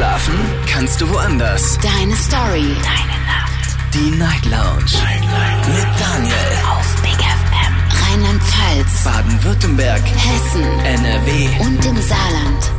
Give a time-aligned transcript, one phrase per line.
[0.00, 0.34] Schlafen
[0.66, 1.78] kannst du woanders.
[1.82, 2.74] Deine Story.
[2.82, 3.76] Deine Nacht.
[3.92, 4.96] Die Night Lounge.
[5.04, 5.68] Night, Night.
[5.68, 6.34] Mit Daniel.
[6.70, 7.74] Auf Big FM.
[8.08, 9.04] Rheinland-Pfalz.
[9.04, 10.00] Baden-Württemberg.
[10.00, 10.62] Hessen.
[10.86, 11.48] NRW.
[11.66, 12.72] Und im Saarland.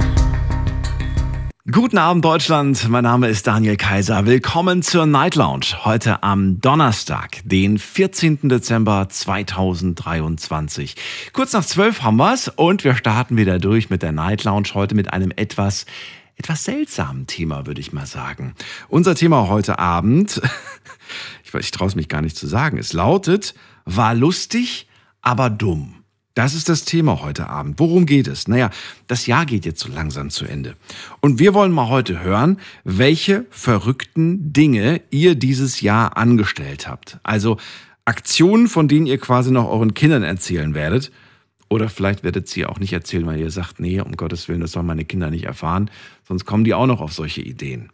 [1.72, 4.26] Guten Abend Deutschland, mein Name ist Daniel Kaiser.
[4.26, 5.86] Willkommen zur Night Lounge.
[5.86, 8.50] Heute am Donnerstag, den 14.
[8.50, 10.96] Dezember 2023.
[11.34, 14.96] Kurz nach zwölf haben wir's und wir starten wieder durch mit der Night Lounge heute
[14.96, 15.86] mit einem etwas
[16.42, 18.56] etwas seltsamen Thema, würde ich mal sagen.
[18.90, 20.42] Unser Thema heute Abend,
[21.44, 23.54] ich, ich traue es mich gar nicht zu sagen, es lautet,
[23.86, 24.88] war lustig,
[25.22, 25.98] aber dumm.
[26.34, 27.78] Das ist das Thema heute Abend.
[27.78, 28.48] Worum geht es?
[28.48, 28.72] Naja,
[29.06, 30.76] das Jahr geht jetzt so langsam zu Ende.
[31.20, 37.20] Und wir wollen mal heute hören, welche verrückten Dinge ihr dieses Jahr angestellt habt.
[37.22, 37.58] Also
[38.04, 41.12] Aktionen, von denen ihr quasi noch euren Kindern erzählen werdet.
[41.72, 44.74] Oder vielleicht werdet sie auch nicht erzählen, weil ihr sagt, nee, um Gottes Willen, das
[44.74, 45.90] sollen meine Kinder nicht erfahren.
[46.32, 47.90] Sonst kommen die auch noch auf solche Ideen.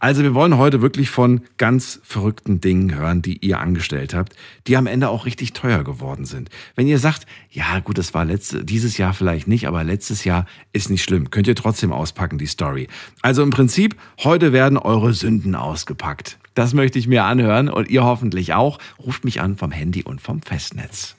[0.00, 4.34] Also wir wollen heute wirklich von ganz verrückten Dingen hören, die ihr angestellt habt,
[4.66, 6.50] die am Ende auch richtig teuer geworden sind.
[6.74, 10.46] Wenn ihr sagt, ja gut, das war letzte, dieses Jahr vielleicht nicht, aber letztes Jahr
[10.72, 12.88] ist nicht schlimm, könnt ihr trotzdem auspacken, die Story.
[13.22, 16.38] Also im Prinzip, heute werden eure Sünden ausgepackt.
[16.54, 18.80] Das möchte ich mir anhören und ihr hoffentlich auch.
[18.98, 21.14] Ruft mich an vom Handy und vom Festnetz.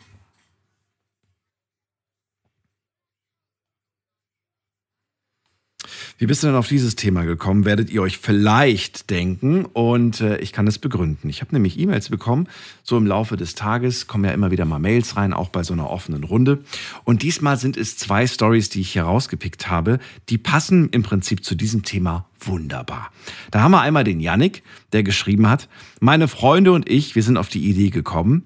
[6.20, 7.64] Wie bist du denn auf dieses Thema gekommen?
[7.64, 11.30] Werdet ihr euch vielleicht denken und äh, ich kann es begründen.
[11.30, 12.48] Ich habe nämlich E-Mails bekommen,
[12.82, 15.74] so im Laufe des Tages kommen ja immer wieder mal Mails rein, auch bei so
[15.74, 16.64] einer offenen Runde.
[17.04, 21.46] Und diesmal sind es zwei Stories, die ich hier rausgepickt habe, die passen im Prinzip
[21.46, 23.12] zu diesem Thema wunderbar.
[23.52, 27.38] Da haben wir einmal den Yannick, der geschrieben hat, meine Freunde und ich, wir sind
[27.38, 28.44] auf die Idee gekommen,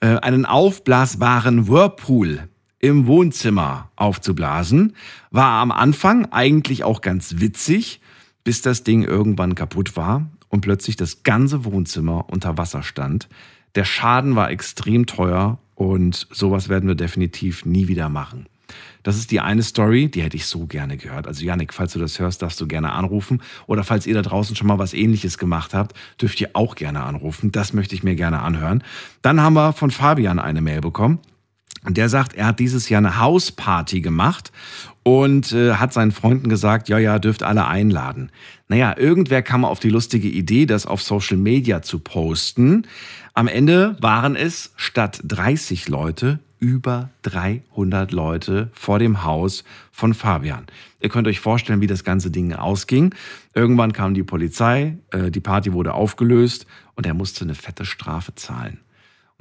[0.00, 2.48] äh, einen aufblasbaren Whirlpool
[2.82, 4.94] im Wohnzimmer aufzublasen.
[5.30, 8.00] War am Anfang eigentlich auch ganz witzig,
[8.44, 13.28] bis das Ding irgendwann kaputt war und plötzlich das ganze Wohnzimmer unter Wasser stand.
[13.76, 18.46] Der Schaden war extrem teuer und sowas werden wir definitiv nie wieder machen.
[19.04, 21.26] Das ist die eine Story, die hätte ich so gerne gehört.
[21.26, 23.42] Also Janik, falls du das hörst, darfst du gerne anrufen.
[23.66, 27.02] Oder falls ihr da draußen schon mal was ähnliches gemacht habt, dürft ihr auch gerne
[27.02, 27.52] anrufen.
[27.52, 28.82] Das möchte ich mir gerne anhören.
[29.20, 31.20] Dann haben wir von Fabian eine Mail bekommen.
[31.88, 34.52] Der sagt, er hat dieses Jahr eine Hausparty gemacht
[35.02, 38.30] und äh, hat seinen Freunden gesagt, ja, ja, dürft alle einladen.
[38.68, 42.86] Naja, irgendwer kam auf die lustige Idee, das auf Social Media zu posten.
[43.34, 50.66] Am Ende waren es statt 30 Leute über 300 Leute vor dem Haus von Fabian.
[51.00, 53.12] Ihr könnt euch vorstellen, wie das ganze Ding ausging.
[53.52, 58.36] Irgendwann kam die Polizei, äh, die Party wurde aufgelöst und er musste eine fette Strafe
[58.36, 58.78] zahlen.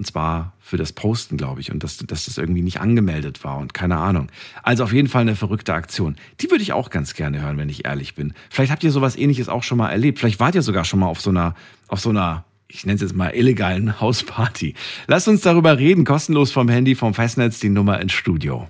[0.01, 3.59] Und zwar für das Posten, glaube ich, und dass, dass das irgendwie nicht angemeldet war
[3.59, 4.29] und keine Ahnung.
[4.63, 6.15] Also auf jeden Fall eine verrückte Aktion.
[6.39, 8.33] Die würde ich auch ganz gerne hören, wenn ich ehrlich bin.
[8.49, 10.17] Vielleicht habt ihr sowas ähnliches auch schon mal erlebt.
[10.17, 11.53] Vielleicht wart ihr sogar schon mal auf so einer,
[11.87, 14.73] auf so einer, ich nenne es jetzt mal illegalen Hausparty.
[15.05, 18.67] Lasst uns darüber reden, kostenlos vom Handy, vom Festnetz, die Nummer ins Studio.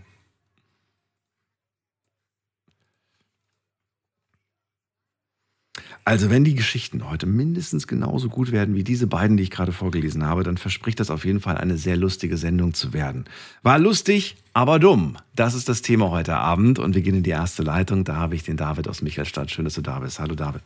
[6.04, 9.72] Also wenn die Geschichten heute mindestens genauso gut werden wie diese beiden, die ich gerade
[9.72, 13.26] vorgelesen habe, dann verspricht das auf jeden Fall eine sehr lustige Sendung zu werden.
[13.62, 15.18] War lustig, aber dumm.
[15.36, 18.04] Das ist das Thema heute Abend und wir gehen in die erste Leitung.
[18.04, 19.52] Da habe ich den David aus Michelstadt.
[19.52, 20.20] Schön, dass du da bist.
[20.20, 20.62] Hallo David.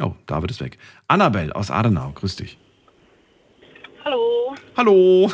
[0.00, 0.78] Oh, David ist weg.
[1.06, 2.58] Annabelle aus Adenau, grüß dich.
[4.04, 4.56] Hallo.
[4.76, 5.30] Hallo.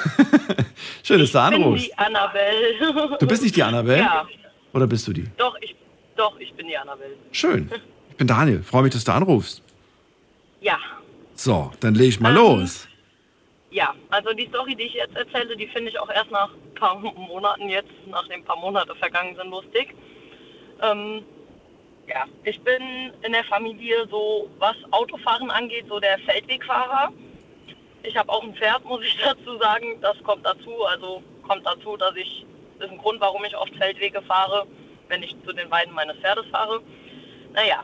[1.03, 1.87] Schön, dass du anrufst.
[1.87, 3.17] Ich bin die Annabelle.
[3.21, 4.03] Du bist nicht die Annabelle?
[4.03, 4.27] Ja.
[4.75, 5.25] Oder bist du die?
[5.39, 5.77] Doch, ich,
[6.17, 7.17] doch, ich bin die Annabelle.
[7.33, 7.71] Schön.
[8.11, 8.63] Ich bin Daniel.
[8.63, 9.63] Freue mich, dass du anrufst.
[10.63, 10.79] Ja.
[11.35, 12.89] So, dann lege ich mal Ähm, los.
[13.71, 16.75] Ja, also die Story, die ich jetzt erzähle, die finde ich auch erst nach ein
[16.77, 16.95] paar
[17.29, 19.95] Monaten jetzt, nachdem ein paar Monate vergangen sind, lustig.
[20.81, 21.25] Ähm,
[22.09, 27.13] ja, ich bin in der Familie so, was Autofahren angeht, so der Feldwegfahrer.
[28.03, 30.01] Ich habe auch ein Pferd, muss ich dazu sagen.
[30.01, 30.85] Das kommt dazu.
[30.87, 32.47] Also kommt dazu, dass ich,
[32.79, 34.67] das ist ein Grund, warum ich oft Feldwege fahre,
[35.09, 36.81] wenn ich zu den Weiden meines Pferdes fahre.
[37.53, 37.83] Naja,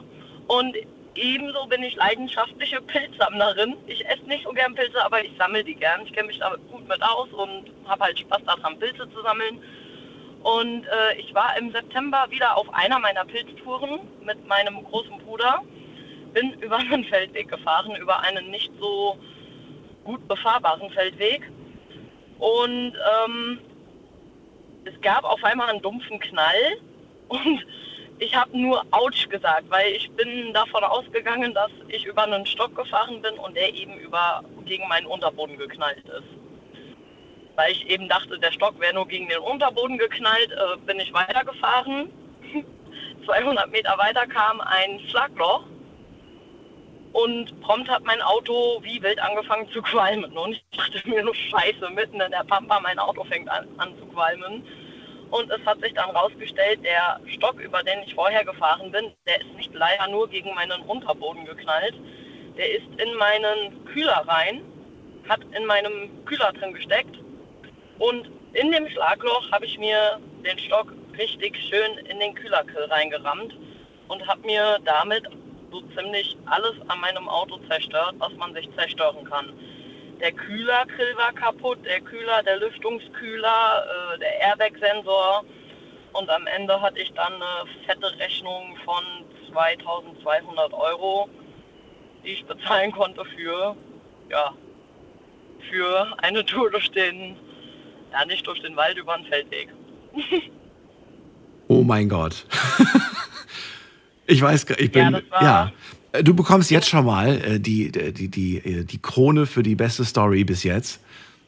[0.48, 0.76] und
[1.14, 3.76] ebenso bin ich leidenschaftliche Pilzsammlerin.
[3.86, 6.02] Ich esse nicht so gern Pilze, aber ich sammle die gern.
[6.04, 9.62] Ich kenne mich da gut mit aus und habe halt Spaß daran, Pilze zu sammeln.
[10.42, 15.62] Und äh, ich war im September wieder auf einer meiner Pilztouren mit meinem großen Bruder.
[16.32, 19.18] Bin über einen Feldweg gefahren, über einen nicht so
[20.04, 21.48] gut befahrbaren Feldweg.
[22.38, 23.60] Und ähm,
[24.84, 26.78] es gab auf einmal einen dumpfen Knall
[27.32, 27.66] und
[28.18, 32.74] ich habe nur Autsch gesagt, weil ich bin davon ausgegangen, dass ich über einen Stock
[32.76, 36.28] gefahren bin und der eben über gegen meinen Unterboden geknallt ist.
[37.56, 41.12] Weil ich eben dachte, der Stock wäre nur gegen den Unterboden geknallt, äh, bin ich
[41.12, 42.10] weitergefahren.
[43.26, 45.64] 200 Meter weiter kam ein Schlagloch
[47.12, 50.36] und prompt hat mein Auto wie wild angefangen zu qualmen.
[50.36, 53.92] Und ich dachte mir nur Scheiße, mitten in der Pampa, mein Auto fängt an, an
[53.98, 54.64] zu qualmen.
[55.32, 59.40] Und es hat sich dann rausgestellt, der Stock, über den ich vorher gefahren bin, der
[59.40, 61.94] ist nicht leider nur gegen meinen Unterboden geknallt.
[62.58, 64.60] Der ist in meinen Kühler rein,
[65.26, 67.16] hat in meinem Kühler drin gesteckt.
[67.98, 73.56] Und in dem Schlagloch habe ich mir den Stock richtig schön in den Kühlergrill reingerammt
[74.08, 75.24] und habe mir damit
[75.70, 79.50] so ziemlich alles an meinem Auto zerstört, was man sich zerstören kann.
[80.20, 85.44] Der Kühlergrill war kaputt, der Kühler, der Lüftungskühler, äh, der Airbag-Sensor.
[86.12, 89.02] Und am Ende hatte ich dann eine fette Rechnung von
[89.52, 91.28] 2200 Euro,
[92.24, 93.76] die ich bezahlen konnte für,
[94.30, 94.54] ja,
[95.70, 97.36] für eine Tour durch den,
[98.12, 99.68] ja nicht durch den Wald, über den Feldweg.
[101.68, 102.46] oh mein Gott.
[104.26, 105.72] ich weiß, ich bin, ja,
[106.20, 110.04] Du bekommst jetzt schon mal äh, die, die, die, äh, die Krone für die beste
[110.04, 111.00] Story bis jetzt.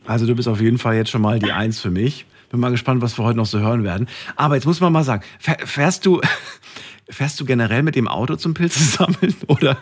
[0.06, 2.25] Also du bist auf jeden Fall jetzt schon mal die Eins für mich.
[2.50, 4.08] Bin mal gespannt, was wir heute noch so hören werden.
[4.37, 6.20] Aber jetzt muss man mal sagen, fährst du,
[7.11, 9.76] fährst du generell mit dem Auto zum Pilze sammeln oder,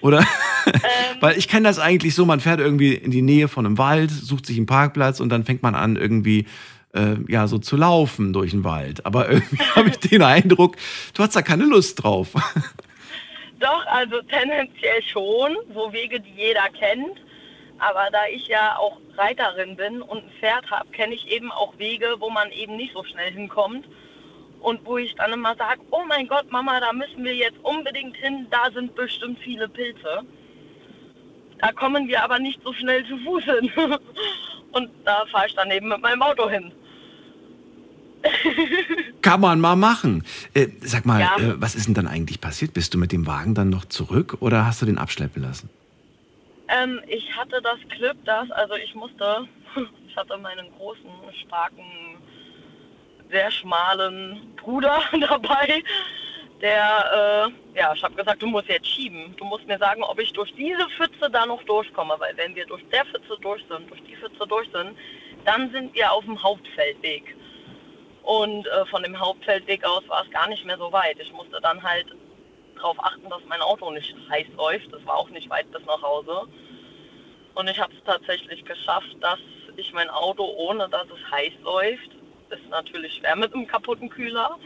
[0.00, 0.20] oder?
[0.20, 0.72] Ähm.
[1.20, 4.10] Weil ich kenne das eigentlich so, man fährt irgendwie in die Nähe von einem Wald,
[4.10, 6.46] sucht sich einen Parkplatz und dann fängt man an irgendwie
[6.92, 9.06] äh, ja so zu laufen durch den Wald.
[9.06, 10.76] Aber irgendwie habe ich den Eindruck,
[11.14, 12.34] du hast da keine Lust drauf.
[13.58, 17.18] Doch, also tendenziell schon, so Wege, die jeder kennt.
[17.78, 21.78] Aber da ich ja auch Reiterin bin und ein Pferd habe, kenne ich eben auch
[21.78, 23.86] Wege, wo man eben nicht so schnell hinkommt.
[24.60, 28.16] Und wo ich dann immer sage, oh mein Gott, Mama, da müssen wir jetzt unbedingt
[28.16, 30.22] hin, da sind bestimmt viele Pilze.
[31.58, 33.72] Da kommen wir aber nicht so schnell zu Fuß hin.
[34.72, 36.72] Und da fahre ich dann eben mit meinem Auto hin.
[39.22, 40.24] Kann man mal machen.
[40.54, 41.36] Äh, sag mal, ja.
[41.38, 42.74] äh, was ist denn dann eigentlich passiert?
[42.74, 45.68] Bist du mit dem Wagen dann noch zurück oder hast du den abschleppen lassen?
[46.68, 49.48] Ähm, ich hatte das Glück, dass, also ich musste,
[50.08, 51.10] ich hatte meinen großen,
[51.46, 51.84] starken,
[53.30, 55.82] sehr schmalen Bruder dabei,
[56.60, 59.34] der, äh, ja, ich habe gesagt, du musst jetzt schieben.
[59.36, 62.66] Du musst mir sagen, ob ich durch diese Pfütze da noch durchkomme, weil wenn wir
[62.66, 64.96] durch der Pfütze durch sind, durch die Pfütze durch sind,
[65.44, 67.36] dann sind wir auf dem Hauptfeldweg.
[68.26, 71.16] Und äh, von dem Hauptfeldweg aus war es gar nicht mehr so weit.
[71.20, 72.08] Ich musste dann halt
[72.74, 74.92] darauf achten, dass mein Auto nicht heiß läuft.
[74.92, 76.42] Das war auch nicht weit bis nach Hause.
[77.54, 79.38] Und ich habe es tatsächlich geschafft, dass
[79.76, 82.10] ich mein Auto, ohne dass es heiß läuft,
[82.50, 84.58] ist natürlich schwer mit einem kaputten Kühler,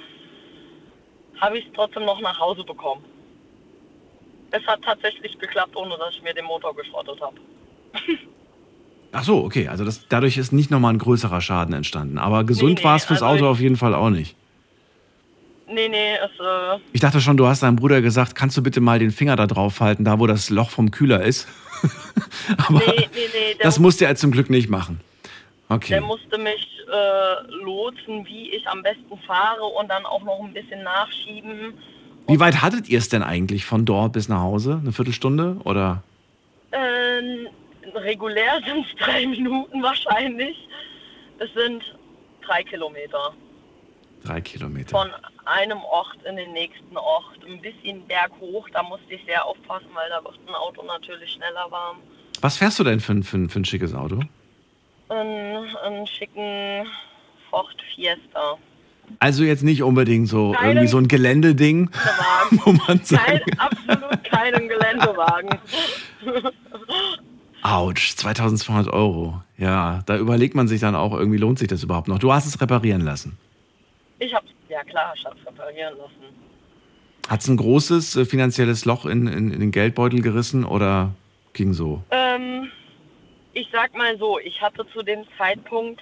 [1.38, 3.04] habe ich es trotzdem noch nach Hause bekommen.
[4.52, 7.36] Es hat tatsächlich geklappt, ohne dass ich mir den Motor geschrottet habe.
[9.12, 9.68] Ach so, okay.
[9.68, 12.18] Also das, dadurch ist nicht nochmal ein größerer Schaden entstanden.
[12.18, 14.36] Aber gesund nee, nee, war es fürs also Auto auf jeden Fall auch nicht.
[15.72, 16.30] Nee, nee, es.
[16.40, 19.36] Äh ich dachte schon, du hast deinem Bruder gesagt, kannst du bitte mal den Finger
[19.36, 21.48] da drauf halten, da wo das Loch vom Kühler ist.
[22.68, 23.56] Aber nee, nee, nee.
[23.62, 25.00] Das musste er zum Glück nicht machen.
[25.68, 25.90] Okay.
[25.90, 30.52] Der musste mich äh, lotsen, wie ich am besten fahre und dann auch noch ein
[30.52, 31.74] bisschen nachschieben.
[32.26, 34.80] Wie weit hattet ihr es denn eigentlich von dort bis nach Hause?
[34.82, 36.02] Eine Viertelstunde oder?
[36.72, 37.48] Ähm,
[37.94, 40.56] regulär sind es drei Minuten wahrscheinlich.
[41.38, 41.82] Es sind
[42.46, 43.32] drei Kilometer.
[44.24, 44.90] Drei Kilometer.
[44.90, 45.10] Von
[45.46, 47.38] einem Ort in den nächsten Ort.
[47.46, 51.70] Ein bisschen berghoch, da musste ich sehr aufpassen, weil da wird ein Auto natürlich schneller
[51.70, 51.98] warm.
[52.40, 54.20] Was fährst du denn für, für, für ein schickes Auto?
[55.08, 56.86] Einen, einen schicken
[57.48, 58.58] Ford Fiesta.
[59.18, 61.90] Also jetzt nicht unbedingt so keinen irgendwie so ein Geländeding,
[62.50, 63.26] wo man sagt.
[63.26, 65.58] Kein, absolut keinen Geländewagen.
[67.62, 69.42] Autsch, 2200 Euro.
[69.58, 72.18] Ja, da überlegt man sich dann auch, irgendwie lohnt sich das überhaupt noch.
[72.18, 73.36] Du hast es reparieren lassen.
[74.18, 76.34] Ich hab's, ja klar, ich hab's reparieren lassen.
[77.28, 81.12] Hat es ein großes äh, finanzielles Loch in, in, in, den Geldbeutel gerissen oder
[81.52, 82.02] ging so?
[82.10, 82.68] Ähm,
[83.52, 86.00] ich sag mal so, ich hatte zu dem Zeitpunkt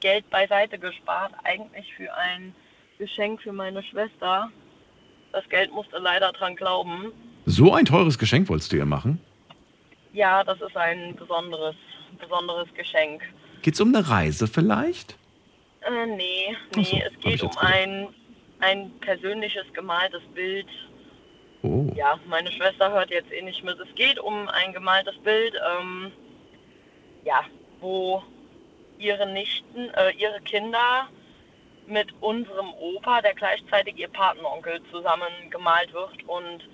[0.00, 2.54] Geld beiseite gespart, eigentlich für ein
[2.98, 4.50] Geschenk für meine Schwester.
[5.32, 7.12] Das Geld musste leider dran glauben.
[7.46, 9.20] So ein teures Geschenk wolltest du ihr machen?
[10.12, 11.76] Ja, das ist ein besonderes,
[12.18, 13.22] besonderes Geschenk.
[13.62, 15.16] Geht es um eine Reise vielleicht?
[15.80, 18.08] Äh, nee, nee, so, es geht um ein,
[18.60, 20.66] ein persönliches gemaltes Bild.
[21.62, 21.86] Oh.
[21.94, 23.78] Ja, meine Schwester hört jetzt eh nicht mit.
[23.78, 26.12] Es geht um ein gemaltes Bild, ähm,
[27.24, 27.44] ja,
[27.80, 28.22] wo
[28.98, 31.08] ihre Nichten, äh, ihre Kinder
[31.86, 36.68] mit unserem Opa, der gleichzeitig ihr Patenonkel, zusammen gemalt wird und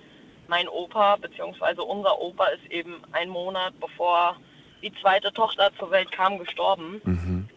[0.49, 1.81] mein Opa bzw.
[1.81, 4.37] unser Opa ist eben ein Monat bevor
[4.81, 7.01] die zweite Tochter zur Welt kam gestorben.
[7.03, 7.49] Mhm.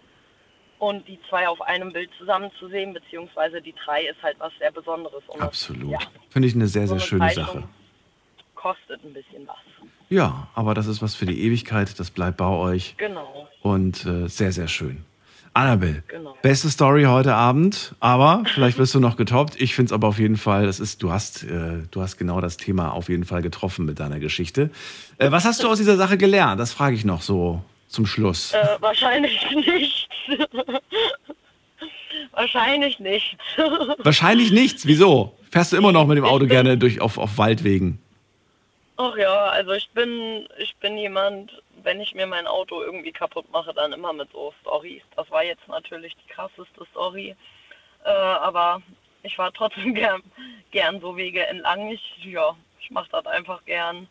[0.79, 4.53] Und die zwei auf einem Bild zusammen zu sehen, beziehungsweise die drei, ist halt was
[4.61, 5.25] sehr Besonderes.
[5.27, 5.91] Und Absolut.
[5.91, 5.99] Ja,
[6.31, 7.69] Finde ich eine sehr, so sehr eine schöne Sache.
[8.55, 9.57] Kostet ein bisschen was.
[10.09, 11.99] Ja, aber das ist was für die Ewigkeit.
[11.99, 12.95] Das bleibt bei euch.
[12.97, 13.49] Genau.
[13.61, 15.05] Und äh, sehr, sehr schön.
[15.55, 16.37] Annabelle, Genau.
[16.43, 19.61] beste Story heute Abend, aber vielleicht wirst du noch getoppt.
[19.61, 22.41] Ich finde es aber auf jeden Fall, das ist, du hast, äh, du hast genau
[22.41, 24.71] das Thema auf jeden Fall getroffen mit deiner Geschichte.
[25.19, 26.61] Äh, was hast du aus dieser Sache gelernt?
[26.61, 28.53] Das frage ich noch so zum Schluss.
[28.53, 30.09] Äh, wahrscheinlich nicht.
[32.33, 33.37] wahrscheinlich nicht.
[33.99, 34.87] Wahrscheinlich nichts.
[34.87, 35.35] Wieso?
[35.51, 37.99] Fährst du immer noch mit dem Auto gerne durch auf, auf Waldwegen?
[38.97, 41.53] Ach ja, also ich bin, ich bin jemand,
[41.83, 45.03] wenn ich mir mein Auto irgendwie kaputt mache, dann immer mit so Stories.
[45.17, 47.37] Das war jetzt natürlich die krasseste Story,
[48.05, 48.83] äh, aber
[49.23, 50.23] ich war trotzdem gern,
[50.71, 51.91] gern so Wege entlang.
[51.91, 54.09] Ich, ja, ich mache das einfach gern.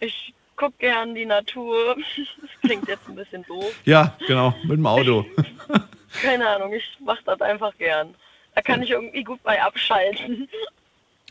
[0.00, 1.96] Ich guck gern die Natur.
[2.16, 3.72] Das klingt jetzt ein bisschen doof.
[3.84, 5.24] Ja, genau, mit dem Auto.
[6.22, 8.14] Keine Ahnung, ich mache das einfach gern.
[8.54, 10.48] Da kann ich irgendwie gut bei abschalten.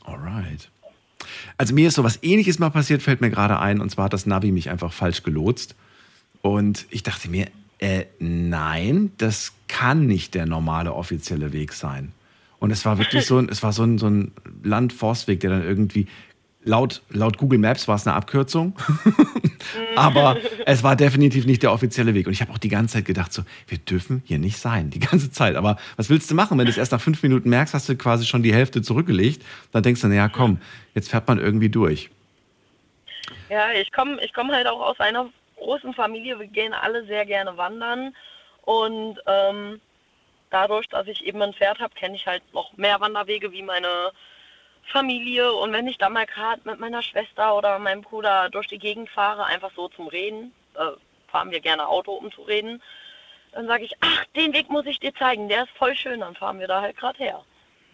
[0.06, 0.70] Alright.
[1.58, 4.14] Also mir ist so was ähnliches mal passiert, fällt mir gerade ein, und zwar hat
[4.14, 5.76] das Navi mich einfach falsch gelotst.
[6.42, 7.48] Und ich dachte mir,
[7.80, 12.12] äh, nein, das kann nicht der normale offizielle Weg sein.
[12.60, 14.32] Und es war wirklich so ein, es war so ein, so ein
[14.64, 16.08] Landforstweg, der dann irgendwie
[16.66, 18.76] laut, laut Google Maps war es eine Abkürzung,
[19.96, 22.28] aber es war definitiv nicht der offizielle Weg.
[22.28, 25.00] Und ich habe auch die ganze Zeit gedacht, so, wir dürfen hier nicht sein, die
[25.00, 25.56] ganze Zeit.
[25.56, 27.96] Aber was willst du machen, wenn du es erst nach fünf Minuten merkst, hast du
[27.96, 30.60] quasi schon die Hälfte zurückgelegt, dann denkst du, naja, komm,
[30.94, 32.10] jetzt fährt man irgendwie durch.
[33.50, 36.40] Ja, ich komme ich komm halt auch aus einer großen Familie.
[36.40, 38.16] Wir gehen alle sehr gerne wandern.
[38.64, 39.80] Und ähm,
[40.50, 44.12] dadurch, dass ich eben ein Pferd habe, kenne ich halt noch mehr Wanderwege wie meine
[44.92, 45.52] Familie.
[45.54, 49.10] Und wenn ich da mal gerade mit meiner Schwester oder meinem Bruder durch die Gegend
[49.10, 50.92] fahre, einfach so zum Reden, äh,
[51.28, 52.82] fahren wir gerne Auto, um zu reden,
[53.52, 56.36] dann sage ich, ach, den Weg muss ich dir zeigen, der ist voll schön, dann
[56.36, 57.44] fahren wir da halt gerade her.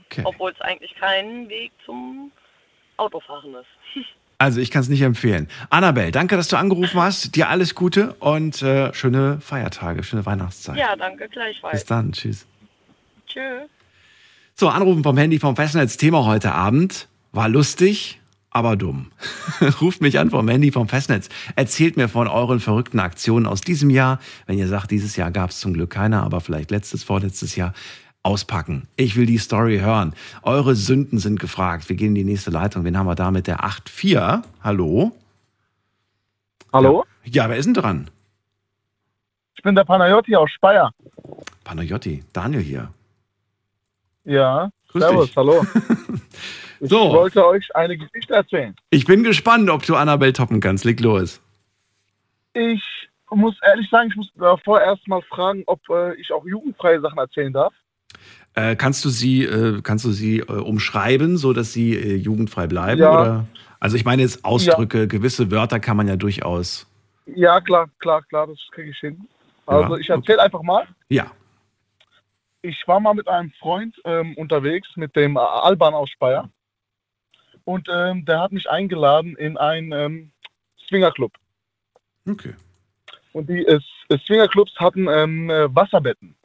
[0.06, 0.22] Okay.
[0.26, 2.32] Obwohl es eigentlich kein Weg zum
[2.98, 4.06] Autofahren ist.
[4.38, 5.48] Also ich kann es nicht empfehlen.
[5.70, 7.36] Annabelle, danke, dass du angerufen hast.
[7.36, 10.78] Dir alles Gute und äh, schöne Feiertage, schöne Weihnachtszeit.
[10.78, 11.86] Ja, danke Bis gleichfalls.
[11.86, 12.48] dann, tschüss.
[13.28, 13.70] Tschüss.
[14.62, 15.98] So, Anrufen vom Handy vom Festnetz.
[15.98, 19.12] Thema heute Abend war lustig, aber dumm.
[19.82, 21.30] Ruft mich an vom Handy vom Festnetz.
[21.56, 24.20] Erzählt mir von euren verrückten Aktionen aus diesem Jahr.
[24.46, 27.74] Wenn ihr sagt, dieses Jahr gab es zum Glück keine, aber vielleicht letztes, vorletztes Jahr.
[28.22, 28.88] Auspacken.
[28.98, 30.14] Ich will die Story hören.
[30.44, 31.90] Eure Sünden sind gefragt.
[31.90, 32.84] Wir gehen in die nächste Leitung.
[32.84, 34.44] Wen haben wir da mit der 8.4?
[34.64, 35.12] Hallo?
[36.72, 38.12] Hallo, Ja, wer ist denn dran?
[39.56, 40.92] ich bin der Panayotti aus Speyer.
[41.64, 42.94] Panayotti, Daniel hier.
[44.24, 45.38] Ja, Grüß servus, dich.
[45.38, 45.66] hallo.
[46.84, 47.12] Ich So.
[47.12, 48.76] wollte euch eine Geschichte erzählen.
[48.90, 50.84] Ich bin gespannt, ob du Annabelle toppen kannst.
[50.84, 51.40] Leg los.
[52.54, 52.82] Ich
[53.30, 57.20] muss ehrlich sagen, ich muss davor erst mal fragen, ob äh, ich auch jugendfreie Sachen
[57.20, 57.72] erzählen darf.
[58.56, 62.66] Äh, kannst du sie, äh, kannst du sie äh, umschreiben, so dass sie äh, jugendfrei
[62.66, 63.00] bleiben?
[63.02, 63.22] Ja.
[63.22, 63.46] Oder?
[63.80, 66.88] Also ich meine jetzt Ausdrücke, gewisse Wörter kann man ja durchaus.
[67.28, 69.22] Ja, klar, klar, klar, das kriege ich hin.
[69.68, 70.88] Also Ja, ich erzähle einfach mal.
[71.10, 71.28] Ja.
[72.62, 76.50] Ich war mal mit einem Freund ähm, unterwegs, mit dem Alban aus Speyer.
[77.64, 80.32] Und ähm, der hat mich eingeladen in einen ähm,
[80.88, 81.34] Swingerclub.
[82.28, 82.54] Okay.
[83.34, 83.80] Und die äh,
[84.26, 86.36] Swingerclubs hatten ähm, äh, Wasserbetten.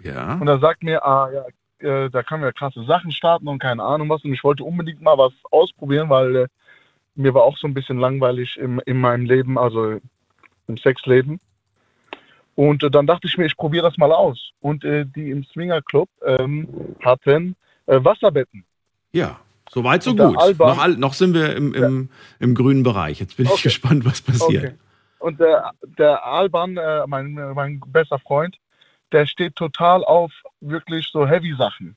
[0.00, 0.34] Ja.
[0.34, 1.44] Und er sagt mir, ah ja,
[1.82, 4.24] äh, da können wir krasse Sachen starten und keine Ahnung was.
[4.24, 6.48] Und ich wollte unbedingt mal was ausprobieren, weil äh,
[7.14, 10.00] mir war auch so ein bisschen langweilig im, in meinem Leben, also
[10.66, 11.40] im Sexleben.
[12.54, 14.50] Und äh, dann dachte ich mir, ich probiere das mal aus.
[14.60, 16.68] Und äh, die im Swingerclub ähm,
[17.02, 17.56] hatten
[17.86, 18.64] äh, Wasserbetten.
[19.12, 19.40] Ja.
[19.70, 20.36] Soweit so gut.
[20.36, 23.20] Alban- Noch, noch sind wir im, im, im grünen Bereich.
[23.20, 23.62] Jetzt bin ich Okay.
[23.64, 24.64] gespannt, was passiert.
[24.64, 24.74] Okay.
[25.18, 28.58] Und der, der Alban, äh, mein, mein bester Freund,
[29.12, 31.96] der steht total auf wirklich so Heavy-Sachen.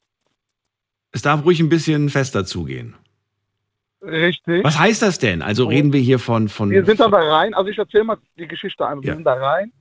[1.12, 2.96] Es darf ruhig ein bisschen fester zugehen.
[4.02, 4.64] Richtig.
[4.64, 5.42] Was heißt das denn?
[5.42, 5.70] Also Oh.
[5.70, 6.48] reden wir hier von.
[6.50, 9.04] von Wir sind dann da rein, also ich erzähle mal die Geschichte einmal.
[9.04, 9.16] Wir Ja.
[9.16, 9.72] sind da rein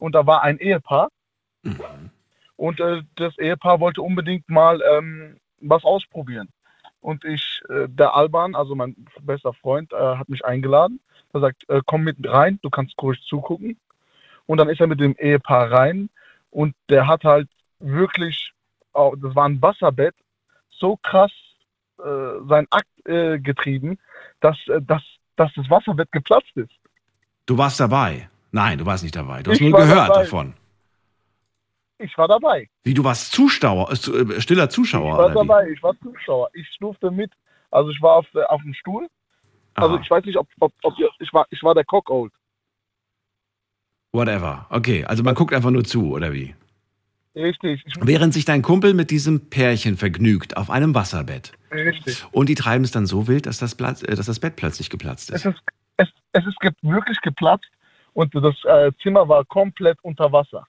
[0.00, 1.08] und da war ein Ehepaar
[1.62, 2.10] Mhm.
[2.56, 6.48] und äh, das Ehepaar wollte unbedingt mal ähm, was ausprobieren.
[7.00, 11.00] Und ich, äh, der Alban, also mein bester Freund, äh, hat mich eingeladen.
[11.32, 13.78] Er sagt, äh, komm mit rein, du kannst ruhig zugucken.
[14.46, 16.08] Und dann ist er mit dem Ehepaar rein
[16.50, 18.52] und der hat halt wirklich,
[18.92, 20.14] auch- das war ein Wasserbett,
[20.70, 21.32] so krass
[21.98, 23.98] äh, seinen Akt äh, getrieben,
[24.40, 25.02] dass, äh, dass,
[25.36, 26.72] dass das Wasserbett geplatzt ist.
[27.46, 28.28] Du warst dabei.
[28.52, 29.42] Nein, du warst nicht dabei.
[29.42, 30.22] Du hast Ich nur gehört dabei.
[30.22, 30.54] davon.
[31.98, 32.68] Ich war dabei.
[32.82, 35.12] Wie, du warst Zuschauer, äh, äh, stiller Zuschauer.
[35.12, 35.46] Ich war oder wie?
[35.46, 36.48] dabei, ich war Zuschauer.
[36.54, 37.30] Ich durfte mit.
[37.70, 39.06] Also ich war auf, äh, auf dem Stuhl.
[39.74, 40.02] Also Aha.
[40.02, 42.32] ich weiß nicht, ob, ob, ob ich war, ich war der Cockold.
[44.12, 44.66] Whatever.
[44.70, 46.54] Okay, also man guckt einfach nur zu, oder wie?
[47.36, 51.52] Richtig, ich, Während sich dein Kumpel mit diesem Pärchen vergnügt auf einem Wasserbett.
[51.70, 52.24] richtig.
[52.32, 54.90] Und die treiben es dann so wild, dass das, Platz, äh, dass das Bett plötzlich
[54.90, 55.54] geplatzt Es ist.
[55.54, 55.62] ist,
[55.98, 57.70] es, es ist wirklich geplatzt
[58.14, 60.66] und das äh, Zimmer war komplett unter Wasser.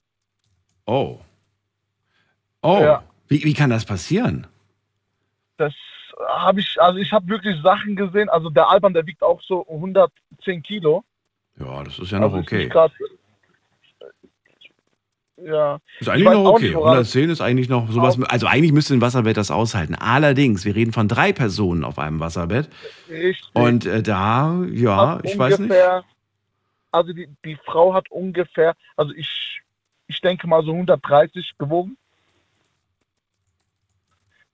[0.86, 1.20] Oh.
[2.62, 2.80] Oh.
[2.82, 3.04] Ja.
[3.28, 4.48] Wie, wie kann das passieren?
[5.58, 5.74] Das
[6.28, 8.30] habe ich, also ich habe wirklich Sachen gesehen.
[8.30, 11.04] Also der Alban, der wiegt auch so 110 Kilo.
[11.60, 12.68] Ja, das ist ja noch also okay.
[12.68, 12.92] grad-
[15.44, 16.66] ja, Ist eigentlich noch okay.
[16.66, 18.20] nicht, woran- 110 ist eigentlich noch sowas.
[18.28, 19.96] Also eigentlich müsste ein Wasserbett das aushalten.
[19.96, 22.70] Allerdings, wir reden von drei Personen auf einem Wasserbett.
[23.10, 23.50] richtig.
[23.54, 25.74] Und äh, da, ja, ich weiß nicht.
[26.92, 29.62] Also die, die Frau hat ungefähr, also ich,
[30.08, 31.98] ich denke mal so 130 gewogen.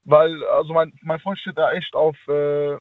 [0.05, 2.77] Weil, also mein, mein Freund steht da echt auf, äh,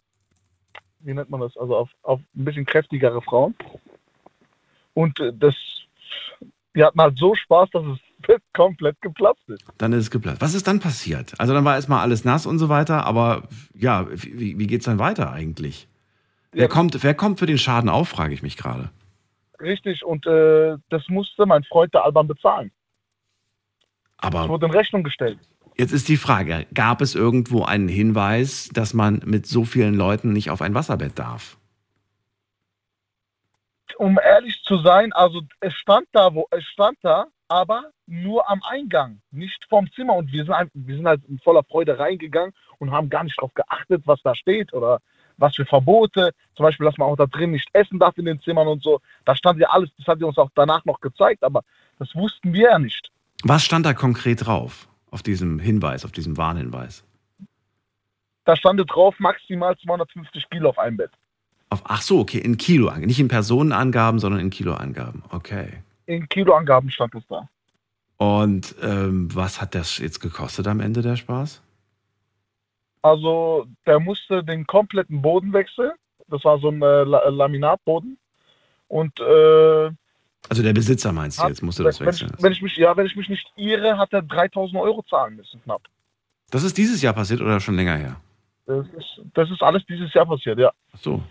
[1.00, 3.54] wie nennt man das, also auf, auf ein bisschen kräftigere Frauen.
[4.94, 5.54] Und äh, das,
[6.74, 9.64] die hatten halt so Spaß, dass es komplett geplatzt ist.
[9.78, 10.40] Dann ist es geplatzt.
[10.40, 11.34] Was ist dann passiert?
[11.38, 14.86] Also dann war erstmal alles nass und so weiter, aber ja, wie, wie geht es
[14.86, 15.88] dann weiter eigentlich?
[16.52, 16.68] Wer, Ja.
[16.68, 18.90] kommt, wer kommt für den Schaden auf, frage ich mich gerade.
[19.60, 22.70] Richtig, und äh, das musste mein Freund der Alban bezahlen.
[24.18, 25.38] Es Aber wurde in Rechnung gestellt.
[25.76, 30.32] jetzt ist die Frage, gab es irgendwo einen Hinweis, dass man mit so vielen Leuten
[30.32, 31.58] nicht auf ein Wasserbett darf?
[33.98, 38.60] um ehrlich zu sein, also es stand da, wo es stand da, aber nur am
[38.68, 40.14] Eingang, nicht vom Zimmer.
[40.16, 43.38] Und wir sind, ein- wir sind halt in voller Freude reingegangen und haben gar nicht
[43.38, 45.00] darauf geachtet, was da steht oder
[45.36, 46.32] was für Verbote.
[46.56, 49.00] Zum Beispiel, dass man auch da drin nicht essen darf in den Zimmern und so.
[49.24, 51.62] Da stand ja alles, das hat sie uns auch danach noch gezeigt, aber
[51.98, 53.10] das wussten wir ja nicht.
[53.42, 57.04] Was stand da konkret drauf, auf diesem Hinweis, auf diesem Warnhinweis?
[58.44, 61.10] Da stand drauf maximal 250 Kilo auf einem Bett.
[61.68, 63.06] Auf, ach so, okay, in Kiloangaben.
[63.06, 65.24] Nicht in Personenangaben, sondern in Kiloangaben.
[65.30, 65.82] Okay.
[66.06, 67.48] In Kiloangaben stand es da.
[68.18, 71.60] Und ähm, was hat das jetzt gekostet am Ende der Spaß?
[73.06, 75.92] Also der musste den kompletten Boden wechseln.
[76.26, 78.18] Das war so ein äh, La Laminatboden.
[78.88, 79.90] Und äh,
[80.48, 82.32] Also der Besitzer meinst du jetzt, musste das wenn, wechseln.
[82.36, 85.36] ich, wenn ich mich, ja, wenn ich mich nicht irre, hat er 3000 Euro zahlen
[85.36, 85.82] müssen, knapp.
[86.50, 88.16] Das ist dieses Jahr passiert oder schon länger her?
[88.66, 90.72] Das ist, das ist alles dieses Jahr passiert, ja.
[90.92, 91.22] Ach so.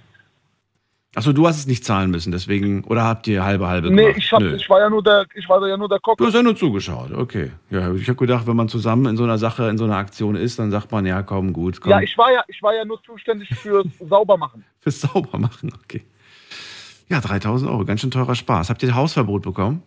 [1.17, 4.01] Ach so, du hast es nicht zahlen müssen, deswegen, oder habt ihr halbe halbe Nee,
[4.03, 4.17] gemacht?
[4.17, 6.17] ich, hab, ich war ja nur der, ich war ja nur der Kopf.
[6.17, 7.53] Du hast ja nur zugeschaut, okay.
[7.69, 10.35] Ja, ich habe gedacht, wenn man zusammen in so einer Sache, in so einer Aktion
[10.35, 11.91] ist, dann sagt man, ja, komm, gut, komm.
[11.91, 14.65] Ja, ich war ja, ich war ja nur zuständig fürs Saubermachen.
[14.81, 16.05] Fürs Saubermachen, okay.
[17.07, 18.69] Ja, 3000 Euro, ganz schön teurer Spaß.
[18.69, 19.83] Habt ihr Hausverbot bekommen?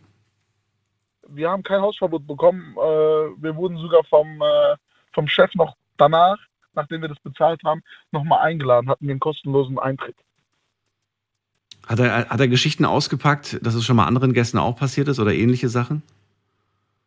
[1.28, 2.74] Wir haben kein Hausverbot bekommen.
[2.74, 4.76] Äh, wir wurden sogar vom, äh,
[5.12, 6.38] vom Chef noch danach,
[6.74, 10.16] nachdem wir das bezahlt haben, nochmal eingeladen, hatten wir einen kostenlosen Eintritt.
[11.88, 15.18] Hat er, hat er Geschichten ausgepackt, dass es schon mal anderen Gästen auch passiert ist
[15.18, 16.02] oder ähnliche Sachen?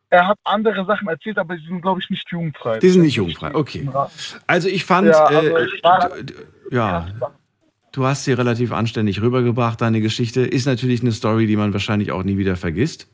[0.09, 2.79] Er hat andere Sachen erzählt, aber die sind, glaube ich, nicht jugendfrei.
[2.79, 3.87] Die sind nicht jugendfrei, okay.
[4.47, 6.11] Also ich fand, Ja, also ich war-
[6.71, 7.07] ja,
[7.91, 10.41] du hast sie relativ anständig rübergebracht, deine Geschichte.
[10.41, 13.07] Ist natürlich eine Story, die man wahrscheinlich auch nie wieder vergisst.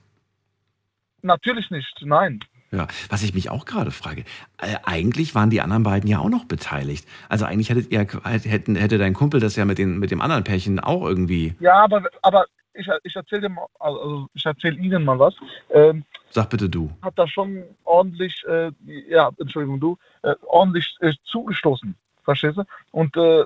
[1.21, 2.39] Natürlich nicht, nein.
[2.71, 4.25] Ja, was ich mich auch gerade frage,
[4.57, 7.07] äh, eigentlich waren die anderen beiden ja auch noch beteiligt.
[7.29, 10.43] Also eigentlich hättet ihr, hätten, hätte dein Kumpel das ja mit, den, mit dem anderen
[10.43, 11.55] Pärchen auch irgendwie.
[11.61, 13.49] Ja, aber, aber ich, ich erzähle
[13.79, 15.33] also ich erzähle Ihnen mal was.
[15.69, 16.91] Ähm, Sag bitte du.
[17.01, 18.71] hat da schon ordentlich, äh,
[19.09, 22.63] ja, Entschuldigung, du, äh, ordentlich äh, zugestoßen, verstehst du?
[22.91, 23.45] Und äh,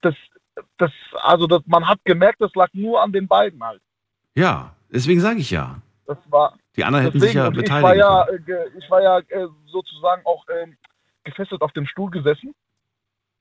[0.00, 0.14] das,
[0.78, 0.90] das,
[1.22, 3.82] also das, man hat gemerkt, das lag nur an den beiden halt.
[4.34, 5.82] Ja, deswegen sage ich ja.
[6.08, 8.48] Das war, Die anderen hätten sich ja und ich beteiligen war ja, können.
[8.48, 10.74] äh, ich war ja äh, sozusagen auch ähm,
[11.22, 12.54] gefesselt auf dem Stuhl gesessen.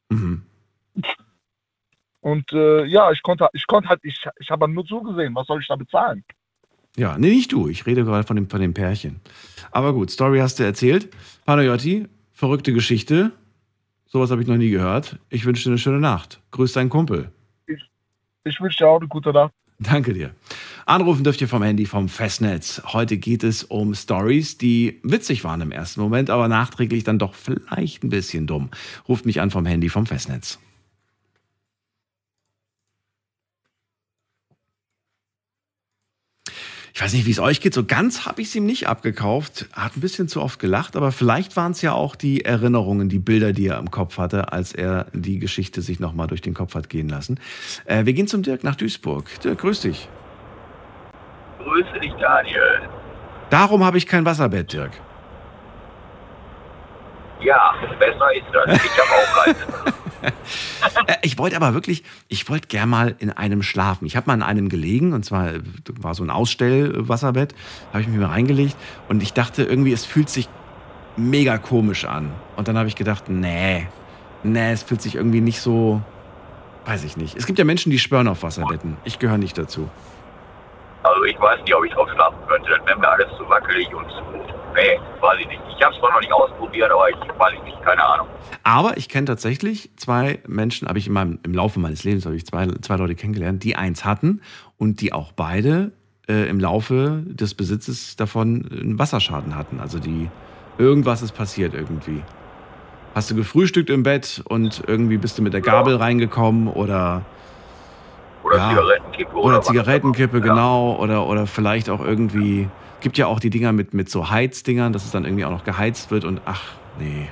[0.10, 0.44] Mhm.
[2.20, 5.62] Und äh, ja, ich konnte, ich konnte halt, ich, ich habe nur zugesehen, was soll
[5.62, 6.26] ich da bezahlen?
[6.98, 7.70] Ja, nee, nicht du.
[7.70, 9.22] Ich rede gerade von dem, von dem Pärchen.
[9.72, 11.10] Aber gut, Story hast du erzählt.
[11.46, 13.32] Panayotti, verrückte Geschichte.
[14.08, 15.20] Sowas habe ich noch nie gehört.
[15.30, 16.42] Ich wünsche dir eine schöne Nacht.
[16.52, 17.32] Grüß deinen Kumpel.
[18.44, 19.54] Ich wünsche dir auch eine gute Nacht.
[19.80, 20.32] Danke dir.
[20.88, 22.82] Anrufen dürft ihr vom Handy vom Festnetz.
[22.86, 27.36] Heute geht es um Stories, die witzig waren im ersten Moment, aber nachträglich dann doch
[27.36, 28.70] vielleicht ein bisschen dumm.
[29.06, 30.60] Ruft mich an vom Handy vom Festnetz.
[36.94, 37.74] Ich weiß nicht, wie es euch geht.
[37.74, 39.68] So ganz habe ich es ihm nicht abgekauft.
[39.74, 43.20] Hat ein bisschen zu oft gelacht, aber vielleicht waren es ja auch die Erinnerungen, die
[43.20, 46.76] Bilder, die er im Kopf hatte, als er die Geschichte sich nochmal durch den Kopf
[46.76, 47.42] hat gehen lassen.
[47.84, 49.30] Äh, wir gehen zum Dirk nach Duisburg.
[49.42, 50.08] Dirk, grüß dich.
[51.68, 52.82] Grüße dich, Daniel.
[53.50, 54.92] Darum habe ich kein Wasserbett, Dirk.
[57.42, 58.84] Ja, besser ist das.
[58.84, 59.94] Ich habe auch keinen.
[61.08, 64.06] Äh, ich wollte aber wirklich, ich wollte gern mal in einem schlafen.
[64.06, 65.62] Ich habe mal in einem gelegen und zwar äh,
[66.00, 67.54] war so ein Ausstellwasserbett,
[67.92, 68.76] habe ich mich mal reingelegt
[69.08, 70.50] und ich dachte irgendwie, es fühlt sich
[71.18, 72.32] mega komisch an.
[72.56, 73.88] Und dann habe ich gedacht, nee,
[74.44, 76.02] nee, es fühlt sich irgendwie nicht so,
[76.86, 77.36] weiß ich nicht.
[77.38, 78.98] Es gibt ja Menschen, die schwören auf Wasserbetten.
[79.04, 79.90] Ich gehöre nicht dazu.
[81.08, 82.70] Also ich weiß nicht, ob ich drauf schlafen könnte.
[82.78, 84.22] Dann wäre mir alles zu wackelig und zu.
[84.76, 85.62] Nee, weiß ich nicht.
[85.78, 88.28] Ich habe es zwar noch nicht ausprobiert, aber ich weiß ich nicht, keine Ahnung.
[88.64, 92.36] Aber ich kenne tatsächlich zwei Menschen, habe ich in meinem, im Laufe meines Lebens habe
[92.36, 94.42] ich zwei, zwei Leute kennengelernt, die eins hatten
[94.78, 95.92] und die auch beide
[96.28, 99.80] äh, im Laufe des Besitzes davon einen Wasserschaden hatten.
[99.80, 100.30] Also die
[100.78, 102.22] irgendwas ist passiert irgendwie.
[103.16, 106.00] Hast du gefrühstückt im Bett und irgendwie bist du mit der Gabel Ja.
[106.00, 107.24] reingekommen oder
[108.44, 108.70] Oder Ja.
[108.70, 109.36] Zigarettenkippe.
[109.36, 110.46] oder auch Zigarettenkippe, immer.
[110.48, 110.54] Ja.
[110.54, 112.70] genau, oder, oder vielleicht auch irgendwie,
[113.02, 115.64] gibt ja auch die Dinger mit, mit so Heizdingern, dass es dann irgendwie auch noch
[115.64, 116.62] geheizt wird und ach,
[117.00, 117.28] nee,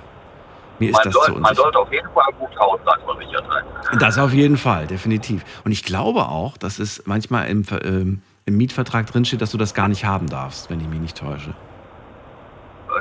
[0.80, 1.56] mir ist Man, das soll, zu man unsicher.
[1.62, 4.00] sollte auf jeden Fall gut hausratversichert sein.
[4.00, 5.44] Das auf jeden Fall, definitiv.
[5.64, 9.74] Und ich glaube auch, dass es manchmal im, ähm, im Mietvertrag drinsteht, dass du das
[9.74, 11.54] gar nicht haben darfst, wenn ich mich nicht täusche.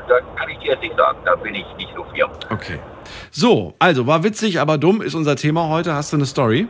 [0.09, 2.31] Da kann ich dir jetzt nicht sagen, da bin ich nicht so firm.
[2.51, 2.79] Okay.
[3.31, 5.95] So, also war witzig, aber dumm ist unser Thema heute.
[5.95, 6.69] Hast du eine Story?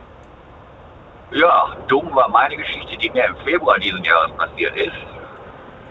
[1.35, 4.95] Ja, dumm war meine Geschichte, die mir im Februar diesen Jahres passiert ist,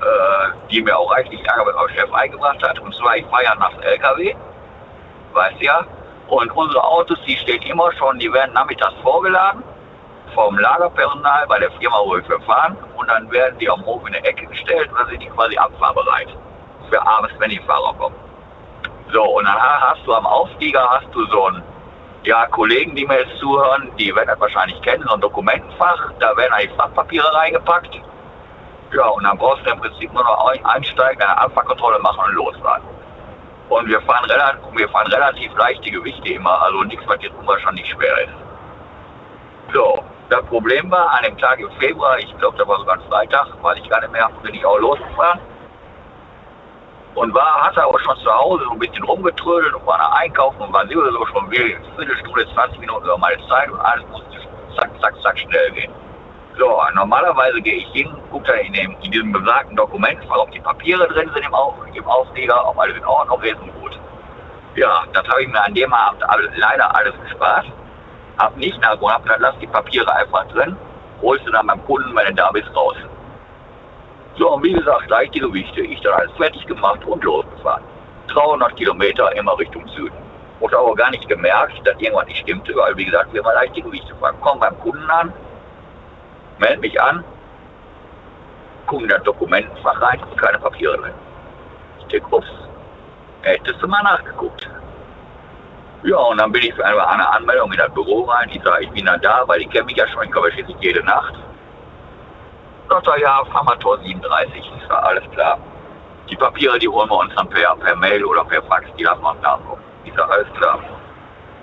[0.01, 2.79] äh, die mir auch reichlich Ärger mit meinem Chef eingebracht hat.
[2.79, 4.35] Und zwar, ich fahre ja nachts LKW,
[5.35, 5.85] weißt ja,
[6.29, 9.63] und unsere Autos, die stehen immer schon, die werden nachmittags vorgeladen
[10.35, 12.79] vom Lagerpersonal bei der Firma, wo wir fahren.
[12.97, 15.59] Und dann werden die am Hof in der Ecke gestellt und dann sind die quasi
[15.59, 16.29] abfahrbereit
[16.89, 18.17] für abends, wenn die Fahrer kommen.
[19.13, 21.63] So, und dann hast du am Auflieger hast du so ein
[22.25, 26.37] ja, Kollegen, die mir jetzt zuhören, die werden das wahrscheinlich kennen, so ein Dokumentenfach, da
[26.37, 27.95] werden die Fachpapiere reingepackt.
[28.93, 32.35] Ja, und dann brauchst du im Prinzip nur noch ein- einsteigen, eine Abfahrkontrolle machen und
[32.35, 32.83] losfahren.
[33.69, 37.89] Und wir fahren, relativ, wir fahren relativ leichte Gewichte immer, also nichts, was jetzt unwahrscheinlich
[37.89, 38.35] schwer ist.
[39.73, 43.11] So, das Problem war, an dem Tag im Februar, ich glaube, da war sogar ein
[43.11, 45.41] Freitag, weiß ich gar nicht mehr, bin ich auch losgefahren.
[47.15, 50.61] Und war, hatte aber schon zu Hause so ein bisschen rumgetrödelt und war nach einkaufen
[50.61, 51.51] und war sowieso schon eine
[51.97, 54.35] Viertelstunde, 20 Minuten über meine Zeit und alles musste
[54.77, 55.93] zack, zack, zack schnell gehen.
[56.59, 60.61] So, normalerweise gehe ich hin, gucke da in, dem, in diesem besagten Dokument, ob die
[60.61, 63.99] Papiere drin sind im, Auf, im Aufleger, ob alles in Ordnung ist und gut.
[64.77, 67.67] Ja, das habe ich mir an dem Abend alles, leider alles gespart.
[68.39, 70.77] Hab nicht nachgeholt, hab gesagt, lass die Papiere einfach drin,
[71.23, 72.97] holst du dann beim Kunden, wenn du da bist, raus.
[74.39, 75.81] So, und wie gesagt, gleich die Gewichte.
[75.83, 77.85] Ich dann alles fertig gemacht und losgefahren.
[78.29, 80.17] 300 Kilometer immer Richtung Süden.
[80.61, 83.77] Und aber gar nicht gemerkt, dass irgendwas nicht stimmte, weil, wie gesagt, wir immer leicht
[83.77, 84.37] die Gewichte fahren.
[84.41, 85.33] Komm beim Kunden an,
[86.59, 87.23] meld mich an,
[88.87, 91.15] gucken das Dokumentenfach rein, keine Papiere drin.
[92.01, 92.47] Ich denke, ups,
[93.43, 94.69] hättest du mal nachgeguckt.
[96.03, 98.51] Ja, und dann bin ich für eine Anmeldung in das Büro rein.
[98.53, 100.77] Ich sage, ich bin dann da, weil die kennen mich ja schon, ich komme schließlich
[100.81, 101.35] jede Nacht.
[102.89, 105.59] Sagt ja, Pharmator 37, ist ja alles klar.
[106.29, 109.23] Die Papiere, die holen wir uns dann per, per Mail oder per Fax, die lassen
[109.23, 109.83] wir uns nachgucken.
[110.05, 110.79] Ist ja alles klar.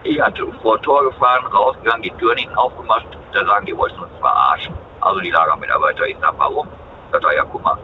[0.03, 3.05] Ich hatte vor Tor gefahren, rausgegangen, die Tür hinten aufgemacht.
[3.34, 4.73] Da sagen die, wollten uns verarschen.
[4.99, 6.07] Also die Lagermitarbeiter.
[6.07, 6.67] Ich sag, warum?
[7.12, 7.77] Sagt er, ja, guck mal.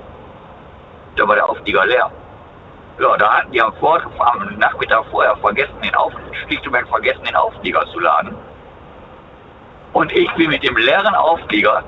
[1.16, 2.12] Da war der Auflieger leer.
[3.00, 6.12] Ja, da hatten die am, Vor am Nachmittag vorher vergessen, den Auf
[6.90, 8.36] vergessen, den Auflieger zu laden.
[9.94, 11.84] Und ich bin mit dem leeren Auflieger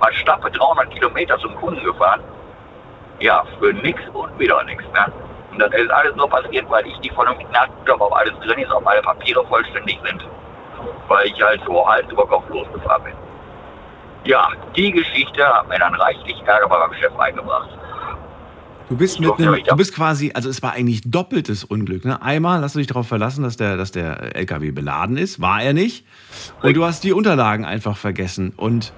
[0.00, 2.20] mal stappe 300 Kilometer zum Kunden gefahren.
[3.20, 4.84] Ja, für nix und wieder nix.
[4.84, 5.12] Ne?
[5.52, 8.58] Und das ist alles nur passiert, weil ich die vernünftig nachgeguckt habe, ob alles drin
[8.58, 10.24] ist, ob alle Papiere vollständig sind.
[11.08, 13.14] Weil ich halt so Hals über Kopf losgefahren bin.
[14.24, 17.70] Ja, die Geschichte hat mir dann reichlich Ärger bei meinem Chef eingebracht.
[18.88, 22.06] Du bist mit einem, du bist quasi, also es war eigentlich doppeltes Unglück.
[22.06, 22.22] Ne?
[22.22, 25.74] Einmal hast du dich darauf verlassen, dass der, dass der LKW beladen ist, war er
[25.74, 26.06] nicht.
[26.62, 28.54] Und du hast die Unterlagen einfach vergessen.
[28.56, 28.92] Und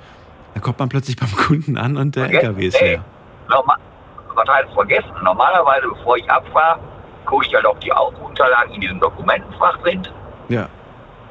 [0.55, 2.47] dann kommt man plötzlich beim Kunden an und der Vergessen?
[2.47, 3.05] LKW ist leer.
[3.49, 3.77] Norma
[4.35, 5.11] was heißt vergessen?
[5.23, 6.79] Normalerweise, bevor ich abfahre,
[7.27, 7.91] gucke ich halt, ob die
[8.25, 10.11] Unterlagen in diesem Dokumentenfach sind.
[10.49, 10.69] Ja.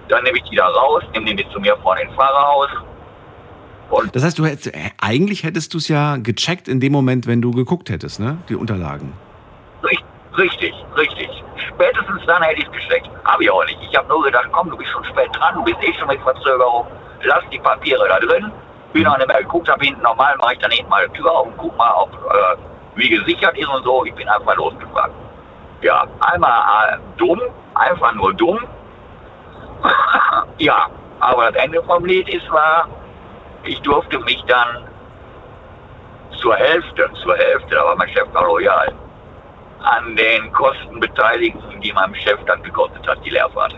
[0.09, 2.69] Dann nehme ich die da raus, nehme die zu mir vorne ins Fahrerhaus.
[3.89, 7.25] Und Das heißt, du hättest, äh, eigentlich hättest du es ja gecheckt in dem Moment,
[7.25, 8.37] wenn du geguckt hättest, ne?
[8.49, 9.13] Die Unterlagen.
[9.83, 10.03] Richt-
[10.37, 11.27] Richtig, richtig.
[11.73, 13.09] Spätestens dann hätte ich es gesteckt.
[13.25, 13.79] Habe ich auch nicht.
[13.89, 16.21] Ich habe nur gedacht, komm, du bist schon spät dran, du bist eh schon mit
[16.21, 16.85] Verzögerung.
[17.23, 18.51] Lass die Papiere da drin.
[18.93, 21.31] Bin noch nicht mehr geguckt, habe hinten normal mache ich dann hinten mal die Tür
[21.31, 22.57] auf und guck mal, ob äh,
[22.95, 24.03] wie gesichert ist und so.
[24.05, 25.11] Ich bin einfach losgefahren.
[25.81, 27.39] Ja, einmal äh, dumm,
[27.75, 28.59] einfach nur dumm.
[30.57, 30.87] ja,
[31.19, 32.87] aber das Ende vom Lied ist war,
[33.63, 34.87] ich durfte mich dann
[36.37, 38.93] zur Hälfte, zur Hälfte, da war mein Chef war loyal,
[39.81, 43.75] an den Kosten beteiligen, die meinem Chef dann gekostet hat, die Leerfahrt.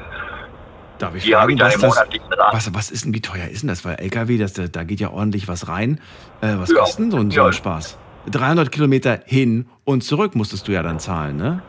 [1.01, 2.05] Darf ich Die fragen, ich was, das,
[2.51, 3.83] was, was ist denn, wie teuer ist denn das?
[3.83, 5.99] Weil LKW, das, da geht ja ordentlich was rein.
[6.41, 6.79] Äh, was Ja.
[6.79, 7.97] kostet denn so ein, so ein Spaß?
[8.29, 11.61] 300 Kilometer hin und zurück musstest du ja dann zahlen, ne?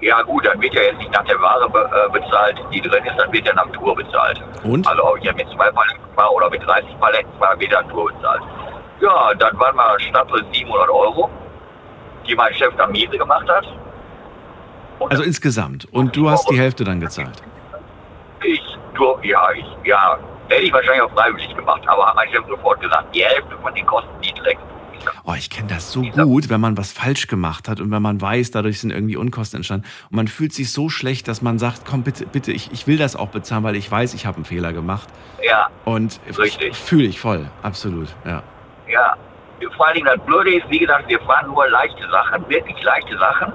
[0.00, 3.04] Ja gut, dann wird ja jetzt nicht nach der Ware be äh, bezahlt, die drin
[3.04, 4.42] ist, dann wird ja nach Tour bezahlt.
[4.64, 4.86] Und?
[4.86, 7.88] Also ob ich ja mit zwei Paletten fahre oder mit 30 Paletten fahre, wird dann
[7.90, 8.42] Tour bezahlt.
[9.00, 11.28] Ja, dann waren wir statt 700 Euro,
[12.26, 13.66] die mein Chef dann Miete gemacht hat.
[14.98, 15.86] Und Also insgesamt.
[15.92, 17.42] Und du hast die Hälfte dann gezahlt.
[18.44, 18.62] Ich,
[18.94, 22.80] du, ja, ich, ja, hätte ich wahrscheinlich auch freiwillig gemacht, aber hat mein Chef sofort
[22.80, 24.62] gesagt, die Hälfte von den Kosten, die trägst
[25.24, 28.20] Oh, ich kenne das so gut, wenn man was falsch gemacht hat und wenn man
[28.20, 29.86] weiß, dadurch sind irgendwie Unkosten entstanden.
[30.10, 32.98] Und man fühlt sich so schlecht, dass man sagt, komm bitte, bitte, ich, ich will
[32.98, 35.08] das auch bezahlen, weil ich weiß, ich habe einen Fehler gemacht.
[35.42, 36.76] Ja, Und Richtig.
[36.76, 38.42] fühle ich voll, absolut, ja.
[38.88, 39.16] Ja,
[39.76, 43.18] vor allen Dingen das Blöde ist, wie gesagt, wir fahren nur leichte Sachen, wirklich leichte
[43.18, 43.52] Sachen.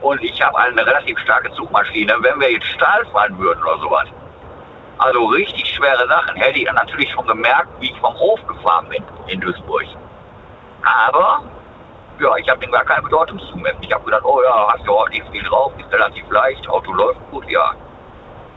[0.00, 2.14] Und ich habe eine relativ starke Zugmaschine.
[2.20, 4.08] Wenn wir jetzt Stahl fahren würden oder sowas,
[4.98, 8.88] also richtig schwere Sachen, hätte ich dann natürlich schon gemerkt, wie ich vom Hof gefahren
[8.88, 9.84] bin in Duisburg.
[10.82, 11.42] Aber,
[12.20, 13.78] ja, ich habe dem gar keine Bedeutung zugemessen.
[13.82, 17.20] Ich habe gedacht, oh ja, hast du nicht viel drauf, ist relativ leicht, Auto läuft
[17.30, 17.74] gut, ja.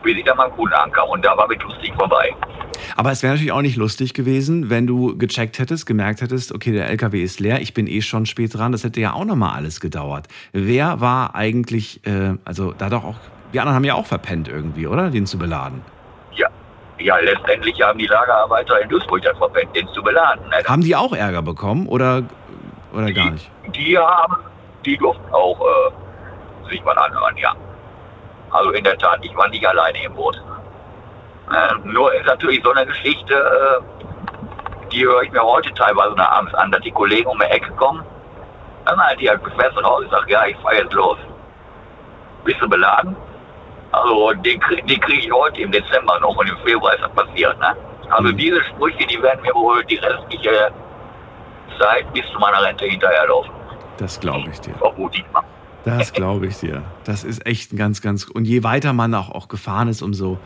[0.03, 2.35] Ich dann beim Kunden ankam und da war mit lustig vorbei.
[2.95, 6.71] Aber es wäre natürlich auch nicht lustig gewesen, wenn du gecheckt hättest, gemerkt hättest, okay,
[6.71, 8.71] der LKW ist leer, ich bin eh schon spät dran.
[8.71, 10.27] Das hätte ja auch nochmal alles gedauert.
[10.51, 13.15] Wer war eigentlich, äh, also da doch auch,
[13.53, 15.09] die anderen haben ja auch verpennt irgendwie, oder?
[15.09, 15.81] Den zu beladen.
[16.33, 16.47] Ja,
[16.99, 20.43] ja, letztendlich haben die Lagerarbeiter in Duisburg das verpennt, den zu beladen.
[20.49, 20.63] Ne?
[20.65, 22.23] Haben die auch Ärger bekommen oder,
[22.93, 23.49] oder gar nicht?
[23.75, 24.37] Die haben,
[24.85, 27.55] die durften auch äh, sich mal anhören, ja.
[28.51, 30.41] Also in der Tat, ich war nicht alleine im Boot.
[31.51, 36.29] Äh, nur ist natürlich so eine Geschichte, äh, die höre ich mir heute teilweise noch
[36.29, 38.03] abends an, dass die Kollegen um die Ecke kommen.
[38.85, 41.17] Dann halt die halt fest raus, ich sage, ja, ich fahre jetzt los.
[42.43, 43.15] Bist du beladen?
[43.91, 47.57] Also krieg- den kriege ich heute im Dezember noch und im Februar ist das passiert.
[47.59, 47.75] Ne?
[48.09, 48.37] Also Mhm.
[48.37, 50.71] diese Sprüche, die werden mir wohl die restliche
[51.79, 53.51] Zeit bis zu meiner Rente hinterherlaufen.
[53.97, 54.73] Das glaube ich dir.
[54.75, 55.43] Vermute ich mal.
[55.85, 56.83] Das glaube ich dir.
[57.05, 58.25] Das ist echt ein ganz, ganz.
[58.25, 60.37] Und je weiter man auch, auch gefahren ist, umso,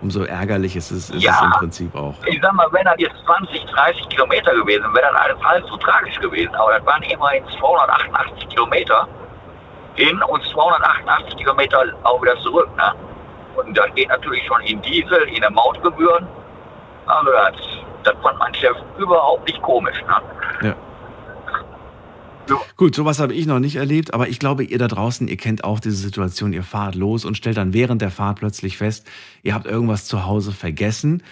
[0.00, 1.32] umso ärgerlich ist es, ist Ja.
[1.32, 2.14] es im Prinzip auch.
[2.26, 5.76] Ich sag mal, wenn das jetzt 20, 30 Kilometer gewesen wäre, das alles halb so
[5.78, 6.54] tragisch gewesen.
[6.54, 9.08] Aber das waren immerhin 288 Kilometer
[9.94, 12.68] hin und 288 Kilometer auch wieder zurück.
[12.76, 12.92] Ne?
[13.56, 16.26] Und das geht natürlich schon in Diesel, in der Mautgebühren.
[17.06, 17.56] Also das,
[18.04, 19.96] das fand mein Chef überhaupt nicht komisch.
[20.60, 20.68] Ne?
[20.68, 20.74] Ja.
[22.76, 25.64] Gut, sowas habe ich noch nicht erlebt, aber ich glaube, ihr da draußen, ihr kennt
[25.64, 29.06] auch diese Situation, ihr fahrt los und stellt dann während der Fahrt plötzlich fest,
[29.42, 31.22] ihr habt irgendwas zu Hause vergessen,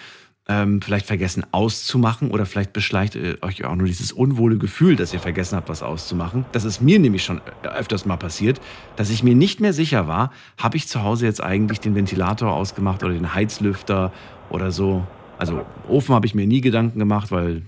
[0.47, 5.13] ähm, vielleicht vergessen auszumachen oder vielleicht beschleicht äh, euch auch nur dieses unwohle Gefühl, dass
[5.13, 6.45] ihr vergessen habt, was auszumachen.
[6.51, 8.59] Das ist mir nämlich schon äh, öfters mal passiert,
[8.95, 12.51] dass ich mir nicht mehr sicher war, habe ich zu Hause jetzt eigentlich den Ventilator
[12.51, 14.11] ausgemacht oder den Heizlüfter
[14.49, 15.05] oder so.
[15.37, 17.63] Also Ofen habe ich mir nie Gedanken gemacht, weil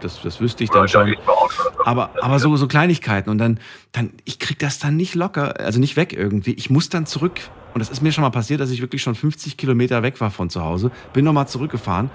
[0.00, 1.16] das, das wüsste ich dann schon.
[1.84, 3.58] Aber, aber so, so Kleinigkeiten und dann,
[3.92, 6.52] dann, ich krieg das dann nicht locker, also nicht weg irgendwie.
[6.54, 7.40] Ich muss dann zurück.
[7.72, 10.30] Und das ist mir schon mal passiert, dass ich wirklich schon 50 Kilometer weg war
[10.30, 10.92] von zu Hause.
[11.12, 12.10] Bin nochmal zurückgefahren,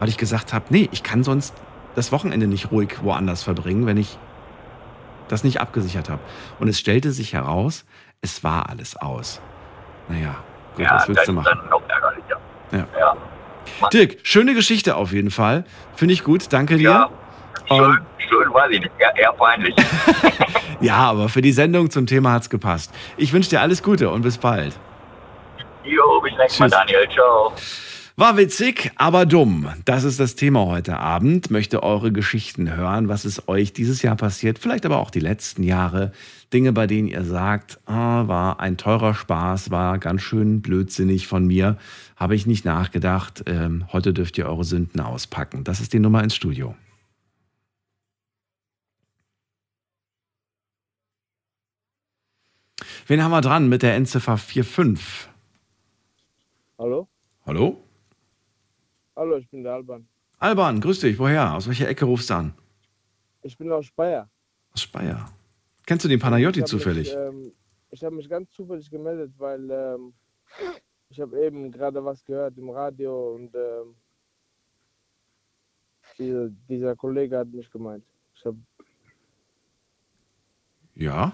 [0.00, 1.54] weil ich gesagt habe, nee, ich kann sonst
[1.94, 4.18] das Wochenende nicht ruhig woanders verbringen, wenn ich
[5.28, 6.20] das nicht abgesichert habe.
[6.58, 7.84] Und es stellte sich heraus,
[8.20, 9.40] es war alles aus.
[10.08, 10.36] Naja,
[10.74, 11.58] gut, ja, was willst das du ist machen?
[11.60, 12.40] dann noch ärgerlicher.
[12.72, 12.86] Ja.
[12.98, 13.16] ja.
[13.92, 15.64] Dirk, schöne Geschichte auf jeden Fall.
[15.94, 16.82] Finde ich gut, danke dir.
[16.90, 17.10] Ja,
[17.68, 17.98] schön,
[18.28, 19.74] schön weiß ich nicht, eher, eher peinlich.
[20.80, 22.92] Ja, aber für die Sendung zum Thema hat's gepasst.
[23.16, 24.78] Ich wünsche dir alles Gute und bis bald.
[25.84, 26.68] jo, bis nächstes Mal.
[26.68, 27.08] Daniel.
[27.14, 27.52] Ciao.
[28.18, 29.70] War witzig, aber dumm.
[29.84, 31.50] Das ist das Thema heute Abend.
[31.50, 35.62] Möchte eure Geschichten hören, was ist euch dieses Jahr passiert, vielleicht aber auch die letzten
[35.62, 36.12] Jahre.
[36.50, 41.46] Dinge, bei denen ihr sagt, ah, war ein teurer Spaß, war ganz schön blödsinnig von
[41.46, 41.76] mir,
[42.16, 43.44] habe ich nicht nachgedacht.
[43.44, 45.62] Ähm, heute dürft ihr eure Sünden auspacken.
[45.62, 46.74] Das ist die Nummer ins Studio.
[53.06, 55.28] Wen haben wir dran mit der Endziffer 45?
[56.78, 57.08] Hallo?
[57.44, 57.85] Hallo?
[59.16, 60.06] Hallo, ich bin der Alban.
[60.38, 61.18] Alban, grüß dich.
[61.18, 61.54] Woher?
[61.54, 62.54] Aus welcher Ecke rufst du an?
[63.42, 64.28] Ich bin aus Speyer.
[64.74, 65.32] Aus Speyer.
[65.86, 67.08] Kennst du den Panayotti zufällig?
[67.08, 67.52] Mich, ähm,
[67.90, 70.12] ich habe mich ganz zufällig gemeldet, weil ähm,
[71.08, 73.94] ich habe eben gerade was gehört im Radio und ähm,
[76.18, 78.04] dieser, dieser Kollege hat mich gemeint.
[78.34, 78.54] Ich hab,
[80.94, 81.32] ja.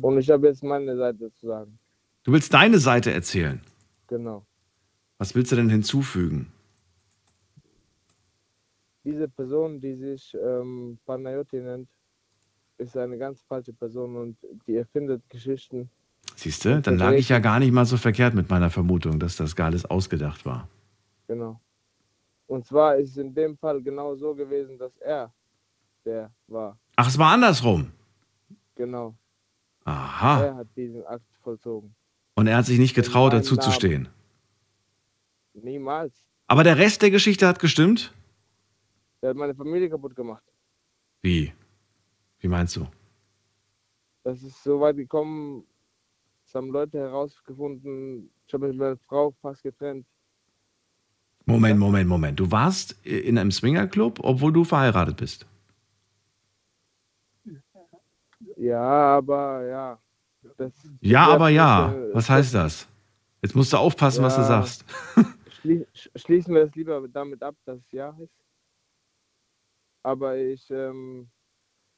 [0.00, 1.78] und ich habe jetzt meine Seite zu sagen.
[2.24, 3.62] Du willst deine Seite erzählen.
[4.08, 4.44] Genau.
[5.16, 6.52] Was willst du denn hinzufügen?
[9.04, 11.88] Diese Person, die sich ähm, Panayotti nennt,
[12.78, 14.36] ist eine ganz falsche Person und
[14.66, 15.90] die erfindet Geschichten.
[16.36, 19.36] Siehst du, dann lag ich ja gar nicht mal so verkehrt mit meiner Vermutung, dass
[19.36, 20.68] das gar alles ausgedacht war.
[21.26, 21.60] Genau.
[22.46, 25.32] Und zwar ist es in dem Fall genau so gewesen, dass er
[26.04, 26.78] der war.
[26.96, 27.92] Ach, es war andersrum.
[28.74, 29.14] Genau.
[29.84, 30.44] Aha.
[30.44, 31.94] Er hat diesen Akt vollzogen.
[32.34, 34.08] Und er hat sich nicht getraut, dazu zu stehen.
[35.54, 36.24] Niemals.
[36.46, 38.12] Aber der Rest der Geschichte hat gestimmt?
[39.22, 40.42] Der hat meine Familie kaputt gemacht.
[41.22, 41.52] Wie?
[42.40, 42.86] Wie meinst du?
[44.24, 45.64] Das ist so weit gekommen,
[46.44, 50.06] es haben Leute herausgefunden, ich habe mich mit meiner Frau fast getrennt.
[51.44, 52.38] Moment, Moment, Moment.
[52.38, 55.46] Du warst in einem Swingerclub, obwohl du verheiratet bist.
[58.56, 59.98] Ja, aber ja.
[60.56, 61.94] Das Ja, aber ja.
[62.12, 62.88] Was heißt das?
[63.40, 64.46] Jetzt musst du aufpassen, was du Ja.
[64.46, 64.84] sagst.
[65.60, 68.32] Schlie sch- schließen wir das lieber damit ab, dass es ja ist.
[70.02, 71.28] Aber ich, ähm,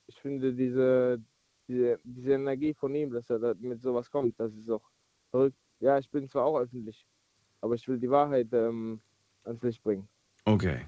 [0.07, 1.21] ich finde diese,
[1.69, 4.83] diese, diese Energie von ihm, dass er da mit sowas kommt, das ist auch
[5.31, 5.57] verrückt.
[5.81, 7.07] Ja, ich bin zwar auch öffentlich,
[7.61, 9.01] aber ich will die Wahrheit ähm,
[9.45, 10.09] ans Licht bringen.
[10.45, 10.85] Okay.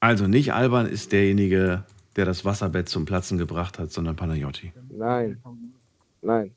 [0.00, 4.72] Also nicht Alban ist derjenige, der das Wasserbett zum Platzen gebracht hat, sondern Panayotti.
[4.90, 5.42] Nein,
[6.22, 6.54] nein.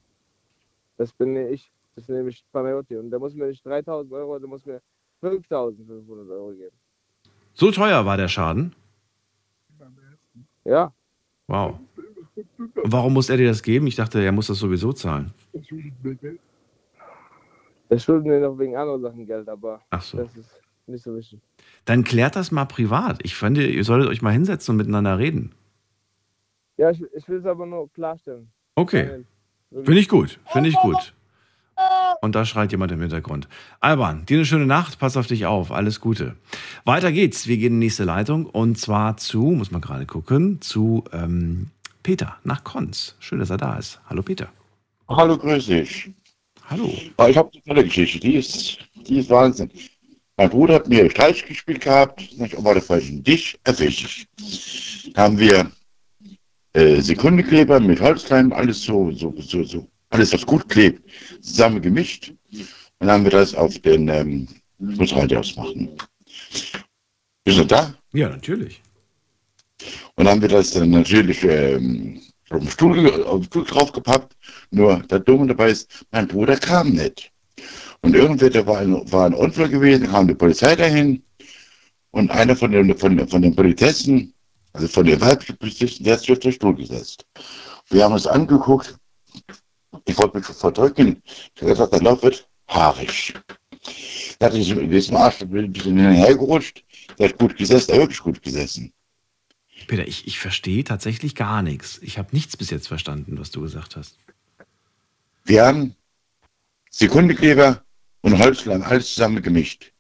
[0.98, 1.72] Das bin ich.
[1.96, 2.98] Das ist nämlich Panayotti.
[2.98, 4.82] Und der muss mir nicht 3000 Euro, der muss mir
[5.22, 6.76] 5500 Euro geben.
[7.54, 8.76] So teuer war der Schaden?
[10.70, 10.94] Ja,
[11.48, 11.80] Wow.
[12.76, 13.88] Warum muss er dir das geben?
[13.88, 15.34] Ich dachte, er muss das sowieso zahlen.
[17.90, 20.18] der schuldet mir noch wegen anderen Sachen Geld, aber Ach so.
[20.20, 21.40] das ist nicht so wichtig.
[21.86, 23.20] Dann klärt das mal privat.
[23.24, 25.54] Ich finde, ihr solltet euch mal hinsetzen und miteinander reden.
[26.78, 28.52] Ja, ich, ich will es aber nur klarstellen.
[28.76, 29.26] Okay.
[29.72, 30.40] Finde ich gut.
[30.52, 31.16] Finde ich gut.
[32.22, 33.48] Und da schreit jemand im Hintergrund.
[33.80, 35.00] Alban, dir eine schöne Nacht.
[35.00, 35.72] Pass auf dich auf.
[35.72, 36.36] Alles Gute.
[36.84, 37.48] Weiter geht's.
[37.48, 38.46] Wir gehen in die nächste Leitung.
[38.46, 41.68] Und zwar zu, muss man gerade gucken, zu ähm,
[42.04, 43.16] Peter nach Konz.
[43.20, 44.02] Schön, dass er da ist.
[44.10, 44.50] Hallo Peter.
[45.08, 46.12] Hallo, grüß dich.
[46.70, 46.94] Hallo.
[47.18, 49.72] Ah, Ich habe eine tolle Geschichte, die ist, die ist Wahnsinn.
[50.38, 54.28] Mein Bruder hat mir Streich gespielt gehabt, nicht auf der falschen Dich erwischt.
[55.14, 55.72] Da haben wir
[56.74, 61.02] äh, Sekundekleber mit Holzleim, alles so, so, so, so, alles was gut klebt,
[61.42, 62.34] zusammen gemischt.
[62.52, 64.48] Und dann haben wir das auf den, ähm,
[64.80, 65.90] ich muss Radio ausmachen.
[67.44, 67.94] Bist du da?
[68.14, 68.82] Ja, natürlich.
[70.16, 74.36] Und dann haben wir das dann natürlich ähm, auf, den Stuhl, auf den Stuhl draufgepackt.
[74.72, 77.32] Nur der Dumme dabei ist, mein Bruder kam nicht.
[78.02, 81.24] Und irgendwer, da war ein, war ein Unfall gewesen, kam die Polizei dahin.
[82.12, 84.34] Und einer von den, von, von den Polizisten,
[84.74, 87.26] also von den weiblichen Polizisten, der hat sich auf den Stuhl gesetzt.
[87.90, 88.98] Wir haben uns angeguckt.
[90.06, 91.22] Ich wollte mich schon verdrücken.
[91.26, 93.34] Ich habe gesagt, der Lauf wird haarig.
[94.40, 96.84] Da hatte ich diesen Arsch ein bisschen hinterhergerutscht.
[97.18, 98.94] Der hat gut gesessen, der hat wirklich gut gesessen.
[99.88, 102.00] Peter, ich, ich verstehe tatsächlich gar nichts.
[102.02, 104.18] Ich habe nichts bis jetzt verstanden, was du gesagt hast.
[105.46, 105.96] Wir haben
[106.92, 107.84] Sekundekleber
[108.22, 109.92] und Holzleim alles zusammen gemischt.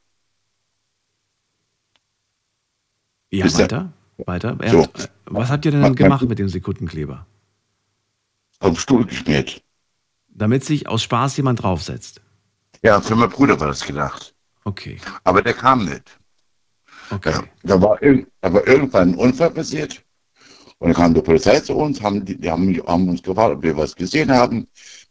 [3.31, 3.93] Ja, ja- weiter.
[4.25, 4.57] Weiter.
[4.61, 4.83] Er So.
[4.83, 7.25] hat, äh, was habt ihr denn Mach- gemacht mach- mit dem Sekundenkleber?
[8.59, 9.61] Auf den Stuhl geschmiert.
[10.39, 12.21] Damit sich aus Spaß jemand draufsetzt.
[12.81, 14.33] Ja, für meinen Bruder war das gedacht.
[14.63, 16.17] Okay, Aber der kam nicht.
[17.11, 17.31] okay.
[17.31, 20.01] Ja, da, war da war irgendwann ein Unfall passiert.
[20.77, 23.63] Und dann kam die Polizei zu uns, haben, die, die haben, haben uns gefragt, ob
[23.63, 24.65] wir was gesehen haben.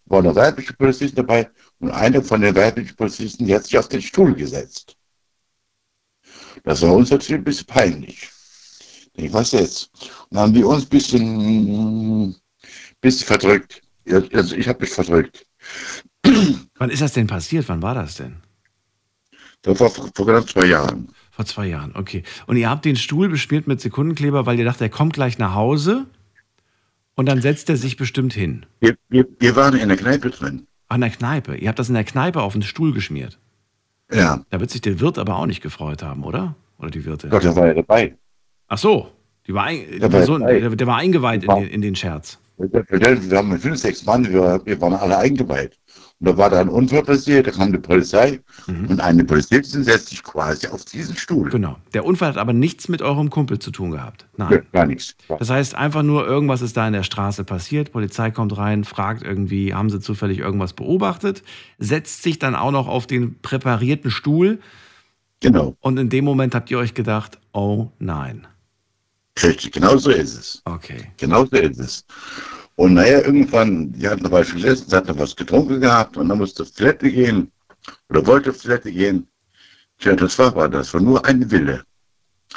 [0.06, 1.50] Da waren noch weibliche Polizisten dabei.
[1.78, 4.96] Und einer von den weiblichen Polizisten, die hat sich auf den Stuhl gesetzt.
[6.64, 8.30] Das war uns natürlich ein bisschen peinlich.
[9.12, 9.90] Ich was jetzt?
[10.30, 12.36] Und dann haben wir uns ein bisschen,
[13.02, 13.82] bisschen verdrückt.
[14.08, 15.46] Ja, Also ich habe mich verdrückt.
[16.78, 17.68] Wann ist das denn passiert?
[17.68, 18.36] Wann war das denn?
[19.62, 21.08] Das war vor, vor knapp zwei Jahren.
[21.30, 22.22] Vor zwei Jahren, okay.
[22.46, 25.54] Und ihr habt den Stuhl beschmiert mit Sekundenkleber, weil ihr dacht, er kommt gleich nach
[25.54, 26.06] Hause
[27.14, 28.66] und dann setzt er sich bestimmt hin.
[28.80, 30.66] Wir, wir, wir waren in der Kneipe drin.
[30.88, 31.56] An der Kneipe.
[31.56, 33.38] Ihr habt das in der Kneipe auf den Stuhl geschmiert.
[34.12, 36.54] Ja, Da wird sich der Wirt aber auch nicht gefreut haben, oder?
[36.78, 37.28] Oder die Wirte?
[37.28, 38.16] Gott, der war ja dabei.
[38.68, 39.12] Ach so,
[39.46, 40.60] die war ein, Der war Person, dabei.
[40.60, 42.38] der, der war eingeweiht in War- den, in den Scherz.
[42.58, 45.78] Wir haben mit fünf, sechs Mann, wir, wir waren alle eingeweiht.
[46.20, 50.08] Und da war da ein Unfall passiert, da kam die Polizei und eine Polizistin setzt
[50.08, 51.48] sich quasi auf diesen Stuhl.
[51.48, 51.76] Genau.
[51.94, 54.26] Der Unfall hat aber nichts mit eurem Kumpel zu tun gehabt.
[54.36, 54.62] Nein.
[54.72, 55.14] Gar nichts.
[55.28, 57.92] Das heißt, einfach nur irgendwas ist da in der Straße passiert.
[57.92, 61.44] Polizei kommt rein, fragt irgendwie, haben sie zufällig irgendwas beobachtet,
[61.78, 64.58] setzt sich dann auch noch auf den präparierten Stuhl
[65.40, 68.46] Genau, und in dem Moment habt ihr euch gedacht, oh nein.
[69.42, 70.62] Richtig, genau so ist es.
[70.64, 71.10] Okay.
[71.16, 72.04] Genau so ist es.
[72.76, 76.62] Und naja, irgendwann, die hatten dabei gesessen, sie hatten was getrunken gehabt und dann musste
[76.62, 77.50] auf Toilette gehen
[78.08, 79.28] oder wollte auf Toilette gehen.
[79.98, 81.84] Tja, das war aber, das war nur ein Wille.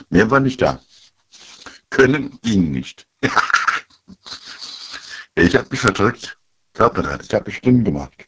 [0.10, 0.80] Mehr war nicht da.
[1.90, 3.08] Können ging nicht.
[5.36, 6.38] ich habe mich verdrückt.
[6.74, 8.28] Glaub mir das, ich habe bestimmt gemacht.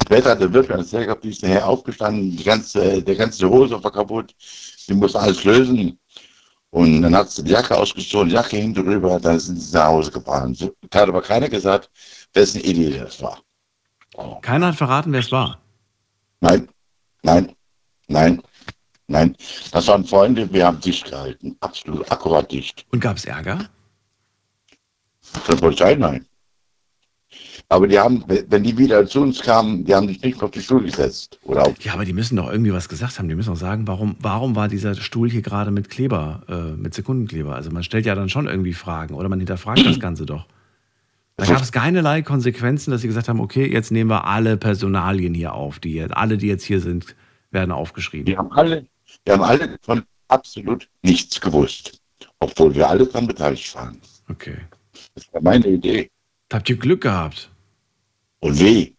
[0.00, 3.48] Später hat der Wirt mir erzählt, gehabt, die ist nachher aufgestanden, die ganze, der ganze
[3.48, 5.98] Hose war kaputt, sie musste alles lösen.
[6.72, 9.88] Und dann hat sie die Jacke ausgezogen, die Jacke hinten drüber, dann sind sie nach
[9.88, 10.54] Hause gefahren.
[10.54, 11.90] So, hat aber keiner gesagt,
[12.32, 13.42] wessen Idee das war.
[14.40, 15.60] Keiner hat verraten, wer es war.
[16.40, 16.66] Nein,
[17.22, 17.54] nein,
[18.08, 18.42] nein,
[19.06, 19.36] nein.
[19.70, 21.56] Das waren Freunde, wir haben dicht gehalten.
[21.60, 22.86] Absolut akkurat dicht.
[22.90, 23.68] Und gab es Ärger?
[25.20, 26.26] Von der Polizei, nein.
[27.72, 30.60] Aber die haben, wenn die wieder zu uns kamen, die haben sich nicht auf die
[30.60, 31.38] Stuhl gesetzt.
[31.42, 33.30] Oder auf, Ja, aber die müssen doch irgendwie was gesagt haben.
[33.30, 36.92] Die müssen doch sagen, warum, warum war dieser Stuhl hier gerade mit Kleber, äh, mit
[36.92, 37.54] Sekundenkleber?
[37.54, 40.44] Also man stellt ja dann schon irgendwie Fragen oder man hinterfragt das Ganze doch.
[41.36, 45.32] Da gab es keinerlei Konsequenzen, dass sie gesagt haben, okay, jetzt nehmen wir alle Personalien
[45.32, 47.16] hier auf, die jetzt, alle, die jetzt hier sind,
[47.52, 48.26] werden aufgeschrieben.
[48.26, 48.86] die haben alle,
[49.26, 51.98] die haben alle von absolut nichts gewusst.
[52.38, 53.98] Obwohl wir alle dran beteiligt waren.
[54.28, 54.58] Okay.
[55.14, 56.10] Das war meine Idee.
[56.50, 57.48] Da habt ihr Glück gehabt.
[58.42, 58.92] Und weh.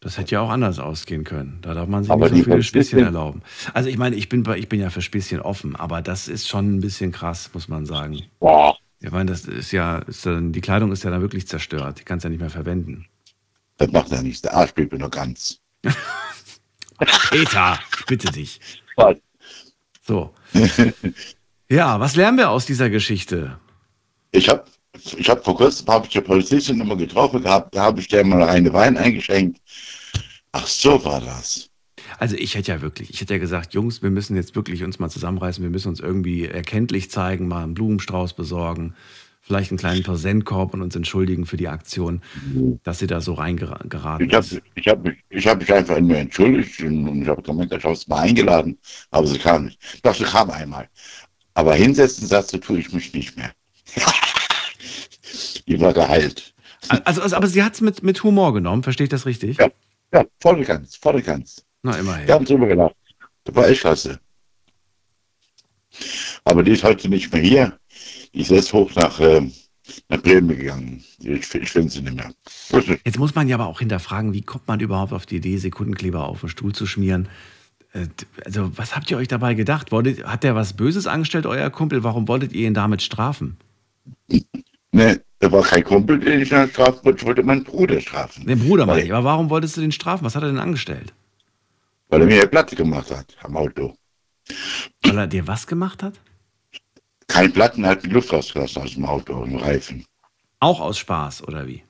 [0.00, 1.58] Das hätte ja auch anders ausgehen können.
[1.62, 3.42] Da darf man sich Aber nicht so viele Späßchen erlauben.
[3.74, 6.76] Also ich meine, ich bin, ich bin ja für Späßchen offen, aber das ist schon
[6.76, 8.22] ein bisschen krass, muss man sagen.
[8.38, 11.98] Boah, Ich meine, das ist ja, ist dann, die Kleidung ist ja dann wirklich zerstört.
[11.98, 13.06] Die kannst du ja nicht mehr verwenden.
[13.78, 14.42] das macht ja nichts.
[14.42, 15.58] Der Arsch blieb mir nur ganz.
[17.30, 18.60] Peter, ich bitte dich.
[18.96, 19.16] Was?
[20.02, 20.32] So.
[21.68, 23.58] Ja, was lernen wir aus dieser Geschichte?
[24.30, 24.64] Ich habe
[25.14, 28.24] ich hab vor kurzem hab ich die Polizistin immer getroffen gehabt, da habe ich der
[28.24, 29.60] mal eine Wein eingeschenkt.
[30.52, 31.68] Ach, so war das.
[32.18, 34.98] Also ich hätte ja wirklich, ich hätte ja gesagt, Jungs, wir müssen jetzt wirklich uns
[34.98, 38.94] mal zusammenreißen, wir müssen uns irgendwie erkenntlich zeigen, mal einen Blumenstrauß besorgen,
[39.42, 42.22] vielleicht einen kleinen Präsentkorb und uns entschuldigen für die Aktion,
[42.84, 44.62] dass sie da so reingeraten Ich habe ist.
[44.74, 47.94] ich hab mich, ich hab mich einfach nur entschuldigt und, ich habe gemeint, ich habe
[47.94, 48.78] es mal eingeladen,
[49.10, 49.78] aber sie kam nicht.
[50.02, 50.88] Doch, sie kam einmal.
[51.54, 53.52] Aber hinsetzen, sagte, tue ich mich nicht mehr.
[55.66, 56.54] Die war geheilt.
[57.04, 59.58] Also, also aber sie hat es mit, mit Humor genommen, verstehe ich das richtig?
[59.58, 59.68] Ja.
[60.12, 61.64] Ja, voll und ganz, voll und ganz.
[61.82, 62.26] Na, immerhin.
[62.28, 62.94] Wir haben drüber gelacht.
[63.44, 64.20] Das war echt klasse.
[66.44, 67.78] Aber die ist heute nicht mehr hier.
[68.32, 69.52] Die ist jetzt hoch nach, ähm,
[70.08, 71.04] nach Bremen gegangen.
[71.18, 72.32] Ich, ich finde sie nicht mehr.
[73.04, 76.24] Jetzt muss man ja aber auch hinterfragen, wie kommt man überhaupt auf die Idee, Sekundenkleber
[76.26, 77.28] auf den Stuhl zu schmieren?
[77.92, 78.06] Äh,
[78.44, 79.90] Also, was habt ihr euch dabei gedacht?
[79.90, 82.04] Wolltet, hat der was Böses angestellt, euer Kumpel?
[82.04, 83.56] Warum wolltet ihr ihn damit strafen?
[84.92, 87.20] Ne, da war kein Kumpel, den ich dann strafen wollte.
[87.20, 88.46] Ich wollte meinen Bruder strafen.
[88.46, 89.12] Den Bruder meine ich.
[89.12, 90.24] Aber warum wolltest du den strafen?
[90.24, 91.12] Was hat er denn angestellt?
[92.08, 93.96] Weil er mir eine Platte gemacht hat am Auto.
[95.02, 96.20] Weil er dir was gemacht hat?
[97.26, 100.06] Kein Platten hat die Luft rausgelassen aus dem Auto, im Reifen.
[100.60, 101.82] Auch aus Spaß, oder wie?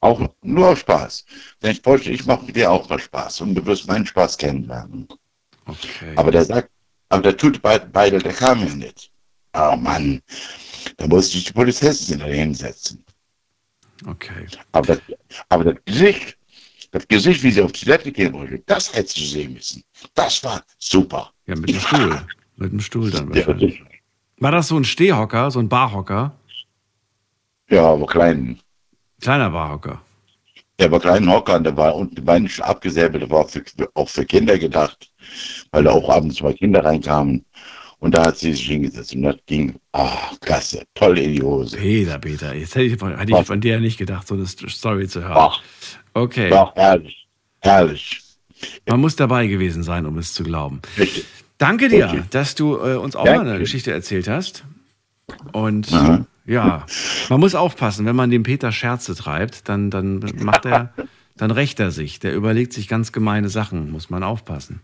[0.00, 1.24] Auch nur aus Spaß.
[1.62, 4.36] Denn ich wollte, ich mache mit dir auch mal Spaß und du wirst meinen Spaß
[4.36, 5.06] kennenlernen.
[5.66, 6.12] Okay.
[6.16, 6.70] Aber der sagt,
[7.08, 9.12] aber der tut beide, beide der kam ja nicht.
[9.54, 10.20] Oh Mann,
[11.02, 13.04] da musste ich die Polizistin hinsetzen.
[14.06, 14.46] okay.
[14.70, 15.00] Aber das,
[15.48, 16.38] aber das Gesicht,
[16.92, 19.82] das Gesicht, wie sie auf die Toilette gehen wollte, das hättest du sehen müssen.
[20.14, 21.32] Das war super.
[21.46, 22.26] Ja, mit dem Stuhl.
[22.56, 23.82] mit dem Stuhl dann Ja, wahrscheinlich.
[24.38, 26.36] War das so ein Stehhocker, so ein Barhocker?
[27.68, 28.60] ja aber klein.
[29.20, 30.00] Kleiner Barhocker.
[30.78, 33.64] Der war kleinen Hocker und der war unten die Beine schon abgesäbelt, der war für,
[33.94, 35.10] auch für Kinder gedacht,
[35.70, 37.44] weil da auch abends zwei Kinder reinkamen.
[38.02, 41.76] Und da hat sie sich hingesetzt und das ging, ah, klasse, toll in die Hose.
[41.76, 42.52] Peter, Peter.
[42.52, 45.06] Jetzt hätte ich, von- hätte ich von dir ja nicht gedacht, so eine St- Story
[45.06, 45.36] zu hören.
[45.36, 45.60] Ach,
[46.12, 46.50] Okay.
[46.50, 47.28] war herrlich,
[47.60, 48.20] herrlich.
[48.88, 50.82] Man muss dabei gewesen sein, um es zu glauben.
[50.98, 51.24] Richtig.
[51.58, 52.22] Danke dir, Okay.
[52.30, 53.44] dass du äh, uns auch Danke.
[53.44, 54.64] mal eine Geschichte erzählt hast.
[55.52, 56.26] Und Aha.
[56.44, 56.84] ja,
[57.28, 60.92] man muss aufpassen, wenn man dem Peter Scherze treibt, dann, dann macht er,
[61.36, 62.18] dann rächt er sich.
[62.18, 64.80] Der überlegt sich ganz gemeine Sachen, muss man aufpassen.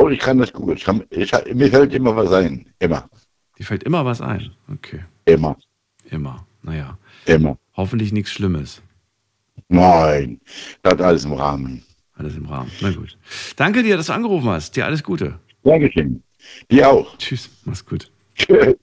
[0.00, 0.76] Oh, ich kann das gut.
[0.76, 2.66] Ich kann, ich, mir fällt immer was ein.
[2.78, 3.08] Immer,
[3.58, 4.52] Die fällt immer was ein.
[4.72, 5.56] Okay, immer,
[6.08, 6.46] immer.
[6.62, 6.96] Naja,
[7.26, 7.58] immer.
[7.76, 8.80] hoffentlich nichts Schlimmes.
[9.66, 10.40] Nein,
[10.82, 11.82] das alles im Rahmen.
[12.14, 12.70] Alles im Rahmen.
[12.80, 13.18] Na gut.
[13.56, 14.76] Danke dir, dass du angerufen hast.
[14.76, 15.40] Dir alles Gute.
[15.64, 16.22] Dankeschön.
[16.70, 17.18] Dir auch.
[17.18, 18.08] Tschüss, mach's gut.
[18.36, 18.76] Tschüss.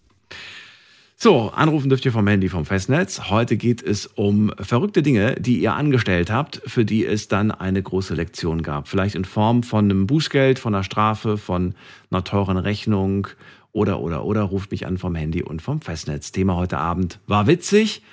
[1.17, 3.29] So, anrufen dürft ihr vom Handy vom Festnetz.
[3.29, 7.81] Heute geht es um verrückte Dinge, die ihr angestellt habt, für die es dann eine
[7.81, 8.89] große Lektion gab.
[8.89, 11.73] Vielleicht in Form von einem Bußgeld, von einer Strafe, von
[12.11, 13.29] einer teuren Rechnung
[13.71, 14.41] oder, oder, oder.
[14.41, 16.33] Ruft mich an vom Handy und vom Festnetz.
[16.33, 18.03] Thema heute Abend war witzig,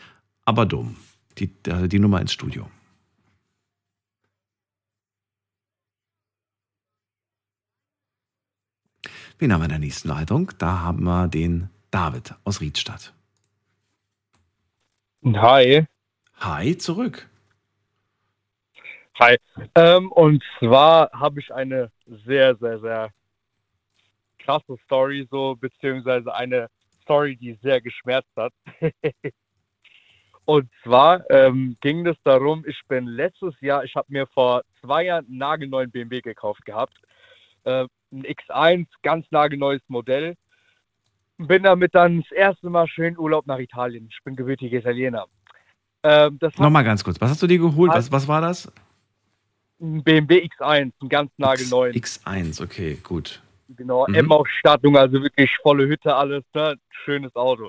[0.44, 0.96] aber dumm.
[1.38, 2.68] Die, äh, die Nummer ins Studio.
[9.38, 10.52] Wen haben wir in der nächsten Leitung?
[10.58, 13.12] Da haben wir den David aus Riedstadt.
[15.24, 15.86] Hi.
[16.40, 17.28] Hi, zurück.
[19.20, 19.36] Hi.
[19.74, 21.92] Ähm, und zwar habe ich eine
[22.26, 23.10] sehr, sehr, sehr
[24.38, 26.68] krasse Story, so, beziehungsweise eine
[27.02, 28.52] Story, die sehr geschmerzt hat.
[30.44, 35.04] Und zwar ähm, ging es darum, ich bin letztes Jahr, ich habe mir vor zwei
[35.04, 36.96] Jahren einen nagelneuen BMW gekauft gehabt.
[37.62, 40.36] Äh, ein X1, ganz nagelneues Modell.
[41.46, 44.08] Bin damit dann das erste Mal schön Urlaub nach Italien.
[44.10, 45.26] Ich bin gebürtiger Italiener.
[46.02, 47.20] Ähm, Nochmal ganz kurz.
[47.20, 47.92] Was hast du dir geholt?
[47.92, 48.70] Was, was war das?
[49.82, 51.92] ein BMW X1, ein ganz nagelneuen.
[51.92, 53.42] X1, okay, gut.
[53.68, 54.14] Genau, Mhm.
[54.14, 56.76] M-Ausstattung, also wirklich volle Hütte, alles, ne?
[57.04, 57.68] Schönes Auto.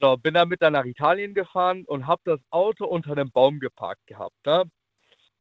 [0.00, 4.06] So, bin damit dann nach Italien gefahren und habe das Auto unter einem Baum geparkt
[4.06, 4.34] gehabt.
[4.46, 4.64] Ne?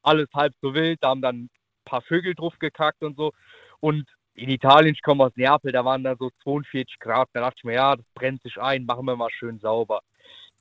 [0.02, 1.50] Alles halb so wild, da haben dann ein
[1.86, 3.34] paar Vögel drauf gekackt und so.
[3.80, 4.08] Und
[4.38, 7.28] in Italien, ich komme aus Neapel, da waren da so 42 Grad.
[7.34, 10.02] Da dachte ich mir, ja, das brennt sich ein, machen wir mal schön sauber.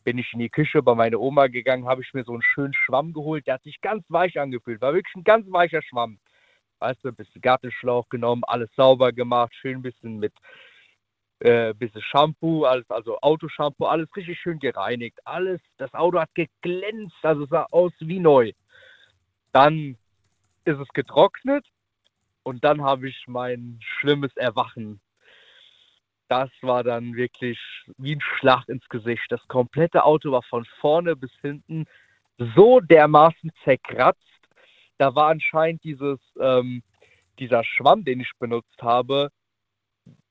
[0.03, 2.73] Bin ich in die Küche bei meiner Oma gegangen, habe ich mir so einen schönen
[2.73, 6.19] Schwamm geholt, der hat sich ganz weich angefühlt, war wirklich ein ganz weicher Schwamm.
[6.79, 10.33] Weißt du, ein bisschen Gartenschlauch genommen, alles sauber gemacht, schön ein bisschen mit
[11.41, 15.19] äh, bisschen Shampoo, alles, also Autoshampoo, alles richtig schön gereinigt.
[15.27, 18.53] Alles, das Auto hat geglänzt, also sah aus wie neu.
[19.53, 19.99] Dann
[20.65, 21.67] ist es getrocknet
[22.47, 25.01] und dann habe ich mein schlimmes Erwachen.
[26.29, 27.59] Das war dann wirklich
[27.99, 29.25] wie ein Schlag ins Gesicht.
[29.31, 31.87] Das komplette Auto war von vorne bis hinten
[32.55, 34.21] so dermaßen zerkratzt.
[34.97, 36.85] Da war anscheinend dieses, ähm,
[37.41, 39.31] dieser Schwamm, den ich benutzt habe,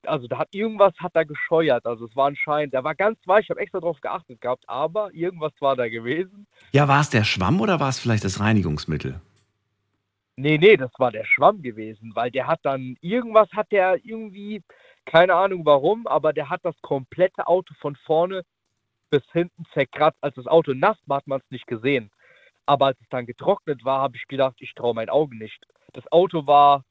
[0.03, 1.86] also da hat irgendwas hat da gescheuert.
[1.86, 5.13] Also es war anscheinend, der war ganz weich, ich habe extra drauf geachtet gehabt, aber
[5.13, 6.47] irgendwas war da gewesen.
[6.72, 9.20] Ja, war es der Schwamm oder war es vielleicht das Reinigungsmittel?
[10.38, 14.62] Nee, nee, das war der Schwamm gewesen, weil der hat dann, irgendwas hat der irgendwie,
[15.06, 18.44] keine Ahnung warum, aber der hat das komplette Auto von vorne
[19.10, 20.18] bis hinten zerkratzt.
[20.22, 22.12] Als das Auto nass war, hat man es nicht gesehen.
[22.66, 25.66] Aber als es dann getrocknet war, habe ich gedacht, ich traue meinen Augen nicht.
[25.94, 26.84] Das Auto war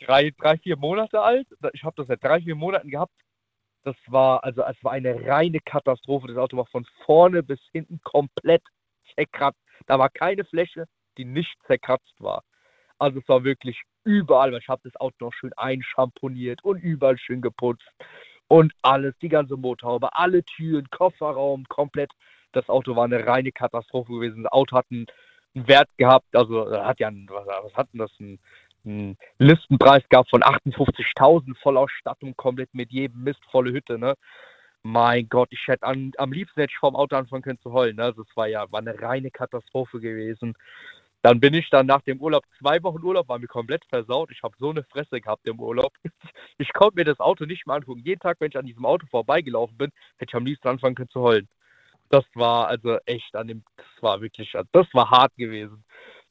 [0.00, 1.46] drei, drei, vier Monate alt.
[1.74, 3.12] Ich habe das seit drei, vier Monaten gehabt.
[3.84, 6.26] Das war, also es war eine reine Katastrophe.
[6.28, 8.62] Das Auto war von vorne bis hinten komplett
[9.14, 9.60] zerkratzt.
[9.86, 10.86] Da war keine Fläche,
[11.18, 12.42] die nicht zerkratzt war.
[12.98, 17.18] Also es war wirklich überall, weil ich habe das Auto noch schön einschamponiert und überall
[17.18, 17.88] schön geputzt.
[18.48, 22.12] Und alles, die ganze Motorhaube, alle Türen, Kofferraum, komplett.
[22.52, 24.42] Das Auto war eine reine Katastrophe gewesen.
[24.42, 25.06] Das Auto hat einen,
[25.54, 28.38] Wert gehabt, also äh, hat ja, einen, was, was hat denn das, einen,
[28.84, 34.14] einen Listenpreis gehabt von 58.000, Vollausstattung, komplett mit jedem Mist, volle Hütte, ne?
[34.82, 37.96] Mein Gott, ich hätte an, am liebsten hätte ich vorm Auto anfangen können zu heulen.
[37.96, 38.04] Ne?
[38.04, 40.54] Also es war ja war eine reine Katastrophe gewesen.
[41.22, 44.30] Dann bin ich dann nach dem Urlaub, zwei Wochen Urlaub, war mir komplett versaut.
[44.30, 45.92] Ich habe so eine Fresse gehabt im Urlaub.
[46.58, 48.02] Ich konnte mir das Auto nicht mehr angucken.
[48.04, 51.08] Jeden Tag, wenn ich an diesem Auto vorbeigelaufen bin, hätte ich am liebsten anfangen können
[51.08, 51.48] zu heulen.
[52.10, 55.84] Das war also echt an dem, das war wirklich, das war hart gewesen.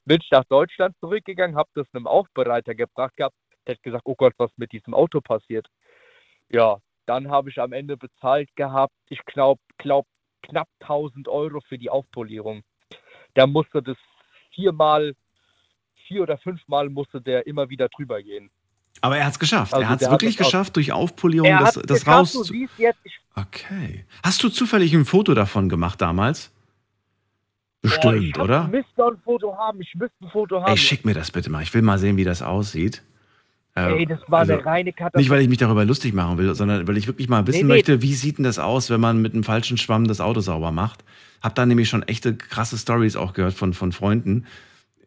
[0.05, 3.35] Bin ich nach Deutschland zurückgegangen, habe das einem Aufbereiter gebracht gehabt.
[3.65, 5.67] Der hat gesagt, oh Gott, was mit diesem Auto passiert.
[6.49, 6.79] Ja,
[7.09, 10.05] dann habe ich am Ende bezahlt gehabt, ich glaube, glaub,
[10.43, 12.61] knapp 1000 Euro für die Aufpolierung.
[13.35, 13.97] Der musste das
[14.53, 15.15] viermal,
[16.07, 18.51] vier oder fünfmal musste der immer wieder drüber gehen.
[19.01, 19.73] Aber er hat es geschafft.
[19.73, 22.33] Also er hat es wirklich geschafft, durch Aufpolierung Er das, das raus.
[22.33, 24.05] du siehst jetzt, ich, Okay.
[24.23, 26.51] Hast du zufällig ein Foto davon gemacht damals?
[27.81, 28.63] boah, Bestimmt, ich hab- oder?
[28.65, 30.69] Ich müsste ein Foto haben, ich müsste ein Foto haben.
[30.71, 31.63] Ey, schick mir das bitte mal.
[31.63, 33.01] Ich will mal sehen, wie das aussieht.
[33.75, 35.19] Äh, Ey, das war also, eine reine Katastrophe.
[35.19, 37.63] Nicht, weil ich mich darüber lustig machen will, sondern weil ich wirklich mal wissen Nee,
[37.63, 37.73] nee.
[37.75, 40.71] möchte, wie sieht denn das aus, wenn man mit einem falschen Schwamm das Auto sauber
[40.71, 41.03] macht.
[41.41, 44.45] Hab da nämlich schon echte krasse Stories auch gehört von, von Freunden,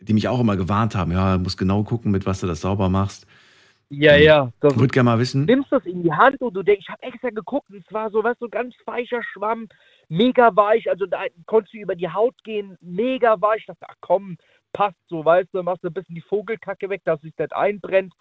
[0.00, 1.12] die mich auch immer gewarnt haben.
[1.12, 3.26] Ja, du musst genau gucken, mit was du das sauber machst.
[3.90, 4.50] Ja, ja.
[4.60, 5.44] Das, Ich würde gerne mal wissen.
[5.44, 8.10] nimmst das in die Hand und du denkst, ich habe extra geguckt, und es war
[8.10, 9.68] so, was so ganz weicher Schwamm,
[10.08, 13.60] mega weich, also da konntest du über die Haut gehen, mega weich.
[13.60, 14.38] Ich dachte, ach komm,
[14.72, 18.14] passt so, weißt du, machst du ein bisschen die Vogelkacke weg, dass sich nicht einbrennt.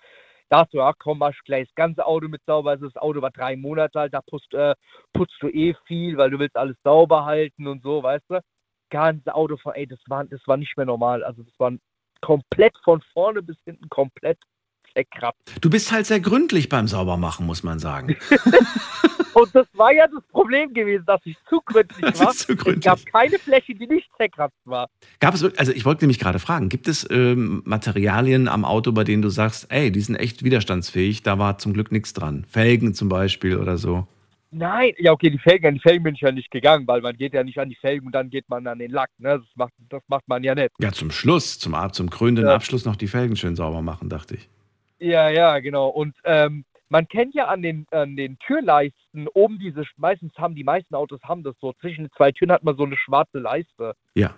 [0.52, 2.72] Da dachte ach komm, mach gleich das ganze Auto mit sauber.
[2.72, 4.76] Also das Auto war drei Monate alt, da putzt, äh,
[5.14, 8.42] putzt du eh viel, weil du willst alles sauber halten und so, weißt du.
[8.90, 11.24] Ganze Auto von, ey, das war, das war nicht mehr normal.
[11.24, 11.72] Also das war
[12.20, 14.38] komplett von vorne bis hinten komplett
[14.94, 15.40] zerkratzt.
[15.62, 18.16] Du bist halt sehr gründlich beim Saubermachen, muss man sagen.
[19.34, 22.32] Und das war ja das Problem gewesen, dass ich zu gründlich Das war.
[22.32, 22.84] ist zu Es gründlich.
[22.84, 24.90] gab keine Fläche, die nicht zerkratzt war.
[25.22, 29.06] Gab es, also ich wollte nämlich gerade fragen, gibt es ähm, Materialien am Auto, bei
[29.06, 32.44] denen du sagst, ey, die sind echt widerstandsfähig, da war zum Glück nichts dran.
[32.50, 34.06] Felgen zum Beispiel oder so.
[34.54, 37.16] Nein, ja okay, die Felgen, an die Felgen bin ich ja nicht gegangen, weil man
[37.16, 39.10] geht ja nicht an die Felgen und dann geht man an den Lack.
[39.18, 39.40] Ne?
[39.40, 40.72] Das, macht, das macht man ja nicht.
[40.80, 42.56] Ja, zum Schluss, zum, zum krönenden Ja.
[42.56, 44.50] Abschluss noch die Felgen schön sauber machen, dachte ich.
[45.02, 45.88] Ja, ja, genau.
[45.88, 50.64] Und ähm, man kennt ja an den, an den Türleisten oben diese, meistens haben die
[50.64, 53.96] meisten Autos haben das so, zwischen den zwei Türen hat man so eine schwarze Leiste.
[54.14, 54.36] Ja.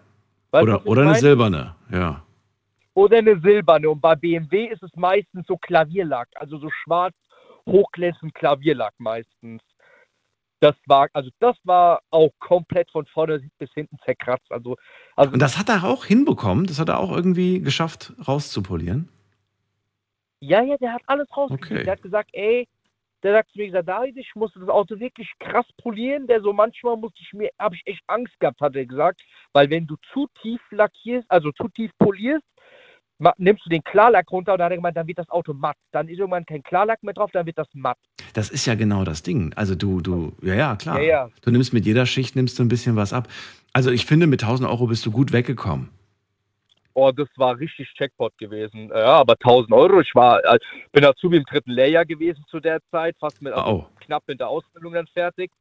[0.51, 1.19] Weißt Oder, oder eine meine?
[1.21, 2.23] silberne, ja.
[2.93, 3.89] Oder eine silberne.
[3.89, 7.15] Und bei BMW ist es meistens so Klavierlack, also so schwarz,
[7.65, 9.61] hochglänzend Klavierlack meistens.
[10.61, 14.49] das war, also das war auch komplett von vorne bis hinten zerkratzt.
[14.49, 14.77] Also,
[15.17, 16.67] also Und das hat er auch hinbekommen?
[16.67, 19.09] Das hat er auch irgendwie geschafft, rauszupolieren?
[20.45, 21.71] Ja, ja, der hat alles rausgekriegt.
[21.71, 21.83] Okay.
[21.83, 22.67] Der hat gesagt, ey,
[23.23, 26.27] der sagt zu mir gesagt, David, ich musste das Auto wirklich krass polieren.
[26.27, 29.21] Der so manchmal musste ich mir, habe ich echt Angst gehabt, hat er gesagt,
[29.53, 32.43] weil wenn du zu tief lackierst, also zu tief polierst,
[33.37, 35.77] nimmst du den Klarlack runter und dann hat er gemeint, dann wird das Auto matt.
[35.91, 37.97] Dann ist irgendwann kein Klarlack mehr drauf, dann wird das matt.
[38.33, 39.53] Das ist ja genau das Ding.
[39.55, 40.99] Also du, du, ja, ja, klar.
[40.99, 41.29] Ja, ja.
[41.41, 43.29] Du nimmst mit jeder Schicht nimmst du ein bisschen was ab.
[43.71, 45.89] Also ich finde, mit 1000 Euro bist du gut weggekommen.
[46.95, 48.89] Oh, das war richtig Checkpot gewesen.
[48.89, 49.99] Ja, aber 1000 Euro.
[50.01, 50.59] Ich war, äh,
[50.91, 53.87] bin Azubi im dritten Lehrjahr gewesen zu der Zeit, fast mit also Oh.
[54.01, 55.51] knapp mit der Ausbildung dann fertig.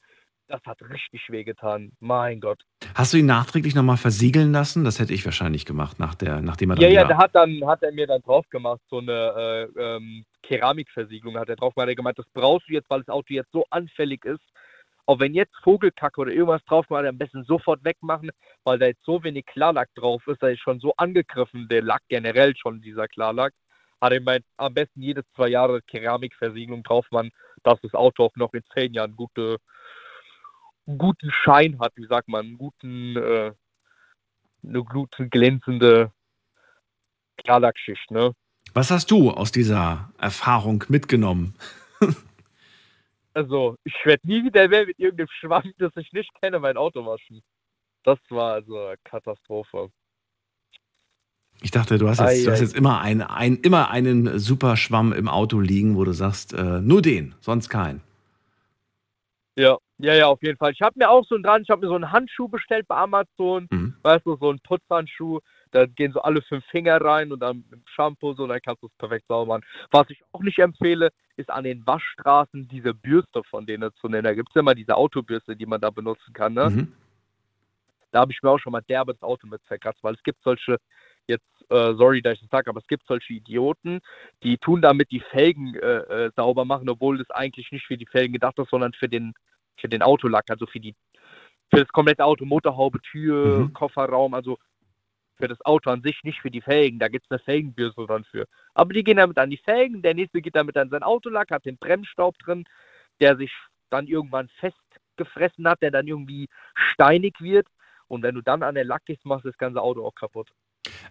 [0.49, 1.93] Das hat richtig wehgetan.
[2.01, 2.61] Mein Gott.
[2.95, 4.85] Hast du ihn nachträglich nochmal versiegeln lassen?
[4.85, 7.64] Das hätte ich wahrscheinlich gemacht, nach der, nachdem er dann Ja, ja, der hat dann
[7.66, 11.89] hat er mir dann drauf gemacht, so eine äh, ähm, Keramikversiegelung hat er drauf gemacht.
[11.89, 14.43] Er hat gemeint, das brauchst du jetzt, weil das Auto jetzt so anfällig ist.
[15.07, 18.30] Auch wenn jetzt Vogelkacke oder irgendwas drauf gemacht, am besten sofort wegmachen,
[18.64, 22.03] weil da jetzt so wenig Klarlack drauf ist, da ist schon so angegriffen, der Lack
[22.09, 23.53] generell schon, dieser Klarlack.
[24.00, 27.30] Hat gemeint, am besten jede zwei Jahre Keramikversiegelung drauf machen,
[27.62, 29.59] dass das Auto auch noch in zehn Jahren gute,
[30.86, 33.53] guten Schein hat, wie sagt man, einen guten, äh,
[34.64, 36.12] eine gute glänzende
[37.38, 38.32] Klarlackschicht, ne?
[38.74, 41.55] Was hast du aus dieser Erfahrung mitgenommen?
[43.35, 47.05] Also, ich werde nie wieder mehr mit irgendeinem Schwamm, das ich nicht kenne, mein Auto
[47.05, 47.43] waschen.
[48.05, 49.91] Das war also eine Katastrophe.
[51.61, 54.76] Ich dachte, du hast jetzt, Ei, du hast jetzt immer, ein, ein, immer einen super
[54.76, 58.03] Schwamm im Auto liegen, wo du sagst, äh, nur den, sonst keinen.
[59.57, 60.72] Ja, ja, ja, auf jeden Fall.
[60.72, 62.96] Ich habe mir auch so einen dran, ich habe mir so einen Handschuh bestellt bei
[62.96, 63.94] Amazon, Mhm.
[64.03, 65.40] weißt du, so einen Putzhandschuh.
[65.70, 68.88] Da gehen so alle fünf Finger rein und dann mit Shampoo so, dann kannst du
[68.88, 69.64] es perfekt sauber machen.
[69.90, 74.24] Was ich auch nicht empfehle, ist an den Waschstraßen diese Bürste von denen zu nennen.
[74.24, 76.68] Da gibt es ja immer diese Autobürste, die man da benutzen kann, ne?
[76.68, 76.92] Mhm.
[78.11, 80.42] da habe ich mir auch schon mal derbe das Auto mit zerkratzt, weil es gibt
[80.42, 80.76] solche,
[81.28, 84.00] jetzt, äh, sorry, dass ich das sage, aber es gibt solche Idioten,
[84.42, 88.05] die tun damit die Felgen äh, äh, sauber machen, obwohl das eigentlich nicht für die
[88.07, 89.32] Felgen gedacht ist, sondern für den,
[89.83, 90.95] für den Autolack, also für die,
[91.70, 93.72] für das komplette Auto, Motorhaube, Tür, Mhm.
[93.74, 94.57] Kofferraum, also
[95.37, 96.99] für das Auto an sich, nicht für die Felgen.
[96.99, 98.47] Da gibt es eine Felgenbürste dann für.
[98.74, 101.64] Aber die gehen damit an die Felgen, der nächste geht damit an seinen Autolack, hat
[101.66, 102.64] den Bremsstaub drin,
[103.20, 103.51] der sich
[103.91, 106.49] dann irgendwann festgefressen hat, der dann irgendwie
[106.93, 107.66] steinig wird.
[108.09, 110.49] Und wenn du dann an der Lack gehst, machst du das ganze Auto auch kaputt.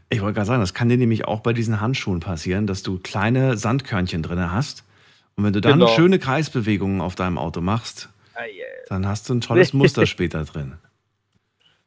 [0.09, 2.99] Ich wollte gerade sagen, das kann dir nämlich auch bei diesen Handschuhen passieren, dass du
[2.99, 4.85] kleine Sandkörnchen drin hast.
[5.35, 5.87] Und wenn du dann Genau.
[5.87, 8.09] schöne Kreisbewegungen auf deinem Auto machst,
[8.87, 10.77] dann hast du ein tolles Muster später drin.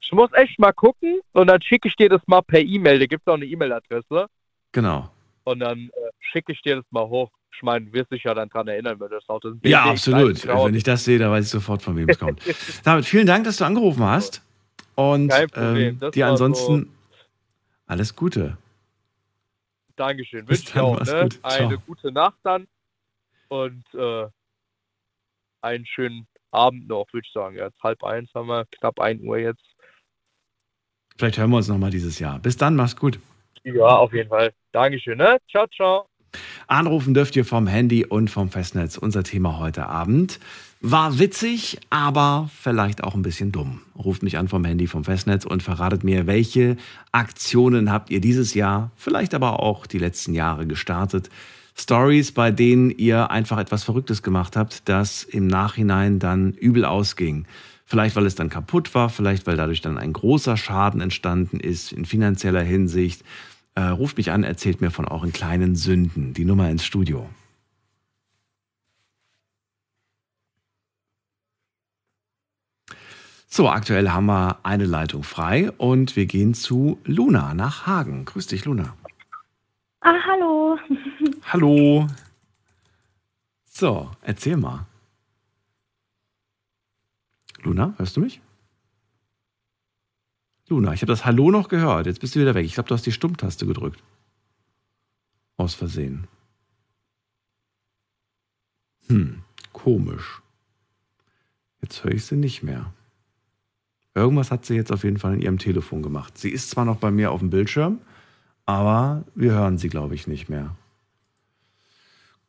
[0.01, 2.99] Ich muss echt mal gucken und dann schicke ich dir das mal per E-Mail.
[2.99, 4.27] Da gibt es auch eine E-Mail-Adresse.
[4.73, 5.11] Genau.
[5.45, 5.91] Und dann äh,
[6.21, 7.31] schicke ich dir das mal hoch.
[7.55, 10.47] Ich meine, du wirst dich ja dann dran erinnern, wenn das Auto Ja, absolut.
[10.47, 12.43] Wenn ich das sehe, dann weiß ich sofort, von wem es kommt.
[12.85, 14.43] David, vielen Dank, dass du angerufen hast.
[14.97, 15.99] Und Kein Problem.
[16.03, 16.91] ähm, dir ansonsten
[17.87, 18.57] alles Gute.
[19.97, 20.45] Dankeschön.
[20.47, 21.01] Bis Wünsche dann, auch.
[21.01, 21.23] Ne?
[21.23, 21.39] gut.
[21.43, 21.83] Eine Ciao.
[21.87, 22.67] gute Nacht dann
[23.49, 24.27] und äh,
[25.61, 27.57] einen schönen Abend noch, würde ich sagen.
[27.57, 29.65] Jetzt halb eins haben wir, knapp ein Uhr jetzt.
[31.17, 32.39] Vielleicht hören wir uns nochmal dieses Jahr.
[32.39, 33.19] Bis dann, mach's gut.
[33.65, 34.53] Ja, auf jeden Fall.
[34.73, 35.19] Dankeschön.
[35.19, 35.39] Ne?
[35.51, 36.07] Ciao, ciao.
[36.67, 38.97] Anrufen dürft ihr vom Handy und vom Festnetz.
[38.97, 40.41] Unser Thema heute Abend
[40.81, 43.81] war witzig, aber vielleicht auch ein bisschen dumm.
[43.97, 46.77] Ruft mich an vom Handy, vom Festnetz und verratet mir, welche
[47.13, 51.31] Aktionen habt ihr dieses Jahr, vielleicht aber auch die letzten Jahre gestartet.
[51.77, 57.47] Stories, bei denen ihr einfach etwas Verrücktes gemacht habt, das im Nachhinein dann übel ausging.
[57.85, 61.93] Vielleicht, weil es dann kaputt war, vielleicht, weil dadurch dann ein großer Schaden entstanden ist
[61.93, 63.23] in finanzieller Hinsicht.
[63.75, 66.33] Äh, ruft mich an, erzählt mir von euren kleinen Sünden.
[66.33, 67.29] Die Nummer ins Studio.
[73.47, 78.25] So, aktuell haben wir eine Leitung frei und wir gehen zu Luna nach Hagen.
[78.25, 78.97] Grüß dich, Luna.
[80.01, 80.77] Ah, hallo.
[81.47, 82.07] Hallo.
[83.65, 84.87] So, erzähl mal.
[87.63, 88.41] Luna, hörst du mich?
[90.69, 92.07] Luna, ich habe das Hallo noch gehört.
[92.07, 92.65] Jetzt bist du wieder weg.
[92.65, 94.03] Ich glaube, du hast die Stummtaste gedrückt.
[95.57, 96.27] Aus Versehen.
[99.09, 99.43] Hm,
[99.73, 100.41] komisch.
[101.83, 102.93] Jetzt höre ich sie nicht mehr.
[104.15, 106.39] Irgendwas hat sie jetzt auf jeden Fall in ihrem Telefon gemacht.
[106.39, 108.01] Sie ist zwar noch bei mir auf dem Bildschirm,
[108.65, 110.75] aber wir hören sie, glaube ich, nicht mehr.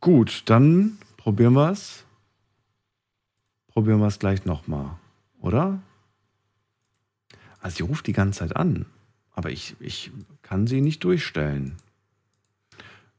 [0.06, 2.06] Gut, dann probieren wir es.
[3.70, 5.00] Probieren wir es gleich nochmal,
[5.42, 5.82] oder?
[7.60, 8.86] Also sie ruft die ganze Zeit an,
[9.32, 10.12] aber ich, ich
[10.44, 11.78] kann sie nicht durchstellen.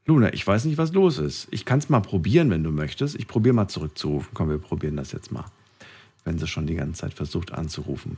[0.05, 1.49] Luna, ich weiß nicht, was los ist.
[1.51, 3.15] Ich kann es mal probieren, wenn du möchtest.
[3.15, 4.31] Ich probiere mal zurückzurufen.
[4.33, 5.43] Komm, wir probieren das jetzt mal.
[6.23, 8.15] wenn sie schon die ganze Zeit versucht anzurufen.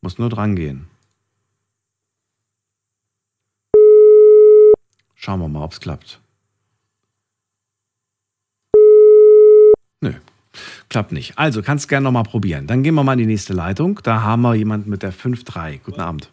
[0.00, 0.88] Muss nur dran gehen.
[5.14, 6.20] Schauen wir mal, ob es klappt.
[10.00, 10.12] Nö,
[10.88, 11.38] klappt nicht.
[11.38, 12.66] Also kannst gerne nochmal probieren.
[12.66, 14.00] Dann gehen wir mal in die nächste Leitung.
[14.02, 15.80] Da haben wir jemanden mit der 5-3.
[15.84, 16.30] Guten Abend.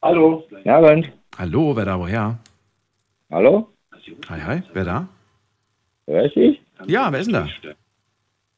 [0.00, 0.44] Hallo.
[0.64, 1.12] Ja, Abend.
[1.38, 2.38] Hallo, wer da woher?
[3.30, 3.68] Hallo?
[4.28, 5.08] Hi, hi, wer da?
[6.06, 6.60] Wer ist ich?
[6.86, 7.48] Ja, wer ist denn da?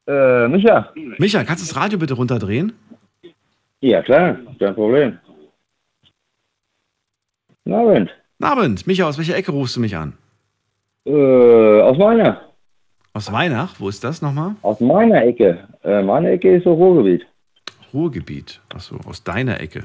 [0.07, 0.93] Äh, Micha.
[1.19, 2.73] Micha, kannst du das Radio bitte runterdrehen?
[3.81, 5.19] Ja, klar, kein Problem.
[7.65, 8.11] Guten Abend.
[8.39, 8.87] Guten Abend.
[8.87, 10.15] Micha, aus welcher Ecke rufst du mich an?
[11.07, 12.54] Äh, aus meiner.
[13.17, 13.77] Aus Weinach?
[13.79, 14.57] Wo ist das nochmal?
[14.63, 15.69] Aus meiner Ecke.
[15.85, 17.25] Äh, meine Ecke ist so Ruhrgebiet.
[17.93, 18.61] Ruhrgebiet.
[18.75, 19.85] Achso, aus deiner Ecke.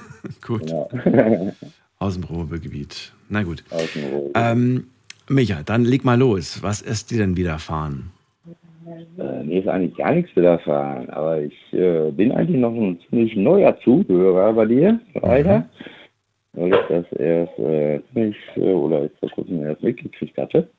[0.46, 0.72] gut.
[1.98, 3.12] Aus dem Ruhrgebiet.
[3.28, 3.62] Na gut.
[3.68, 4.32] Aus dem Ruhrgebiet.
[4.34, 4.86] Ähm,
[5.28, 6.62] Micha, dann leg mal los.
[6.62, 8.12] Was ist dir denn widerfahren?
[9.18, 13.36] Äh, mir ist eigentlich gar nichts widerfahren, aber ich äh, bin eigentlich noch ein ziemlich
[13.36, 15.68] neuer Zuhörer bei dir, leider.
[16.54, 20.70] Weil ich das erst äh, ziemlich, äh, oder jetzt vor kurzem erst mitgekriegt hatte.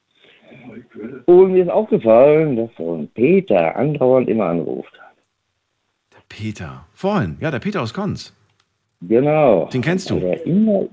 [1.25, 4.93] Und mir ist aufgefallen, dass so ein Peter andauernd immer anruft.
[6.29, 6.85] Peter.
[6.93, 7.37] Vorhin.
[7.39, 8.33] Ja, der Peter aus Konz.
[9.01, 9.65] Genau.
[9.65, 10.17] Den kennst du?
[10.17, 10.87] Aber immer,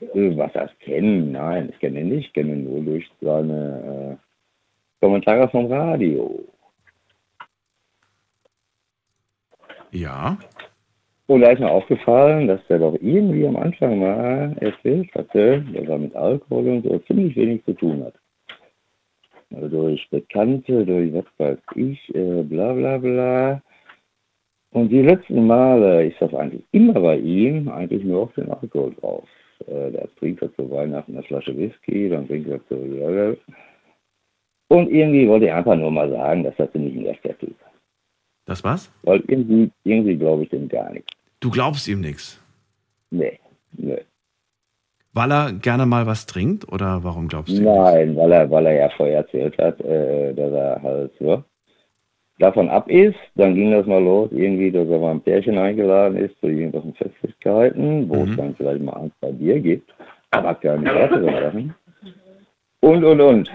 [0.00, 1.32] was das kennen?
[1.32, 2.28] Nein, ich kenne ihn nicht.
[2.28, 6.44] Ich kenne ihn nur durch seine äh, Kommentare vom Radio.
[9.90, 10.38] Ja.
[11.26, 15.86] Und da ist mir aufgefallen, dass der doch irgendwie am Anfang mal erzählt hatte, dass
[15.86, 18.14] er mit Alkohol und so ziemlich wenig zu tun hat.
[19.54, 23.62] Also durch Bekannte, durch was weiß ich, äh, bla bla bla.
[24.70, 28.94] Und die letzten Male ist das eigentlich immer bei ihm eigentlich nur auf den Alkohol
[29.00, 29.28] drauf.
[29.66, 33.38] Äh, der trinkt er zu Weihnachten eine Flasche Whisky, dann trinkt er zu Jörg.
[34.68, 37.56] Und irgendwie wollte er einfach nur mal sagen, dass das ziemlich ein echter Typ.
[38.44, 38.92] Das was?
[39.02, 41.10] Weil irgendwie, irgendwie glaube ich dem gar nichts.
[41.40, 42.42] Du glaubst ihm nichts.
[43.10, 43.38] Nee,
[43.72, 44.02] nee.
[45.18, 47.60] Weil er gerne mal was trinkt oder warum glaubst du?
[47.60, 51.42] Nein, weil er, weil er ja vorher erzählt hat, äh, dass er halt so
[52.38, 53.18] davon ab ist.
[53.34, 56.94] Dann ging das mal los, irgendwie, dass er mal ein Pärchen eingeladen ist zu irgendwelchen
[56.94, 59.92] Festlichkeiten, wo es dann vielleicht mal eins bei dir gibt,
[60.30, 61.74] aber keine weitere Sachen.
[62.78, 63.50] Und, und, und.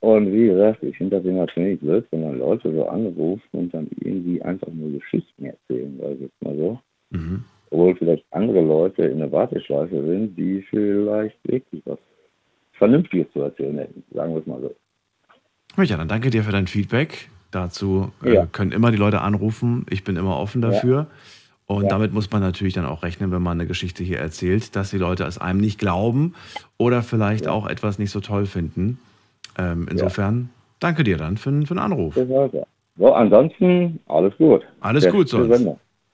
[0.00, 3.72] Und wie gesagt, ich finde das immer ziemlich blöd, wenn man Leute so anrufen und
[3.72, 6.78] dann irgendwie einfach nur Geschichten erzählen, sag ich jetzt mal so.
[7.08, 7.44] Mhm.
[7.72, 11.98] Obwohl vielleicht andere Leute in der Warteschleife sind, die vielleicht wirklich was
[12.74, 14.74] Vernünftiges zu erzählen hätten, sagen wir es mal so.
[15.78, 17.28] Micha, dann danke dir für dein Feedback.
[17.50, 18.46] Dazu äh, Ja.
[18.46, 19.86] können immer die Leute anrufen.
[19.88, 20.68] Ich bin immer offen Ja.
[20.70, 21.06] dafür.
[21.64, 21.88] Und Ja.
[21.88, 24.98] damit muss man natürlich dann auch rechnen, wenn man eine Geschichte hier erzählt, dass die
[24.98, 26.34] Leute es einem nicht glauben
[26.76, 28.98] oder vielleicht auch etwas nicht so toll finden.
[29.58, 32.16] Ähm, insofern danke dir dann für, für den Anruf.
[32.16, 32.66] Ja.
[32.98, 34.62] So, ansonsten alles gut.
[34.80, 35.66] Alles Der gut sonst.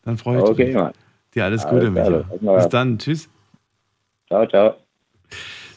[0.05, 0.75] Dann freue ich Okay, mich.
[0.77, 0.93] Mann.
[1.39, 2.99] Dir alles Alles Gute, lass mal Bis dann.
[2.99, 3.29] Tschüss.
[4.27, 4.75] Ciao, ciao.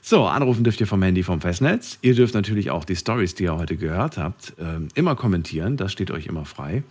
[0.02, 2.00] So, anrufen dürft ihr vom Handy vom Festnetz.
[2.02, 5.78] Ihr dürft natürlich auch die Stories, die ihr heute gehört habt, ähm, immer kommentieren.
[5.78, 6.82] Das steht euch immer frei,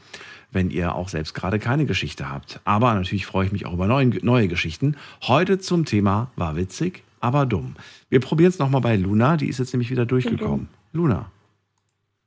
[0.53, 2.61] wenn ihr auch selbst gerade keine Geschichte habt.
[2.65, 4.97] Aber natürlich freue ich mich auch über neue, neue Geschichten.
[5.23, 7.75] Heute zum Thema war witzig, aber dumm.
[8.09, 9.37] Wir probieren es nochmal bei Luna.
[9.37, 10.69] Die ist jetzt nämlich wieder durchgekommen.
[10.93, 11.29] Luna,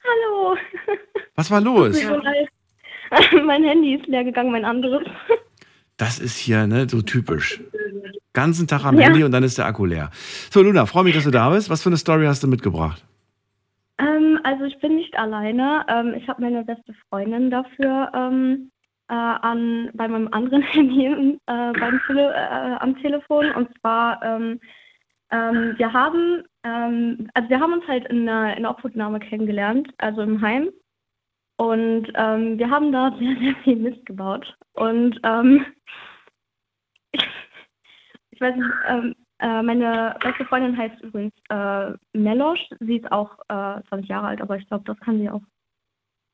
[0.03, 0.57] Hallo.
[1.35, 1.97] was war los?
[3.45, 5.03] Mein Handy ist leer gegangen, mein anderes.
[6.03, 7.61] Das ist hier ne, so typisch.
[8.33, 9.05] Ganzen Tag am Ja.
[9.05, 10.09] Handy und dann ist der Akku leer.
[10.51, 11.69] So, Luna, freue mich, dass du da bist.
[11.69, 13.05] Was für eine Story hast du mitgebracht?
[13.99, 15.85] Ähm, also ich bin nicht alleine.
[15.87, 18.69] Ähm, ich habe meine beste Freundin dafür ähm,
[19.07, 23.51] äh, an, bei meinem anderen Handy äh, beim Tele äh, am Telefon.
[23.51, 24.59] Und zwar, ähm,
[25.31, 29.87] ähm, wir haben, ähm, also wir haben uns halt in der, in der Obhutnahme kennengelernt,
[29.99, 30.67] also im Heim.
[31.63, 34.53] Und ähm, wir haben da sehr, sehr viel Mist gebaut.
[34.73, 35.65] Und ähm,
[37.13, 42.59] ich weiß nicht, ähm, äh, meine beste Freundin heißt übrigens äh, Melosch.
[42.81, 45.41] Sie ist auch äh, 20 Jahre alt, aber ich glaube, das kann sie auch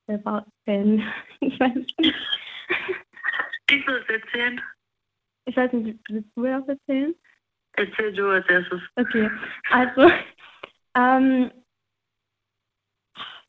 [0.07, 1.03] selber erzählen.
[1.41, 1.95] Ich weiß nicht.
[3.69, 4.59] Ich soll es erzählen.
[5.45, 7.15] Ich weiß nicht, willst du das erzählen?
[7.73, 8.81] Erzähl du als erstes.
[8.95, 9.29] Okay,
[9.69, 10.11] also,
[10.95, 11.51] ähm,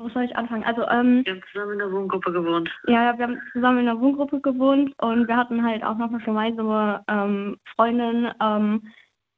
[0.00, 0.64] wo soll ich anfangen?
[0.64, 2.70] Also, ähm, Wir haben zusammen in der Wohngruppe gewohnt.
[2.86, 6.18] Ja, wir haben zusammen in einer Wohngruppe gewohnt und wir hatten halt auch noch eine
[6.20, 8.82] gemeinsame ähm, Freundin ähm,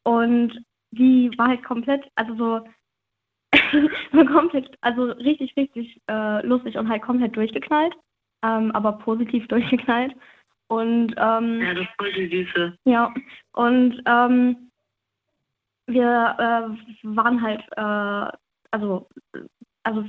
[0.05, 2.61] und die war halt komplett, also so,
[4.13, 7.95] so komplett, also richtig, richtig äh, lustig und halt komplett durchgeknallt,
[8.43, 10.15] ähm, aber positiv durchgeknallt.
[10.69, 12.79] Und ähm, Ja, das ist voll die Süße.
[12.85, 13.13] ja,
[13.53, 14.71] und ähm,
[15.87, 18.37] wir äh, waren halt, äh,
[18.71, 19.09] also
[19.83, 20.05] also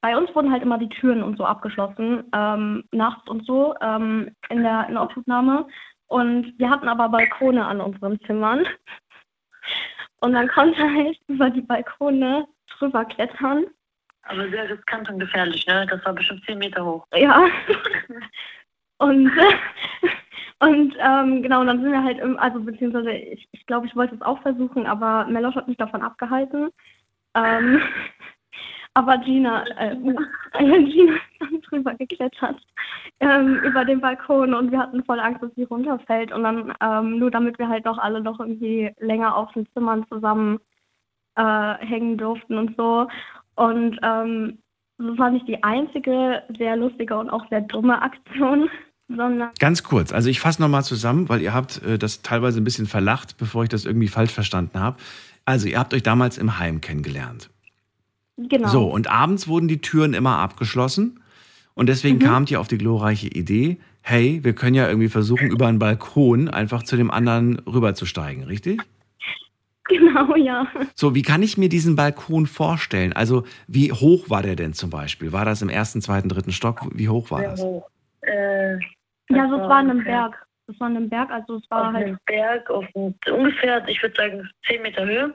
[0.00, 4.34] bei uns wurden halt immer die Türen und so abgeschlossen, ähm, nachts und so, ähm,
[4.50, 5.66] in der, in der Obhutnahme.
[6.08, 8.66] Und wir hatten aber Balkone an unseren Zimmern.
[10.20, 12.46] Und man konnte halt über die Balkone
[12.78, 13.64] drüber klettern.
[14.22, 15.86] Aber sehr riskant und gefährlich, ne?
[15.88, 17.06] Das war bestimmt 10 Meter hoch.
[17.14, 17.46] Ja.
[18.98, 19.30] Und,
[20.60, 23.96] und ähm, genau, und dann sind wir halt, im, also beziehungsweise ich, ich glaube, ich
[23.96, 26.70] wollte es auch versuchen, aber Melosch hat mich davon abgehalten.
[27.34, 27.82] Ähm,
[28.94, 29.94] aber Gina, äh, äh,
[30.84, 32.60] Gina ist dann drüber geklettert,
[33.20, 36.32] ähm, über den Balkon und wir hatten voll Angst, dass sie runterfällt.
[36.32, 40.06] Und dann, ähm, nur damit wir halt noch alle noch irgendwie länger auf den Zimmern
[40.08, 40.58] zusammen
[41.36, 43.08] äh, hängen durften und so.
[43.56, 44.58] Und ähm,
[44.98, 48.70] das war nicht die einzige sehr lustige und auch sehr dumme Aktion,
[49.08, 52.64] sondern Ganz kurz, also ich fasse nochmal zusammen, weil ihr habt äh, das teilweise ein
[52.64, 54.98] bisschen verlacht, bevor ich das irgendwie falsch verstanden habe.
[55.44, 57.50] Also ihr habt euch damals im Heim kennengelernt.
[58.36, 58.68] Genau.
[58.68, 61.20] So, und abends wurden die Türen immer abgeschlossen.
[61.74, 62.22] Und deswegen Mhm.
[62.22, 66.48] kamt ihr auf die glorreiche Idee, hey, wir können ja irgendwie versuchen, über einen Balkon
[66.48, 68.80] einfach zu dem anderen rüberzusteigen, richtig?
[69.86, 70.66] Genau, ja.
[70.94, 73.12] So, wie kann ich mir diesen Balkon vorstellen?
[73.12, 75.30] Also, wie hoch war der denn zum Beispiel?
[75.32, 76.80] War das im ersten, zweiten, dritten Stock?
[76.94, 77.60] Wie hoch war das?
[77.62, 77.86] hoch.
[78.22, 78.76] Äh,
[79.28, 80.46] Ja, so es war in einem Berg.
[80.66, 82.06] Das war in einem Berg, also es war auf halt.
[82.06, 85.34] einem Berg, auf ungefähr, ich würde sagen, 10 Meter Höhe.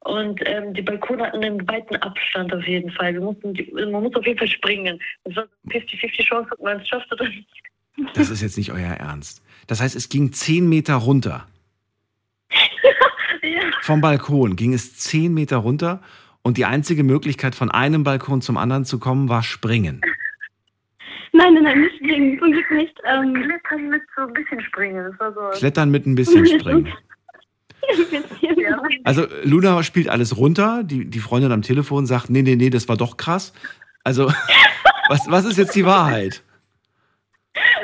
[0.00, 3.12] Und ähm, die Balkone hatten einen weiten Abstand auf jeden Fall.
[3.12, 4.98] Wir mussten die, man muss auf jeden Fall springen.
[5.24, 7.48] Es war 50-50 Chance, ob man es schafft oder nicht.
[8.14, 9.42] Das ist jetzt nicht euer Ernst.
[9.66, 11.46] Das heißt, es ging zehn Meter runter.
[13.42, 13.60] ja.
[13.82, 16.00] Vom Balkon ging es zehn Meter runter
[16.42, 20.00] und die einzige Möglichkeit, von einem Balkon zum anderen zu kommen, war springen.
[21.32, 22.38] Nein, nein, nein, nicht springen.
[22.38, 22.98] Zum Glück nicht.
[23.04, 25.04] Ähm, Klettern mit so ein bisschen springen.
[25.10, 25.58] Das war so.
[25.58, 26.88] Klettern mit ein bisschen springen.
[28.56, 28.82] Ja.
[29.04, 30.82] Also Luna spielt alles runter.
[30.84, 33.52] Die, die Freundin am Telefon sagt, nee, nee, nee, das war doch krass.
[34.04, 34.26] Also,
[35.08, 36.42] was, was ist jetzt die Wahrheit?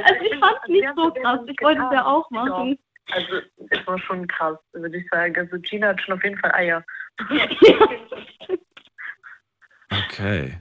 [0.05, 1.40] Also ich fand es nicht so krass.
[1.47, 2.78] Ich wollte es ja auch machen.
[3.12, 3.40] Also,
[3.70, 5.36] es war schon krass, würde ich sagen.
[5.36, 6.84] Also, Gina hat schon auf jeden Fall Eier.
[9.90, 10.59] Okay.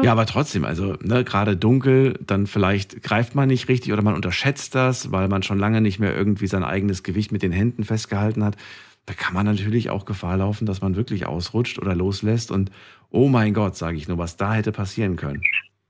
[0.00, 4.14] Ja, aber trotzdem, also ne, gerade dunkel, dann vielleicht greift man nicht richtig oder man
[4.14, 7.84] unterschätzt das, weil man schon lange nicht mehr irgendwie sein eigenes Gewicht mit den Händen
[7.84, 8.56] festgehalten hat.
[9.04, 12.70] Da kann man natürlich auch Gefahr laufen, dass man wirklich ausrutscht oder loslässt und
[13.10, 15.42] oh mein Gott, sage ich nur, was da hätte passieren können.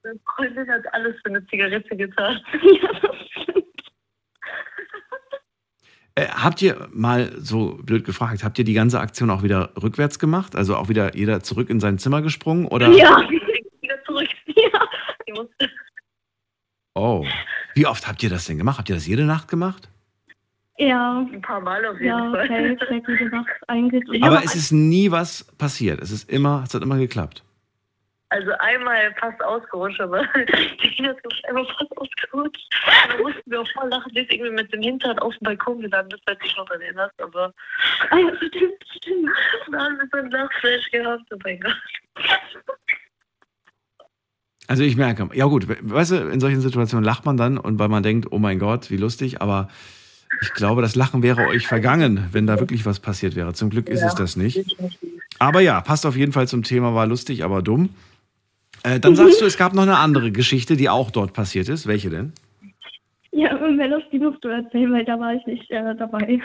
[0.03, 2.41] Meine Freundin hat alles für eine Zigarette getan.
[6.15, 10.19] Äh, habt ihr mal so blöd gefragt, habt ihr die ganze Aktion auch wieder rückwärts
[10.19, 10.55] gemacht?
[10.57, 12.67] Also auch wieder jeder zurück in sein Zimmer gesprungen?
[12.67, 12.89] Oder?
[12.91, 13.27] Ja.
[13.81, 14.29] Wieder zurück.
[14.47, 14.89] Ja.
[15.27, 15.71] Die musste
[16.95, 17.27] Oh.
[17.75, 18.79] Wie oft habt ihr das denn gemacht?
[18.79, 19.89] Habt ihr das jede Nacht gemacht?
[20.79, 21.19] Ja.
[21.21, 22.77] ein paar Mal auf jeden Ja, Fall.
[22.81, 24.23] okay, Nacht eigentlich.
[24.23, 26.01] Aber es ist nie was passiert.
[26.03, 27.43] Es ist immer, es hat immer geklappt.
[28.31, 30.23] Also einmal fast ausgerutscht, aber
[30.83, 32.67] die Kinder ist einmal fast ausgerutscht.
[33.09, 34.11] Da mussten wir auch voll lachen.
[34.15, 37.21] Sie ist irgendwie mit dem Hintern auf dem Balkon gelandet, falls du dich noch erinnerst.
[37.23, 37.53] Aber
[38.11, 39.31] Ah, ja, stimmt, stimmt.
[39.73, 41.25] da haben wir so ein Lachflash gehabt.
[41.31, 41.77] Oh mein Gott.
[44.69, 47.79] Also ich merke, ja gut, we- weißt du, in solchen Situationen lacht man dann und
[47.79, 49.69] weil man denkt, oh mein Gott, wie lustig, aber
[50.41, 53.53] ich glaube, das Lachen wäre euch vergangen, wenn da wirklich was passiert wäre.
[53.55, 54.77] Zum Glück ist es das nicht.
[55.39, 57.91] Aber ja, passt auf jeden Fall zum Thema, war lustig, aber dumm.
[58.85, 61.87] Äh, dann sagst du, es gab noch eine andere Geschichte, die auch dort passiert ist.
[61.87, 62.33] Welche denn?
[63.31, 66.41] Ja, Melos, die musst du erzählen, weil da war ich nicht äh, dabei.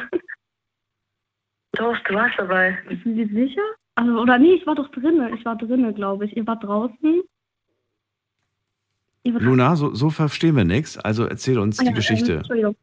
[1.73, 2.77] Doch, du warst dabei.
[2.89, 3.61] Sind Sie sicher?
[3.95, 5.33] Also, oder nee, ich war doch drinnen.
[5.37, 6.35] Ich war drinnen, glaube ich.
[6.37, 7.21] Ihr wart draußen.
[9.31, 10.97] Luna, so, so verstehen wir nichts.
[10.97, 12.31] Also erzähl uns Ah, die ja, Geschichte.
[12.33, 12.75] Ähm, Entschuldigung.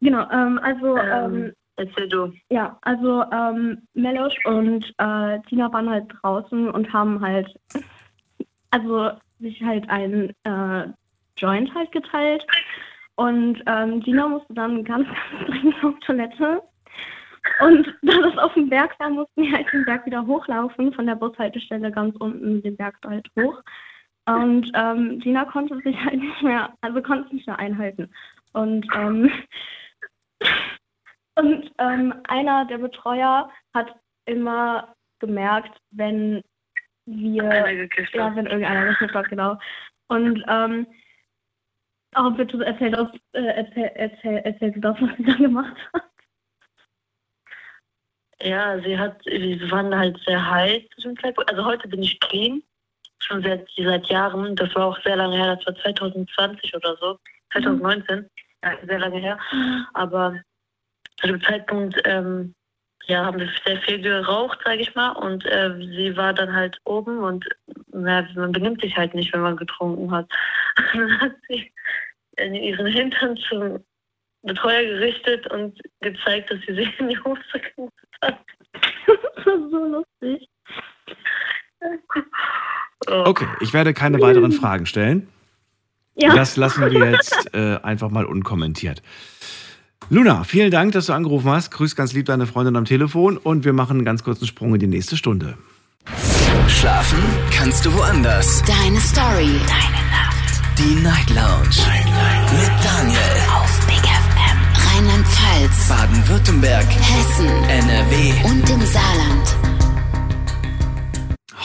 [0.00, 2.32] Genau, ähm, also, Ähm, ähm, Erzähl du.
[2.50, 7.48] ja, also ähm, Melosch und äh, Tina waren halt draußen und haben halt,
[8.70, 10.88] also sich halt ein äh,
[11.36, 12.46] Joint halt geteilt.
[13.16, 15.06] Und ähm, Gina musste dann ganz,
[15.38, 16.62] ganz dringend auf Toilette.
[17.60, 21.06] Und da das auf dem Berg war, mussten wir halt den Berg wieder hochlaufen, von
[21.06, 23.60] der Bushaltestelle ganz unten den Berg halt hoch.
[24.26, 28.08] Und ähm, Gina konnte sich halt nicht mehr, also konnte es nicht mehr einhalten.
[28.52, 29.30] Und, ähm,
[31.36, 33.94] und ähm, einer der Betreuer hat
[34.26, 36.42] immer gemerkt, wenn
[37.06, 39.58] wir, ja, wenn irgendeiner gekifft hat, genau.
[40.08, 40.86] Und ähm,
[42.16, 46.04] oh, bitte erzähl das, äh, erzähl, erzähl, erzähl das, was sie da gemacht hat.
[48.40, 51.50] Ja, sie hat, wir waren halt sehr heiß zu dem Zeitpunkt.
[51.50, 52.62] Also heute bin ich clean,
[53.24, 54.56] schon seit, seit Jahren.
[54.56, 57.18] Das war auch sehr lange her, das war 2020 oder so,
[57.52, 58.28] 2019,
[58.64, 59.38] ja, sehr lange her.
[59.94, 60.40] Aber
[61.16, 62.54] zu dem Zeitpunkt ähm,
[63.06, 65.10] ja, haben wir sehr viel geraucht, sage ich mal.
[65.12, 67.46] Und äh, sie war dann halt oben und
[67.92, 70.28] na, man benimmt sich halt nicht, wenn man getrunken hat.
[70.92, 71.72] dann hat sie
[72.38, 73.84] ihren Hintern zum
[74.42, 78.38] Betreuer gerichtet und gezeigt, dass sie sich in die Hose geknüpft hat.
[79.06, 80.48] das war so lustig.
[83.06, 85.28] Okay, ich werde keine weiteren Fragen stellen.
[86.14, 86.34] Ja.
[86.34, 89.02] Das lassen wir jetzt äh, einfach mal unkommentiert.
[90.10, 91.70] Luna, vielen Dank, dass du angerufen hast.
[91.70, 94.80] Grüß ganz lieb deine Freundin am Telefon und wir machen einen ganz kurzen Sprung in
[94.80, 95.56] die nächste Stunde.
[96.68, 97.18] Schlafen
[97.50, 98.62] kannst du woanders.
[98.64, 99.58] Deine Story.
[99.66, 100.78] Deine Nacht.
[100.78, 101.76] Die Night Lounge.
[102.60, 103.18] Mit Daniel.
[103.54, 104.96] Auf Big FM.
[104.96, 105.88] Rheinland-Pfalz.
[105.88, 106.86] Baden-Württemberg.
[106.88, 107.48] Hessen.
[107.68, 108.32] NRW.
[108.44, 109.71] Und im Saarland.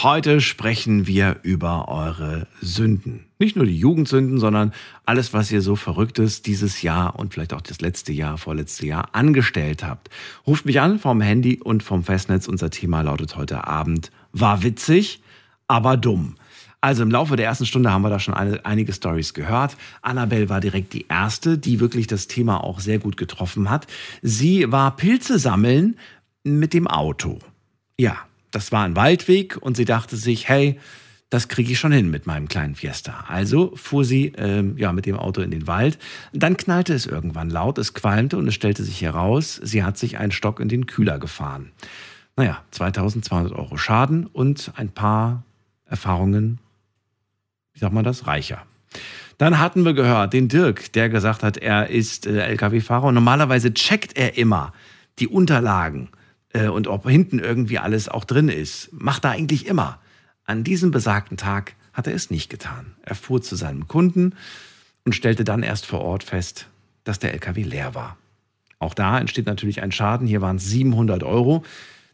[0.04, 3.26] Heute sprechen wir über eure Sünden.
[3.40, 4.72] Nicht nur die Jugendsünden, sondern
[5.06, 9.10] alles, was ihr so Verrücktes dieses Jahr und vielleicht auch das letzte Jahr, vorletzte Jahr
[9.14, 10.12] angestellt habt.
[10.46, 12.48] Ruft mich an vom Handy und vom Festnetz.
[12.48, 15.24] Unser Thema lautet heute Abend, war witzig,
[15.68, 16.36] aber dumm.
[16.80, 19.78] Also im Laufe der ersten Stunde haben wir da schon eine, einige Stories gehört.
[20.04, 23.88] Annabelle war direkt die erste, die wirklich das Thema auch sehr gut getroffen hat.
[24.22, 25.98] Sie war Pilze sammeln
[26.44, 27.40] mit dem Auto.
[28.00, 30.80] Ja, das war ein Waldweg und sie dachte sich, hey,
[31.30, 33.26] das kriege ich schon hin mit meinem kleinen Fiesta.
[33.28, 35.98] Also fuhr sie ähm, ja mit dem Auto in den Wald.
[36.32, 40.18] Dann knallte es irgendwann laut, es qualmte und es stellte sich heraus, sie hat sich
[40.18, 41.72] einen Stock in den Kühler gefahren.
[42.38, 45.44] Naja, 2200 Euro Schaden und ein paar
[45.86, 46.60] Erfahrungen,
[47.74, 48.64] wie sagt man das, reicher.
[49.38, 53.74] Dann hatten wir gehört den Dirk, der gesagt hat, er ist äh, Lkw-Fahrer und normalerweise
[53.74, 54.72] checkt er immer
[55.20, 56.10] die Unterlagen
[56.58, 58.90] äh, und ob hinten irgendwie alles auch drin ist.
[58.92, 60.00] Macht er eigentlich immer.
[60.46, 62.94] An diesem besagten Tag hat er es nicht getan.
[63.04, 64.34] Er fuhr zu seinem Kunden
[65.06, 66.68] und stellte dann erst vor Ort fest,
[67.04, 68.18] dass der LKW leer war.
[68.80, 70.28] Auch da entsteht natürlich ein Schaden.
[70.28, 71.64] Hier waren es 700 Euro.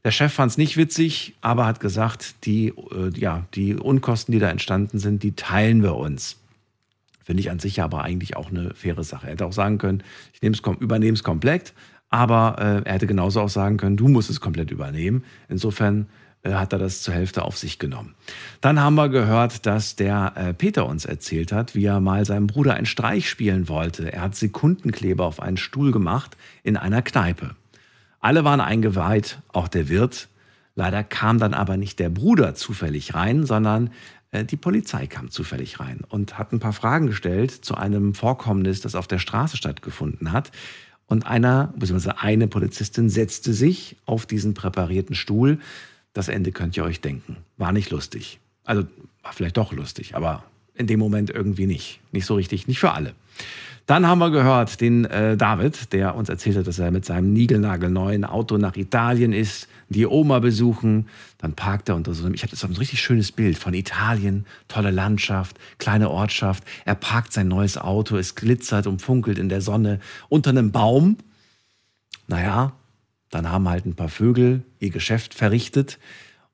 [0.03, 4.39] Der Chef fand es nicht witzig, aber hat gesagt, die, äh, ja, die Unkosten, die
[4.39, 6.37] da entstanden sind, die teilen wir uns.
[7.23, 9.27] Finde ich an sich aber eigentlich auch eine faire Sache.
[9.27, 11.73] Er hätte auch sagen können, ich übernehme es komplett,
[12.13, 15.23] aber äh, er hätte genauso auch sagen können, du musst es komplett übernehmen.
[15.49, 16.05] Insofern
[16.43, 18.13] äh, hat er das zur Hälfte auf sich genommen.
[18.61, 22.45] Dann haben wir gehört, dass der äh, Peter uns erzählt hat, wie er mal seinem
[22.45, 24.13] Bruder einen Streich spielen wollte.
[24.13, 27.55] Er hat Sekundenkleber auf einen Stuhl gemacht in einer Kneipe.
[28.19, 30.27] Alle waren eingeweiht, auch der Wirt.
[30.75, 33.89] Leider kam dann aber nicht der Bruder zufällig rein, sondern
[34.29, 38.81] äh, die Polizei kam zufällig rein und hat ein paar Fragen gestellt zu einem Vorkommnis,
[38.81, 40.51] das auf der Straße stattgefunden hat.
[41.07, 45.59] Und einer, beziehungsweise eine Polizistin setzte sich auf diesen präparierten Stuhl.
[46.13, 47.37] Das Ende könnt ihr euch denken.
[47.57, 48.39] War nicht lustig.
[48.63, 48.83] Also
[49.21, 50.43] war vielleicht doch lustig, aber
[50.75, 51.99] in dem Moment irgendwie nicht.
[52.11, 53.13] Nicht so richtig, nicht für alle.
[53.85, 57.33] Dann haben wir gehört den äh, David, der uns erzählt hat, dass er mit seinem
[57.33, 61.07] niegelnagelneuen Auto nach Italien ist, die Oma besuchen.
[61.37, 64.45] Dann parkt er unter so einem, ich hatte so ein richtig schönes Bild von Italien,
[64.67, 66.63] tolle Landschaft, kleine Ortschaft.
[66.85, 71.17] Er parkt sein neues Auto, es glitzert und funkelt in der Sonne unter einem Baum.
[72.27, 72.73] Naja,
[73.29, 75.99] dann haben halt ein paar Vögel ihr Geschäft verrichtet.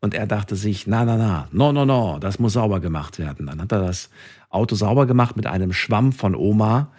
[0.02, 3.48] Und er dachte sich, na, na, na, no, no, no, das muss sauber gemacht werden.
[3.48, 4.10] Dann hat er das
[4.50, 6.92] Auto sauber gemacht mit einem Schwamm von Oma.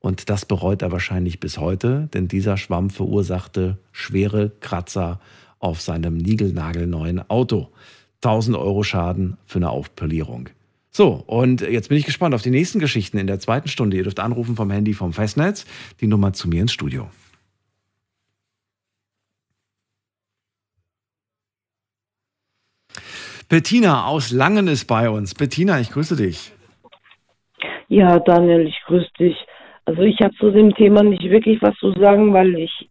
[0.00, 5.20] Und das bereut er wahrscheinlich bis heute, denn dieser Schwamm verursachte schwere Kratzer
[5.58, 7.68] auf seinem niegelnagelneuen Auto.
[8.22, 10.48] 1000 Euro Schaden für eine Aufpolierung.
[10.90, 13.96] So, und jetzt bin ich gespannt auf die nächsten Geschichten in der zweiten Stunde.
[13.96, 15.66] Ihr dürft anrufen vom Handy vom Festnetz,
[16.00, 17.08] die Nummer zu mir ins Studio.
[23.48, 25.34] Bettina aus Langen ist bei uns.
[25.34, 26.52] Bettina, ich grüße dich.
[27.88, 29.36] Ja, Daniel, ich grüße dich.
[29.86, 32.90] Also ich habe zu dem Thema nicht wirklich was zu sagen, weil ich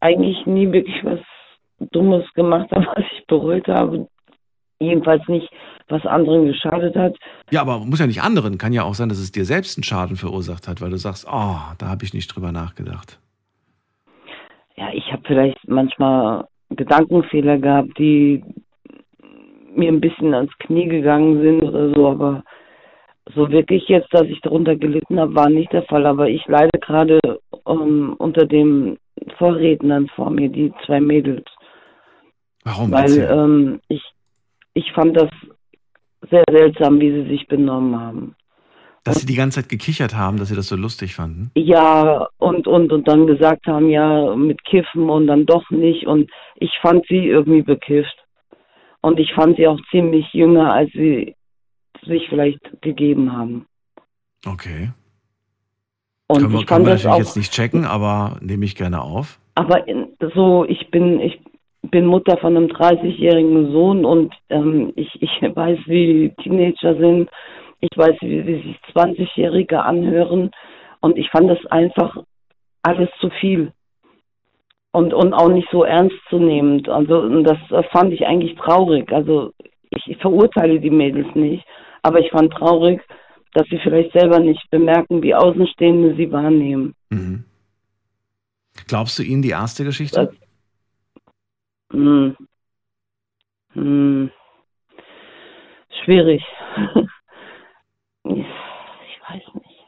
[0.00, 1.20] eigentlich nie wirklich was
[1.90, 4.08] Dummes gemacht habe, was ich bereut habe.
[4.80, 5.48] Jedenfalls nicht,
[5.88, 7.16] was anderen geschadet hat.
[7.50, 8.58] Ja, aber muss ja nicht anderen.
[8.58, 11.26] Kann ja auch sein, dass es dir selbst einen Schaden verursacht hat, weil du sagst,
[11.28, 13.20] oh, da habe ich nicht drüber nachgedacht.
[14.76, 18.42] Ja, ich habe vielleicht manchmal Gedankenfehler gehabt, die
[19.74, 22.42] mir ein bisschen ans Knie gegangen sind oder so, aber
[23.34, 26.06] so wirklich jetzt, dass ich darunter gelitten habe, war nicht der Fall.
[26.06, 27.20] Aber ich leide gerade
[27.66, 28.98] ähm, unter den
[29.38, 31.44] Vorrednern vor mir, die zwei Mädels.
[32.64, 32.92] Warum?
[32.92, 34.02] Weil ähm, ich,
[34.74, 35.30] ich fand das
[36.30, 38.36] sehr seltsam, wie sie sich benommen haben.
[39.04, 41.50] Dass sie die ganze Zeit gekichert haben, dass sie das so lustig fanden?
[41.56, 46.06] Ja, und, und, und dann gesagt haben, ja, mit Kiffen und dann doch nicht.
[46.06, 48.16] Und ich fand sie irgendwie bekifft.
[49.00, 51.34] Und ich fand sie auch ziemlich jünger, als sie
[52.06, 53.66] sich vielleicht gegeben haben.
[54.46, 54.92] Okay.
[56.28, 58.76] Und können wir, ich können fand wir natürlich auch, jetzt nicht checken, aber nehme ich
[58.76, 59.40] gerne auf.
[59.56, 59.84] aber
[60.34, 61.40] so, ich bin, ich,
[61.90, 67.30] bin Mutter von einem 30-jährigen Sohn und ähm, ich, ich weiß, wie Teenager sind.
[67.80, 70.50] Ich weiß, wie, wie sich 20-Jährige anhören.
[71.00, 72.16] Und ich fand das einfach
[72.82, 73.72] alles zu viel.
[74.92, 76.88] Und, und auch nicht so ernstzunehmend.
[76.88, 79.10] Also und das, das fand ich eigentlich traurig.
[79.10, 79.52] Also
[79.90, 81.64] ich, ich verurteile die Mädels nicht,
[82.02, 83.02] aber ich fand traurig,
[83.54, 86.94] dass sie vielleicht selber nicht bemerken, wie Außenstehende sie wahrnehmen.
[87.10, 87.44] Mhm.
[88.86, 90.26] Glaubst du ihnen die erste Geschichte?
[90.26, 90.41] Das,
[91.92, 92.36] hm.
[93.74, 94.30] Hm.
[96.04, 96.42] Schwierig.
[98.24, 98.46] ich
[99.28, 99.84] weiß nicht.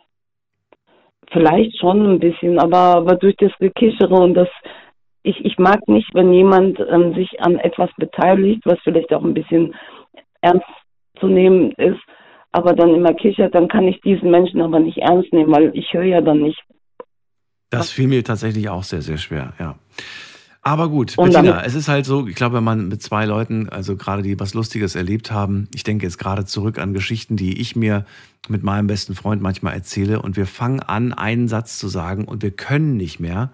[1.32, 4.48] Vielleicht schon ein bisschen, aber, aber durch das Gekichere und das,
[5.22, 9.34] ich, ich mag nicht, wenn jemand ähm, sich an etwas beteiligt, was vielleicht auch ein
[9.34, 9.74] bisschen
[10.42, 10.66] ernst
[11.18, 12.00] zu nehmen ist,
[12.52, 15.92] aber dann immer kichert, dann kann ich diesen Menschen aber nicht ernst nehmen, weil ich
[15.92, 16.62] höre ja dann nicht.
[17.70, 19.74] Das fiel mir tatsächlich auch sehr, sehr schwer, ja.
[20.66, 23.68] Aber gut, Und Bettina, es ist halt so, ich glaube, wenn man mit zwei Leuten,
[23.68, 27.60] also gerade die was Lustiges erlebt haben, ich denke jetzt gerade zurück an Geschichten, die
[27.60, 28.06] ich mir
[28.48, 32.42] mit meinem besten Freund manchmal erzähle und wir fangen an, einen Satz zu sagen und
[32.42, 33.50] wir können nicht mehr.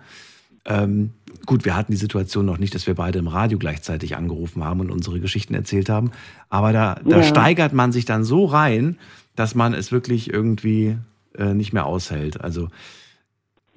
[0.64, 1.10] Ähm,
[1.46, 4.78] gut, wir hatten die Situation noch nicht, dass wir beide im Radio gleichzeitig angerufen haben
[4.78, 6.12] und unsere Geschichten erzählt haben,
[6.48, 7.22] aber da, da Ja.
[7.24, 8.98] steigert man sich dann so rein,
[9.34, 10.96] dass man es wirklich irgendwie
[11.36, 12.40] äh, nicht mehr aushält.
[12.40, 12.68] Also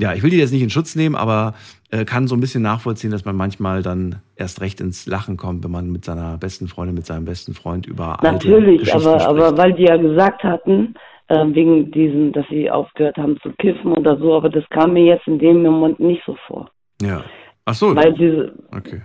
[0.03, 1.53] ja, ich will die jetzt nicht in Schutz nehmen, aber
[1.89, 5.63] äh, kann so ein bisschen nachvollziehen, dass man manchmal dann erst recht ins Lachen kommt,
[5.63, 9.25] wenn man mit seiner besten Freundin, mit seinem besten Freund über Natürlich, aber, spricht.
[9.27, 10.95] aber weil die ja gesagt hatten,
[11.29, 15.05] äh, wegen diesen, dass sie aufgehört haben zu kiffen oder so, aber das kam mir
[15.05, 16.69] jetzt in dem Moment nicht so vor.
[17.01, 17.23] Ja.
[17.63, 17.95] Ach so.
[17.95, 19.03] Weil sie, Okay.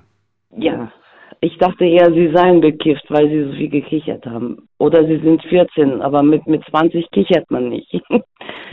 [0.56, 0.90] ja,
[1.40, 4.66] ich dachte eher, sie seien gekifft, weil sie so viel gekichert haben.
[4.78, 7.92] Oder sie sind 14, aber mit, mit 20 kichert man nicht.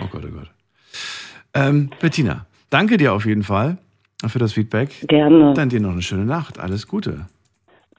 [0.02, 0.50] Oh Gott, oh Gott.
[1.56, 3.78] Ähm, Bettina, danke dir auf jeden Fall
[4.28, 5.08] für das Feedback.
[5.08, 5.54] Gerne.
[5.54, 6.60] Dann dir noch eine schöne Nacht.
[6.60, 7.28] Alles Gute.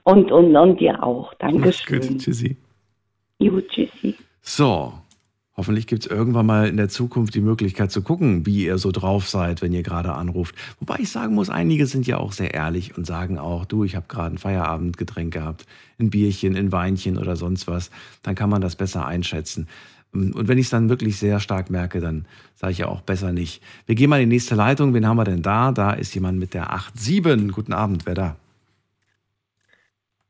[0.05, 1.35] Und, und, und dir auch.
[1.35, 2.01] Dankeschön.
[2.01, 2.19] gut.
[2.19, 2.57] Tschüssi.
[3.39, 4.15] Jo, tschüssi.
[4.41, 4.93] So,
[5.57, 8.93] hoffentlich gibt es irgendwann mal in der Zukunft die Möglichkeit zu gucken, wie ihr so
[8.93, 10.55] drauf seid, wenn ihr gerade anruft.
[10.79, 13.97] Wobei ich sagen muss, einige sind ja auch sehr ehrlich und sagen auch, du, ich
[13.97, 15.67] habe gerade ein Feierabendgetränk gehabt,
[15.99, 17.91] ein Bierchen, ein Weinchen oder sonst was.
[18.23, 19.67] Dann kann man das besser einschätzen.
[20.35, 23.33] Und wenn ich es dann wirklich sehr stark merke, dann sage ich ja auch besser
[23.33, 23.63] nicht.
[23.87, 24.95] Wir gehen mal in die nächste Leitung.
[24.95, 25.73] Wen haben wir denn da?
[25.73, 27.53] Da ist jemand mit der 8.7.
[27.53, 28.37] Guten Abend, wer da?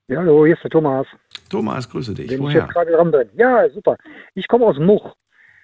[0.09, 1.07] Ja, hallo, hier ist der Thomas.
[1.51, 2.31] Thomas, grüße dich.
[2.31, 2.63] Ich Woher?
[2.63, 3.29] jetzt gerade dran bin.
[3.37, 3.97] Ja, super.
[4.35, 5.13] Ich komme aus Much.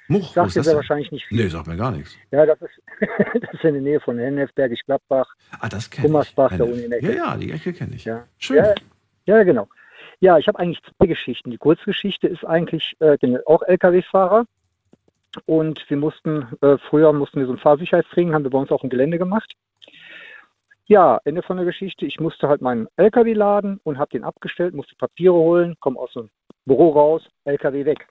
[0.08, 1.38] Much, Sagt ist dir sehr wahrscheinlich nicht viel.
[1.42, 2.16] Nee, sagt mir gar nichts.
[2.32, 2.82] Ja, das ist,
[3.40, 5.26] das ist in der Nähe von Hennef, Bergisch Gladbach,
[5.60, 6.12] Ah, das kenne ich.
[6.12, 7.16] Gummersbach, da unten in der Ecke.
[7.16, 8.04] Ja, ja, die Ecke kenne ich.
[8.04, 8.24] Ja.
[8.38, 8.56] Schön.
[8.56, 8.74] Ja,
[9.26, 9.68] ja, genau.
[10.22, 11.50] Ja, ich habe eigentlich zwei Geschichten.
[11.50, 14.44] Die Kurzgeschichte ist eigentlich, äh, auch LKW-Fahrer
[15.46, 18.84] und wir mussten, äh, früher mussten wir so ein Fahrsicherheitstraining, haben wir bei uns auch
[18.84, 19.52] im Gelände gemacht.
[20.86, 22.06] Ja, Ende von der Geschichte.
[22.06, 26.12] Ich musste halt meinen LKW laden und habe den abgestellt, musste Papiere holen, komme aus
[26.12, 26.30] dem
[26.66, 28.06] Büro raus, LKW weg.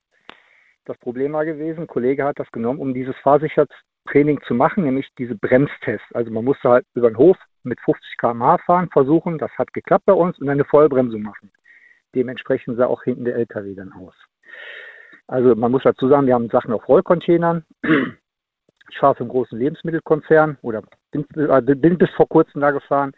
[0.83, 5.07] Das Problem war gewesen, ein Kollege hat das genommen, um dieses Fahrsicherheitstraining zu machen, nämlich
[5.17, 6.13] diese Bremstests.
[6.13, 10.07] Also man musste halt über den Hof mit 50 km/h fahren, versuchen, das hat geklappt
[10.07, 11.49] bei uns und eine Vollbremsung machen.
[12.15, 14.13] Dementsprechend sah auch hinten der LKW dann aus.
[15.27, 17.65] Also man muss dazu sagen, wir haben Sachen auf Rollcontainern.
[18.89, 23.13] Ich fahre für einen großen Lebensmittelkonzern oder bin, äh, bin bis vor kurzem da gefahren.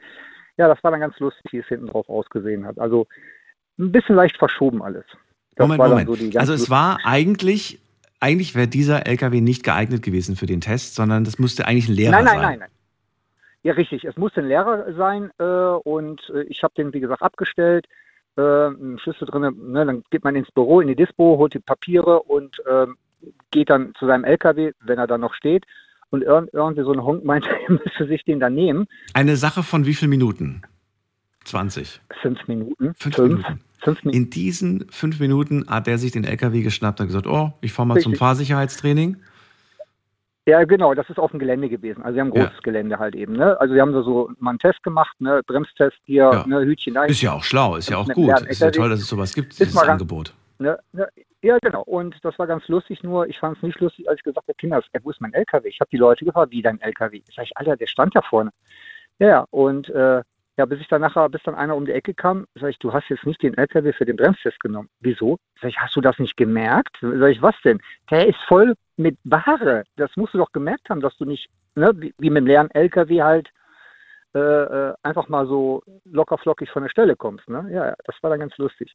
[0.56, 2.78] Ja, das war dann ganz lustig, wie es hinten drauf ausgesehen hat.
[2.78, 3.08] Also
[3.80, 5.06] ein bisschen leicht verschoben alles.
[5.56, 6.34] Das Moment, Moment.
[6.34, 7.80] so also es war eigentlich,
[8.20, 11.96] eigentlich wäre dieser LKW nicht geeignet gewesen für den Test, sondern das musste eigentlich ein
[11.96, 12.44] Lehrer nein, nein, sein.
[12.44, 12.70] nein, nein.
[13.64, 14.04] Ja, richtig.
[14.04, 17.88] Es muss ein Lehrer sein äh, und äh, ich habe den, wie gesagt, abgestellt.
[18.36, 21.60] Äh, einen Schlüssel drin, ne, dann geht man ins Büro, in die Dispo, holt die
[21.60, 22.96] Papiere und ähm,
[23.52, 25.66] geht dann zu seinem LKW, wenn er dann noch steht.
[26.10, 28.88] Und irgend, irgendwie so ein Honk meinte, er müsste sich den dann nehmen.
[29.14, 30.62] Eine Sache von wie vielen Minuten?
[31.46, 32.02] 20.
[32.22, 32.94] Fünf Minuten.
[32.96, 33.48] Fünf, Fünf.
[33.48, 34.10] Minuten.
[34.10, 37.88] In diesen fünf Minuten hat er sich den LKW geschnappt und gesagt, oh, ich fahre
[37.88, 38.20] mal zum Richtig.
[38.20, 39.18] Fahrsicherheitstraining.
[40.46, 42.04] Ja, genau, das ist auf dem Gelände gewesen.
[42.04, 42.46] Also wir haben ein Ja.
[42.48, 43.34] großes Gelände halt eben.
[43.34, 43.60] Ne?
[43.62, 45.42] Also wir haben da so mal einen Test gemacht, ne?
[45.48, 46.46] Bremstest hier, Ja.
[46.46, 46.66] ne?
[46.66, 47.10] Hütchen dahin.
[47.10, 48.42] Ist ja auch schlau, ist ja auch gut.
[48.50, 50.34] Ist ja toll, dass es sowas gibt, Ist dieses ganz- Angebot.
[50.60, 51.08] Ne, ne,
[51.42, 51.82] ja, genau.
[51.84, 54.56] Und das war ganz lustig, nur ich fand es nicht lustig, als ich gesagt habe,
[54.56, 55.68] Kinder, ey, wo ist mein LKW?
[55.68, 57.22] Ich habe die Leute gefragt, wie dein LKW?
[57.36, 58.52] Sag ich, Alter, der stand da vorne.
[59.20, 60.22] Ja, ja, und äh,
[60.58, 62.94] ja, bis ich dann nachher, bis dann einer um die Ecke kam, sag ich, du
[62.94, 64.90] hast jetzt nicht den LKW für den Bremstest genommen.
[65.00, 65.40] Wieso?
[65.62, 66.96] Sag ich, hast du das nicht gemerkt?
[67.02, 67.80] Sag ich, was denn?
[68.12, 69.84] Der ist voll mit Ware.
[69.96, 72.70] Das musst du doch gemerkt haben, dass du nicht, ne, wie, wie mit dem leeren
[72.72, 73.50] LKW halt
[74.36, 77.48] äh, äh, einfach mal so locker flockig von der Stelle kommst.
[77.50, 77.68] Ne?
[77.72, 78.94] Ja, das war dann ganz lustig.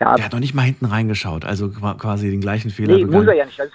[0.00, 3.04] Ja, Der hat noch nicht mal hinten reingeschaut, also qua- quasi den gleichen Fehler Nee,
[3.04, 3.24] begangen.
[3.24, 3.60] muss er ja nicht.
[3.60, 3.74] Also,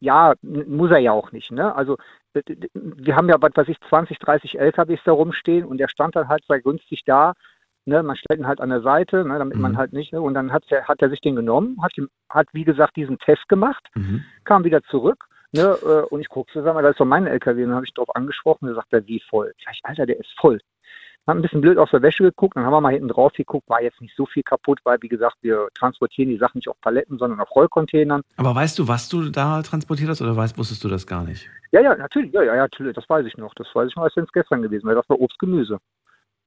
[0.00, 1.50] ja, muss er ja auch nicht.
[1.52, 1.74] Ne?
[1.74, 1.96] Also
[2.34, 6.28] wir haben ja, was weiß ich, 20, 30 LKWs da rumstehen und der stand dann
[6.28, 7.34] halt sehr günstig da.
[7.84, 10.34] Ne, man stellt ihn halt an der Seite, ne, damit man halt nicht, ne, und
[10.34, 11.90] dann hat er, hat er sich den genommen, hat,
[12.28, 14.22] hat wie gesagt diesen Test gemacht, Mhm.
[14.44, 17.60] kam wieder zurück, ne, äh, und ich guckte, sag mal, das ist doch mein LKW,
[17.64, 19.52] und dann habe ich drauf angesprochen, und sagt er, wie voll?
[19.64, 20.60] Sag ich, Alter, der ist voll.
[21.26, 23.68] Hat ein bisschen blöd aus der Wäsche geguckt, dann haben wir mal hinten drauf geguckt,
[23.68, 26.80] war jetzt nicht so viel kaputt, weil, wie gesagt, wir transportieren die Sachen nicht auf
[26.80, 28.22] Paletten, sondern auf Rollcontainern.
[28.36, 31.48] Aber weißt du, was du da transportiert hast oder weißt, wusstest du das gar nicht?
[31.70, 33.54] Ja, ja, natürlich, ja, ja, natürlich, das weiß ich noch.
[33.54, 34.96] Das weiß ich noch, als wenn es gestern gewesen wäre.
[34.96, 35.78] Das war Obst, Gemüse.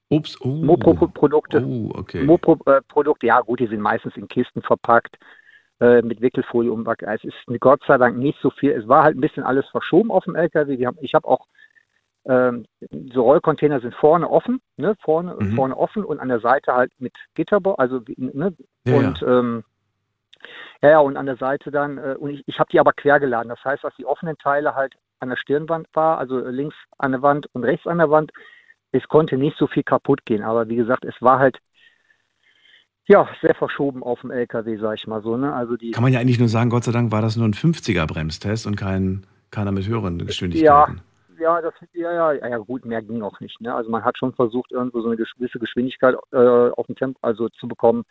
[0.09, 0.49] Obst, oh.
[0.49, 1.63] Mopro-Produkte.
[1.65, 2.23] Oh, okay.
[2.23, 5.17] Mopro-Produkte, ja gut, die sind meistens in Kisten verpackt,
[5.79, 7.07] äh, mit Wickelfolie umbacken.
[7.07, 8.71] Es ist Gott sei Dank nicht so viel.
[8.71, 10.85] Es war halt ein bisschen alles verschoben auf dem LKW.
[10.85, 11.47] Haben, ich habe auch
[12.27, 12.65] ähm,
[13.13, 15.55] so Rollcontainer sind vorne offen, ne, vorne, Mhm.
[15.55, 18.53] vorne offen und an der Seite halt mit Gitterbau, also ne,
[18.85, 19.63] Ja, und Ähm,
[20.81, 23.19] ja, ja, und an der Seite dann, äh, und ich, ich habe die aber quer
[23.19, 23.49] geladen.
[23.49, 27.21] Das heißt, dass die offenen Teile halt an der Stirnwand war, also links an der
[27.21, 28.31] Wand und rechts an der Wand.
[28.91, 31.57] Es konnte nicht so viel kaputt gehen, aber wie gesagt, es war halt
[33.07, 35.37] ja sehr verschoben auf dem LKW, sag ich mal so.
[35.37, 35.53] Ne?
[35.53, 37.53] Also die Kann man ja eigentlich nur sagen, Gott sei Dank war das nur ein
[37.53, 40.97] 50er Bremstest und kein, keiner mit höheren ja, Geschwindigkeiten.
[40.97, 41.03] ja,
[41.39, 43.59] das, ja, ja, ja, ja, gut, mehr ging auch nicht.
[43.61, 43.73] Ne?
[43.73, 47.49] Also man hat schon versucht, irgendwo so eine gewisse Geschwindigkeit äh, auf dem Tempo also
[47.49, 48.05] zu bekommen,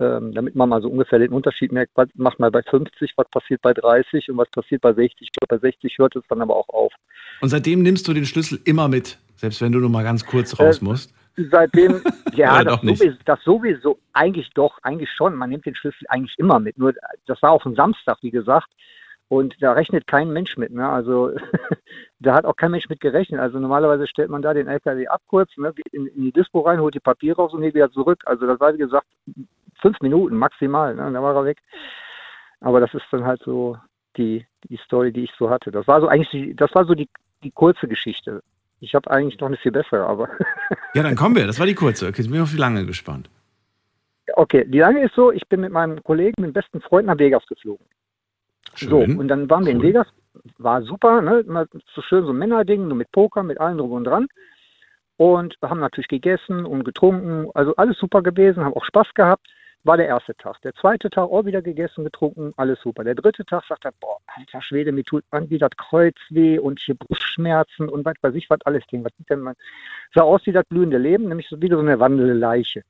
[0.00, 3.28] ähm, damit man mal so ungefähr den Unterschied merkt, was macht man bei 50, was
[3.30, 5.20] passiert bei 30 und was passiert bei 60.
[5.20, 6.92] Ich glaube, bei 60 hört es dann aber auch auf.
[7.40, 10.58] Und seitdem nimmst du den Schlüssel immer mit, selbst wenn du nur mal ganz kurz
[10.58, 11.14] raus Äh, musst.
[11.50, 15.36] Seitdem, ja, das sowieso, das sowieso, eigentlich doch, eigentlich schon.
[15.36, 16.78] Man nimmt den Schlüssel eigentlich immer mit.
[16.78, 16.94] Nur
[17.26, 18.68] das war auf dem Samstag, wie gesagt.
[19.28, 20.72] Und da rechnet kein Mensch mit.
[20.72, 20.88] Ne?
[20.88, 21.32] Also
[22.18, 23.40] da hat auch kein Mensch mit gerechnet.
[23.40, 25.72] Also normalerweise stellt man da den LKW ab kurz, ne?
[25.74, 28.22] geht in, in die Dispo rein, holt die Papiere raus und geht wieder zurück.
[28.24, 29.06] Also das war, wie gesagt,
[29.80, 30.94] fünf Minuten maximal.
[30.94, 31.12] Ne?
[31.12, 31.58] Da war er weg.
[32.60, 33.76] Aber das ist dann halt so
[34.16, 35.70] die, die Story, die ich so hatte.
[35.70, 37.08] Das war so eigentlich die, das war so die,
[37.44, 38.42] die kurze Geschichte.
[38.80, 40.28] Ich habe eigentlich noch eine viel bessere, aber
[40.94, 41.46] Ja, dann kommen wir.
[41.46, 42.06] Das war die kurze.
[42.06, 43.28] Okay, jetzt bin ich auf die lange gespannt.
[44.34, 47.18] Okay, die lange ist so, ich bin mit meinem Kollegen, mit dem besten Freund nach
[47.18, 47.84] Vegas geflogen.
[48.76, 49.18] So, Schön.
[49.18, 50.06] und dann waren wir in Vegas,
[50.58, 51.40] war super, ne?
[51.40, 54.28] Immer so schön so ein Männerding, nur mit Poker, mit allem drum und dran.
[55.16, 59.48] Und haben natürlich gegessen und getrunken, also alles super gewesen, haben auch Spaß gehabt.
[59.84, 60.60] War der erste Tag.
[60.62, 63.04] Der zweite Tag auch wieder gegessen, getrunken, alles super.
[63.04, 66.80] Der dritte Tag sagt er, boah, alter Schwede, mir tut irgendwie das Kreuz weh und
[66.80, 69.04] hier Brustschmerzen und was weiß ich, was alles Ding.
[69.04, 69.54] Was ist denn man?
[70.14, 72.82] Sah aus wie das blühende Leben, nämlich so wieder so eine wandelnde Leiche.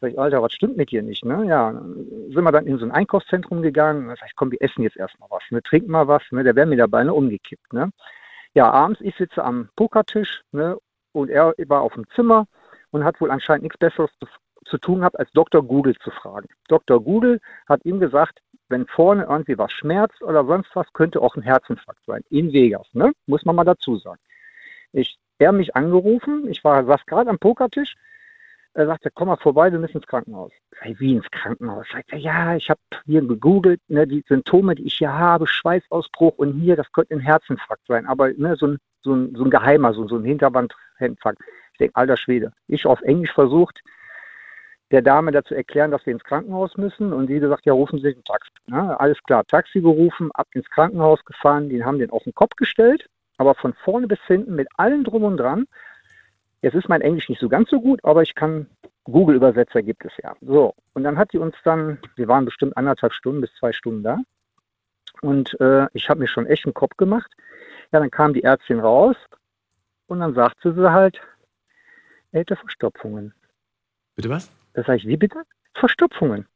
[0.00, 1.24] Sag ich, Alter, was stimmt mit dir nicht?
[1.24, 1.44] Ne?
[1.46, 4.08] Ja, sind wir dann in so ein Einkaufszentrum gegangen.
[4.08, 5.42] Sag ich, komm, wir essen jetzt erstmal was.
[5.50, 5.62] Ne?
[5.62, 6.22] Trinken mal was.
[6.30, 6.44] Ne?
[6.44, 7.12] Der wäre mir dabei ne?
[7.12, 7.72] umgekippt.
[7.72, 7.90] Ne?
[8.54, 10.78] Ja, abends, ich sitze am Pokertisch ne?
[11.12, 12.46] und er war auf dem Zimmer
[12.90, 14.28] und hat wohl anscheinend nichts Besseres zu,
[14.64, 15.62] zu tun gehabt, als Dr.
[15.62, 16.48] Google zu fragen.
[16.68, 17.02] Dr.
[17.02, 21.42] Google hat ihm gesagt, wenn vorne irgendwie was schmerzt oder sonst was, könnte auch ein
[21.42, 22.22] Herzinfarkt sein.
[22.30, 23.12] In Vegas, ne?
[23.26, 24.20] muss man mal dazu sagen.
[24.92, 27.96] Ich, er hat mich angerufen, ich war, saß gerade am Pokertisch,
[28.78, 30.52] er sagte, komm mal vorbei, wir müssen ins Krankenhaus.
[30.80, 31.86] Sag wie ins Krankenhaus?
[31.92, 36.38] Sagt er, ja, ich habe hier gegoogelt, ne, die Symptome, die ich hier habe, Schweißausbruch
[36.38, 39.50] und hier, das könnte ein Herzinfarkt sein, aber ne, so, ein, so, ein, so ein
[39.50, 41.40] geheimer, so, so ein Hinterwandinfarkt.
[41.72, 42.52] Ich denke, alter Schwede.
[42.68, 43.80] Ich auf Englisch versucht,
[44.90, 48.08] der Dame dazu erklären, dass wir ins Krankenhaus müssen und die gesagt, ja, rufen Sie
[48.08, 48.50] ein Taxi.
[48.66, 48.98] Ne?
[48.98, 53.08] Alles klar, Taxi gerufen, ab ins Krankenhaus gefahren, die haben den auf den Kopf gestellt,
[53.36, 55.66] aber von vorne bis hinten mit allem drum und dran.
[56.62, 58.68] Jetzt ist mein Englisch nicht so ganz so gut, aber ich kann,
[59.04, 60.34] Google-Übersetzer gibt es ja.
[60.40, 64.02] So, und dann hat die uns dann, wir waren bestimmt anderthalb Stunden bis zwei Stunden
[64.02, 64.18] da.
[65.22, 67.30] Und äh, ich habe mir schon echt einen Kopf gemacht.
[67.92, 69.16] Ja, dann kam die Ärztin raus
[70.06, 71.20] und dann sagte sie halt,
[72.32, 73.34] er hätte Verstopfungen.
[74.16, 74.50] Bitte was?
[74.74, 75.42] Das sage ich, wie bitte?
[75.74, 76.46] Verstopfungen.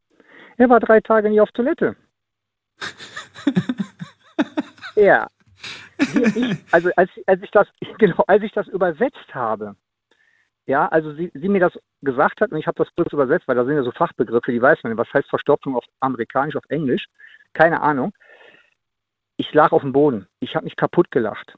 [0.56, 1.96] Er war drei Tage nie auf Toilette.
[4.96, 5.28] ja.
[5.98, 7.68] Ich, also als, als ich das,
[7.98, 9.76] genau, als ich das übersetzt habe,
[10.66, 13.56] ja, also sie, sie mir das gesagt hat und ich habe das kurz übersetzt, weil
[13.56, 17.06] da sind ja so Fachbegriffe, die weiß man, was heißt Verstopfung auf Amerikanisch, auf Englisch,
[17.52, 18.12] keine Ahnung.
[19.36, 20.28] Ich lag auf dem Boden.
[20.40, 21.56] Ich habe mich kaputt gelacht.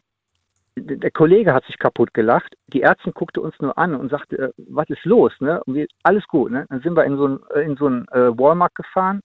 [0.77, 2.57] Der Kollege hat sich kaputt gelacht.
[2.69, 5.33] Die Ärztin guckte uns nur an und sagte, äh, was ist los?
[5.39, 5.61] Ne?
[5.67, 6.51] Wir, alles gut.
[6.51, 6.67] Ne?
[6.69, 9.21] Dann sind wir in so ein, äh, so ein äh, Walmart gefahren,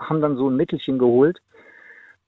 [0.00, 1.38] haben dann so ein Mittelchen geholt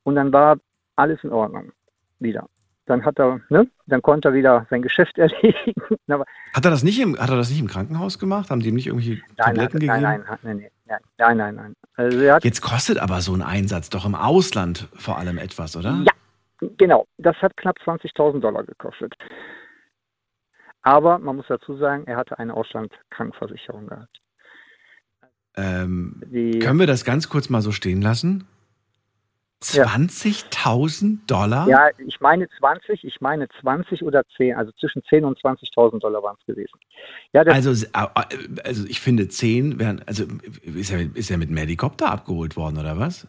[0.03, 0.59] und dann war
[0.97, 1.73] alles in Ordnung
[2.19, 2.47] wieder.
[2.87, 5.75] Dann hat er, ne, dann konnte er wieder sein Geschäft erledigen.
[6.09, 8.51] Hat er das nicht im, hat er das nicht im Krankenhaus gemacht?
[8.51, 10.25] Haben die ihm nicht nein, Tabletten nein, gegeben?
[10.43, 11.75] nein, nein, nein, nein, nein.
[11.95, 16.03] Also Jetzt kostet aber so ein Einsatz doch im Ausland vor allem etwas, oder?
[16.05, 17.07] Ja, genau.
[17.19, 19.15] Das hat knapp 20.000 Dollar gekostet.
[20.83, 24.21] Aber man muss dazu sagen, er hatte eine Auslandskrankenversicherung gehabt.
[25.55, 26.23] Ähm,
[26.61, 28.49] können wir das ganz kurz mal so stehen lassen?
[29.73, 29.85] Ja.
[29.85, 31.69] 20.000 Dollar?
[31.69, 36.23] Ja, ich meine 20, ich meine 20 oder 10, also zwischen 10 und 20.000 Dollar
[36.23, 36.79] waren es gewesen.
[37.33, 37.71] Ja, Also,
[38.65, 40.25] also ich finde 10 wären, also
[40.63, 43.27] ist er, ist er mit dem Helikopter abgeholt worden oder was?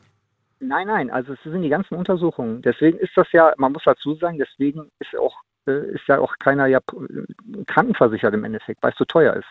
[0.59, 2.61] Nein, nein, also es sind die ganzen Untersuchungen.
[2.61, 5.35] Deswegen ist das ja, man muss dazu sagen, deswegen ist auch
[5.67, 9.47] äh, ist ja auch keiner ja äh, krankenversichert im Endeffekt, weil es zu teuer ist.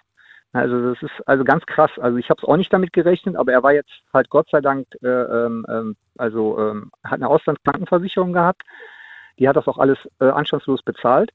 [0.53, 1.91] Also das ist also ganz krass.
[1.99, 4.61] Also ich habe es auch nicht damit gerechnet, aber er war jetzt halt Gott sei
[4.61, 8.63] Dank, äh, ähm, ähm, also ähm, hat eine Auslandskrankenversicherung gehabt.
[9.39, 11.31] Die hat das auch alles äh, anstandslos bezahlt.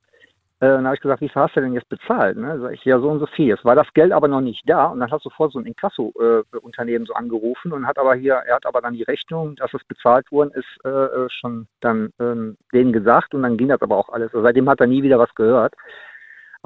[0.60, 2.35] Äh, dann habe ich gesagt, wie viel hast du denn jetzt bezahlt?
[2.35, 2.60] Ne?
[2.60, 3.53] Sag ich, ja, so und so viel.
[3.53, 7.06] Es war das Geld aber noch nicht da und dann hat sofort so ein Inkasso-Unternehmen
[7.06, 10.31] so angerufen und hat aber hier, er hat aber dann die Rechnung, dass es bezahlt
[10.31, 14.10] worden ist, äh, äh, schon dann ähm, denen gesagt und dann ging das aber auch
[14.10, 14.34] alles.
[14.34, 15.76] Also seitdem hat er nie wieder was gehört.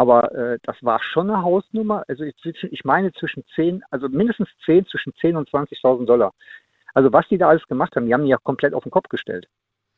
[0.01, 2.03] Aber äh, das war schon eine Hausnummer.
[2.07, 6.33] Also ich, ich meine zwischen 10, also mindestens 10, zwischen 10 und 20.000 Dollar.
[6.95, 9.09] Also was die da alles gemacht haben, die haben die ja komplett auf den Kopf
[9.09, 9.47] gestellt.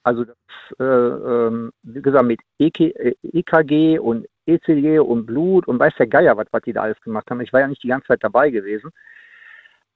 [0.04, 0.36] Also das,
[0.78, 6.08] äh, ähm, wie gesagt, mit EK, äh, EKG und ECG und Blut und weiß der
[6.08, 7.40] Geier, was, was die da alles gemacht haben.
[7.40, 8.92] Ich war ja nicht die ganze Zeit dabei gewesen.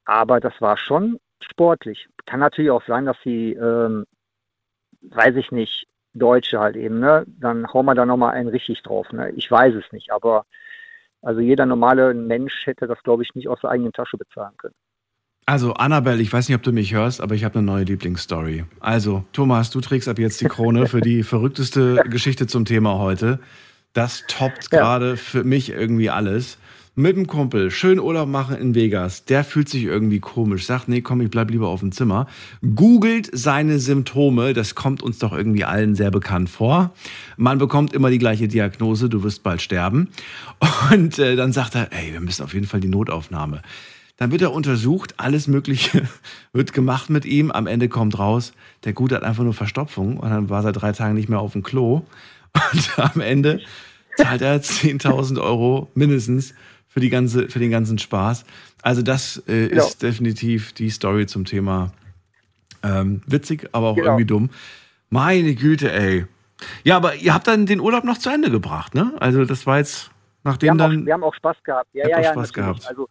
[0.05, 2.07] Aber das war schon sportlich.
[2.25, 4.05] Kann natürlich auch sein, dass sie, ähm,
[5.01, 5.85] weiß ich nicht,
[6.17, 7.25] Deutsche halt eben, ne?
[7.39, 9.11] Dann hauen wir da nochmal einen richtig drauf.
[9.11, 9.31] Ne?
[9.35, 10.45] Ich weiß es nicht, aber
[11.21, 14.75] also jeder normale Mensch hätte das, glaube ich, nicht aus der eigenen Tasche bezahlen können.
[15.45, 18.65] Also, Annabelle, ich weiß nicht, ob du mich hörst, aber ich habe eine neue Lieblingsstory.
[18.81, 23.39] Also, Thomas, du trägst ab jetzt die Krone für die verrückteste Geschichte zum Thema heute.
[23.93, 24.79] Das toppt Ja.
[24.79, 26.57] gerade für mich irgendwie alles.
[26.99, 29.23] Mit dem Kumpel schön Urlaub machen in Vegas.
[29.25, 32.25] Der fühlt sich irgendwie komisch, sagt, nee, komm, ich bleib lieber auf dem Zimmer.
[32.75, 36.95] Googelt seine Symptome, das kommt uns doch irgendwie allen sehr bekannt vor.
[37.37, 40.07] Man bekommt immer die gleiche Diagnose, du wirst bald sterben.
[40.91, 43.61] Und äh, dann sagt er, ey, wir müssen auf jeden Fall die Notaufnahme.
[44.17, 46.09] Dann wird er untersucht, alles Mögliche
[46.51, 47.51] wird gemacht mit ihm.
[47.51, 48.53] Am Ende kommt raus,
[48.85, 51.53] der Gute hat einfach nur Verstopfung und dann war er drei Tage nicht mehr auf
[51.53, 52.07] dem Klo.
[52.73, 53.61] Und am Ende
[54.17, 56.55] zahlt er 10.000 Euro mindestens
[56.97, 58.43] für, die ganze, für den ganzen Spaß.
[58.81, 59.85] Also das äh, Genau.
[59.85, 61.91] ist definitiv die Story zum Thema
[62.81, 64.07] ähm, witzig, aber auch Genau.
[64.07, 64.49] irgendwie dumm.
[65.11, 66.25] Meine Güte, ey.
[66.83, 69.13] Ja, aber ihr habt dann den Urlaub noch zu Ende gebracht, ne?
[69.19, 70.07] Also das war jetzt,
[70.41, 71.01] Wir nachdem haben, dann...
[71.01, 71.89] auch, wir haben auch Spaß gehabt.
[71.93, 72.23] Ja, ja, ja.
[72.31, 72.55] Spaß natürlich.
[72.55, 72.87] gehabt.
[72.87, 73.09] Also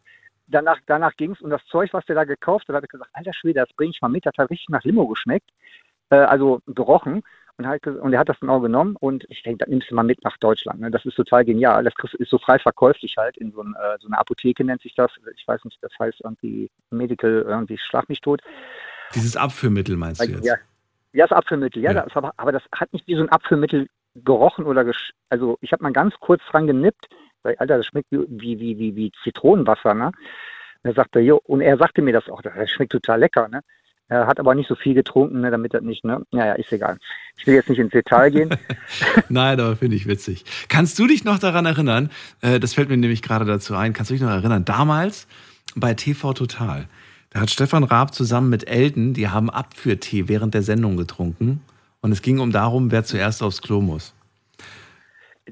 [0.48, 3.10] danach, danach ging es und das Zeug, was der da gekauft hat, habe ich gesagt,
[3.12, 4.26] alter Schwede, das bringe ich mal mit.
[4.26, 5.48] Das hat richtig nach Limo geschmeckt.
[6.10, 7.22] Äh, also gerochen.
[7.58, 9.94] Und, halt, und er hat das dann auch genommen und ich denke, das nimmst du
[9.94, 10.80] mal mit nach Deutschland.
[10.80, 10.90] Ne?
[10.90, 11.84] Das ist total genial.
[11.84, 14.94] Das ist so frei verkäuflich halt in so, ein, äh, so einer Apotheke nennt sich
[14.94, 15.10] das.
[15.34, 18.42] Ich weiß nicht, das heißt irgendwie Medical, irgendwie Schlag mich tot.
[19.14, 20.44] Dieses Abführmittel meinst du jetzt?
[20.44, 20.56] Ja,
[21.12, 22.02] ja das Apfelmittel, ja, Ja.
[22.02, 25.72] Das, aber, aber das hat nicht wie so ein Apfelmittel gerochen oder gesch also ich
[25.72, 27.08] habe mal ganz kurz dran genippt,
[27.42, 30.06] weil, Alter, das schmeckt wie, wie, wie, wie, wie Zitronenwasser, ne?
[30.82, 33.62] Und er sagte, jo, und er sagte mir das auch, das schmeckt total lecker, ne?
[34.08, 36.22] Er hat aber nicht so viel getrunken, ne, damit das nicht, ne?
[36.30, 36.98] Naja, ist egal.
[37.38, 38.50] Ich will jetzt nicht ins Detail gehen.
[39.28, 40.44] Nein, aber finde ich witzig.
[40.68, 42.10] Kannst du dich noch daran erinnern,
[42.40, 45.26] äh, das fällt mir nämlich gerade dazu ein, kannst du dich noch erinnern, damals
[45.74, 46.86] bei TV Total,
[47.30, 51.60] da hat Stefan Raab zusammen mit Elton, die haben Abführtee während der Sendung getrunken
[52.00, 54.14] und es ging um darum, wer zuerst aufs Klo muss.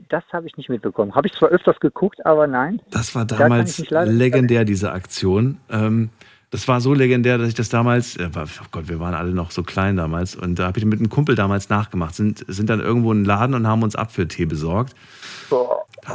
[0.09, 1.15] Das habe ich nicht mitbekommen.
[1.15, 2.81] Habe ich zwar öfters geguckt, aber nein.
[2.91, 5.59] Das war Da damals leider- legendär, diese Aktion.
[5.71, 6.11] Ähm,
[6.55, 9.51] das war so legendär, dass ich das damals, äh, oh Gott, wir waren alle noch
[9.51, 12.79] so klein damals und da habe ich mit einem Kumpel damals nachgemacht, sind, sind dann
[12.79, 14.95] irgendwo in den Laden und haben uns Abführtee besorgt.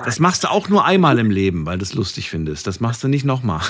[0.05, 2.67] Das machst du auch nur einmal im Leben, weil du es lustig findest.
[2.67, 3.59] Das machst du nicht nochmal.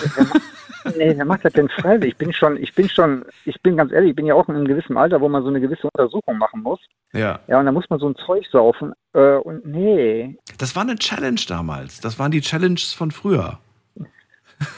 [0.98, 2.14] Nee, wer macht das denn freiwillig?
[2.14, 4.56] Ich bin schon, ich bin schon, ich bin ganz ehrlich, ich bin ja auch in
[4.56, 6.80] einem gewissen Alter, wo man so eine gewisse Untersuchung machen muss.
[7.12, 7.42] Ja.
[7.48, 8.94] Ja, und da muss man so ein Zeug saufen.
[9.14, 12.00] Äh, und nee, Das war eine Challenge damals.
[12.00, 13.60] Das waren die Challenges von früher.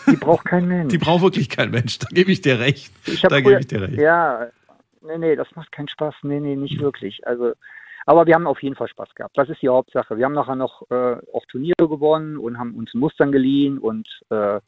[0.08, 0.91] Die braucht kein Mensch.
[0.91, 1.99] Die braucht wirklich kein Mensch.
[1.99, 2.91] Da gebe ich dir recht.
[3.06, 3.94] Ich Da gebe ich dir recht.
[3.99, 4.48] Ja,
[5.02, 6.16] nee, nee, das macht keinen Spaß.
[6.24, 7.26] Nee, nee, nicht wirklich.
[7.28, 7.53] Also,
[8.06, 9.38] aber wir haben auf jeden Fall Spaß gehabt.
[9.38, 10.18] Das ist die Hauptsache.
[10.18, 14.60] Wir haben nachher noch äh, auch Turniere gewonnen und haben uns Mustern geliehen und äh,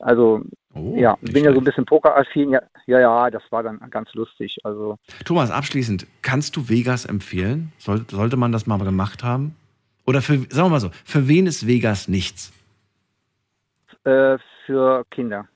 [0.00, 0.42] also
[0.74, 1.64] Oh, ja, bin ja so ein schlecht.
[1.66, 2.50] bisschen Pokeraffin.
[2.50, 4.58] Ja, ja, ja, das war dann ganz lustig.
[4.64, 4.96] Also
[5.26, 7.72] Thomas, abschließend, kannst du Vegas empfehlen?
[7.76, 9.54] Soll, sollte man das mal gemacht haben?
[10.06, 12.52] Oder für, sagen wir mal so, für wen ist Vegas nichts?
[14.04, 15.48] Äh, für Kinder,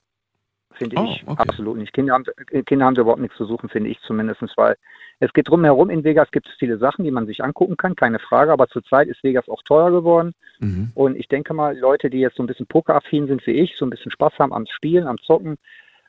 [0.73, 1.27] finde Oh, ich.
[1.27, 1.41] okay.
[1.41, 1.93] Absolut nicht.
[1.93, 4.75] Kinder haben, äh, Kinder haben da überhaupt nichts zu suchen, finde ich zumindest, weil
[5.19, 5.89] es geht drumherum.
[5.89, 8.51] In Vegas gibt es viele Sachen, die man sich angucken kann, keine Frage.
[8.51, 10.33] Aber zurzeit ist Vegas auch teuer geworden.
[10.59, 10.91] Mhm.
[10.93, 13.85] Und ich denke mal, Leute, die jetzt so ein bisschen pokeraffin sind wie ich, so
[13.85, 15.57] ein bisschen Spaß haben am Spielen, am Zocken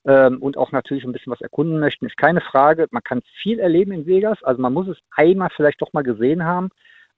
[0.04, 2.86] ähm, und auch natürlich ein bisschen was erkunden möchten, ist keine Frage.
[2.90, 4.42] Man kann viel erleben in Vegas.
[4.42, 6.68] Also man muss es einmal vielleicht doch mal gesehen haben.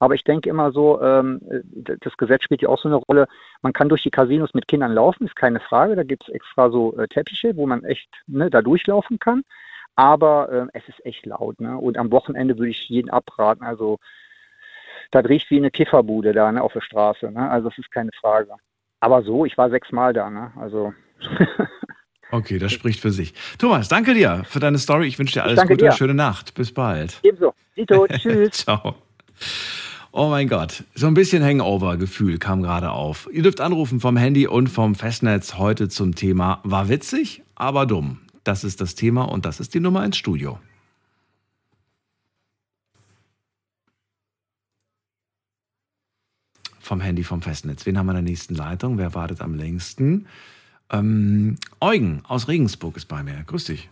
[0.01, 1.39] Aber ich denke immer so, ähm,
[1.75, 3.27] das Gesetz spielt ja auch so eine Rolle.
[3.61, 5.95] Man kann durch die Casinos mit Kindern laufen, ist keine Frage.
[5.95, 9.43] Da gibt es extra so äh, Teppiche, wo man echt ne, da durchlaufen kann.
[9.95, 11.61] Aber äh, es ist echt laut.
[11.61, 11.77] Ne?
[11.77, 13.63] Und am Wochenende würde ich jeden abraten.
[13.63, 13.99] Also
[15.11, 17.29] das riecht wie eine Kifferbude da ne, auf der Straße.
[17.29, 17.47] Ne?
[17.47, 18.55] Also das ist keine Frage.
[19.01, 20.31] Aber so, ich war sechsmal da.
[20.31, 20.51] Ne?
[20.59, 20.95] Also
[22.31, 23.35] Okay, das spricht für sich.
[23.59, 25.05] Thomas, danke dir für deine Story.
[25.05, 25.77] Ich wünsche dir alles Gute.
[25.77, 25.91] dir.
[25.91, 26.55] Schöne Nacht.
[26.55, 27.19] Bis bald.
[27.21, 27.53] ebenso.
[27.77, 28.51] Dito, tschüss.
[28.51, 28.95] Ciao.
[30.13, 33.29] Oh mein Gott, so ein bisschen Hangover-Gefühl kam gerade auf.
[33.31, 38.19] Ihr dürft anrufen vom Handy und vom Festnetz heute zum Thema War witzig, aber dumm.
[38.43, 40.59] Das ist das Thema und das ist die Nummer ins Studio.
[46.81, 47.85] Vom Handy, vom Festnetz.
[47.85, 48.97] Wen haben wir in der nächsten Leitung?
[48.97, 50.27] Wer wartet am längsten?
[50.91, 53.45] Ähm, Eugen aus Regensburg ist bei mir.
[53.45, 53.89] Grüß dich.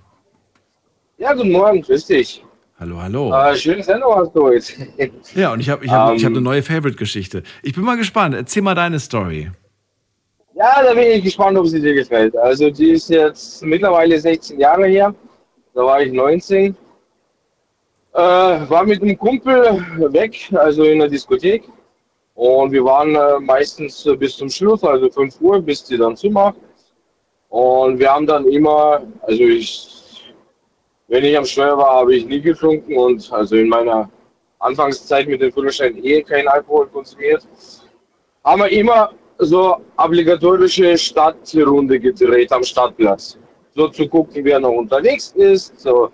[1.17, 2.43] Ja, guten Morgen, grüß dich.
[2.79, 3.33] Hallo, hallo.
[3.33, 4.63] Äh, schöne Sendung hast du heute.
[5.35, 6.37] Ja, und ich habe ich hab, ich hab Ähm.
[6.37, 7.43] eine neue Favorite-Geschichte.
[7.61, 8.35] Ich bin mal gespannt.
[8.35, 9.51] Erzähl mal deine Story.
[10.55, 12.37] Ja, da bin ich gespannt, ob sie dir gefällt.
[12.37, 15.13] Also die ist jetzt mittlerweile 16 Jahre her.
[15.73, 16.75] Da war ich 19.
[18.13, 21.63] Äh, war mit einem Kumpel weg, also in der Diskothek.
[22.33, 26.15] Und wir waren äh, meistens äh, bis zum Schluss, also 5 Uhr, bis die dann
[26.15, 26.55] zumacht.
[27.49, 29.98] Und wir haben dann immer, also ich,
[31.09, 34.09] wenn ich am Steuer war, habe ich nie getrunken und also in meiner
[34.59, 37.45] Anfangszeit mit dem Führerschein eh kein Alkohol konsumiert.
[38.43, 43.37] Haben wir immer so obligatorische Stadtrunde gedreht am Stadtplatz.
[43.73, 45.79] So zu gucken, wer noch unterwegs ist.
[45.79, 46.11] So,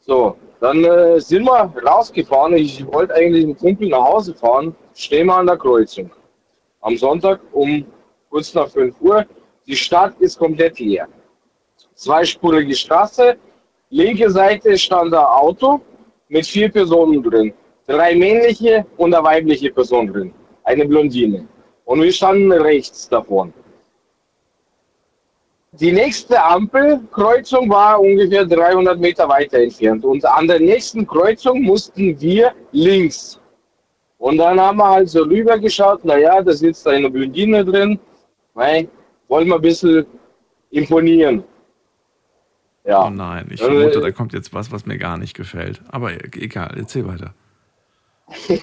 [0.00, 0.36] so.
[0.60, 2.54] dann äh, sind wir rausgefahren.
[2.54, 4.76] Ich wollte eigentlich mit Kumpel nach Hause fahren.
[4.94, 6.10] Stehen wir an der Kreuzung.
[6.82, 7.84] Am Sonntag um
[8.30, 9.26] kurz nach 5 Uhr.
[9.66, 11.08] Die Stadt ist komplett leer.
[11.94, 13.36] Zweispurige Straße.
[13.92, 15.82] Linke Seite stand ein Auto
[16.28, 17.52] mit vier Personen drin.
[17.86, 20.32] Drei männliche und eine weibliche Person drin.
[20.64, 21.46] Eine Blondine.
[21.84, 23.52] Und wir standen rechts davon.
[25.72, 30.06] Die nächste Ampelkreuzung war ungefähr 300 Meter weiter entfernt.
[30.06, 33.38] Und an der nächsten Kreuzung mussten wir links.
[34.16, 37.98] Und dann haben wir halt so rüber geschaut, naja, da sitzt eine Blondine drin.
[38.54, 38.88] Nein,
[39.28, 40.06] wollen wir ein bisschen
[40.70, 41.44] imponieren.
[42.84, 43.06] Ja.
[43.06, 45.80] Oh nein, ich Äh, vermute, da kommt jetzt was, was mir gar nicht gefällt.
[45.88, 47.34] Aber e- egal, erzähl weiter.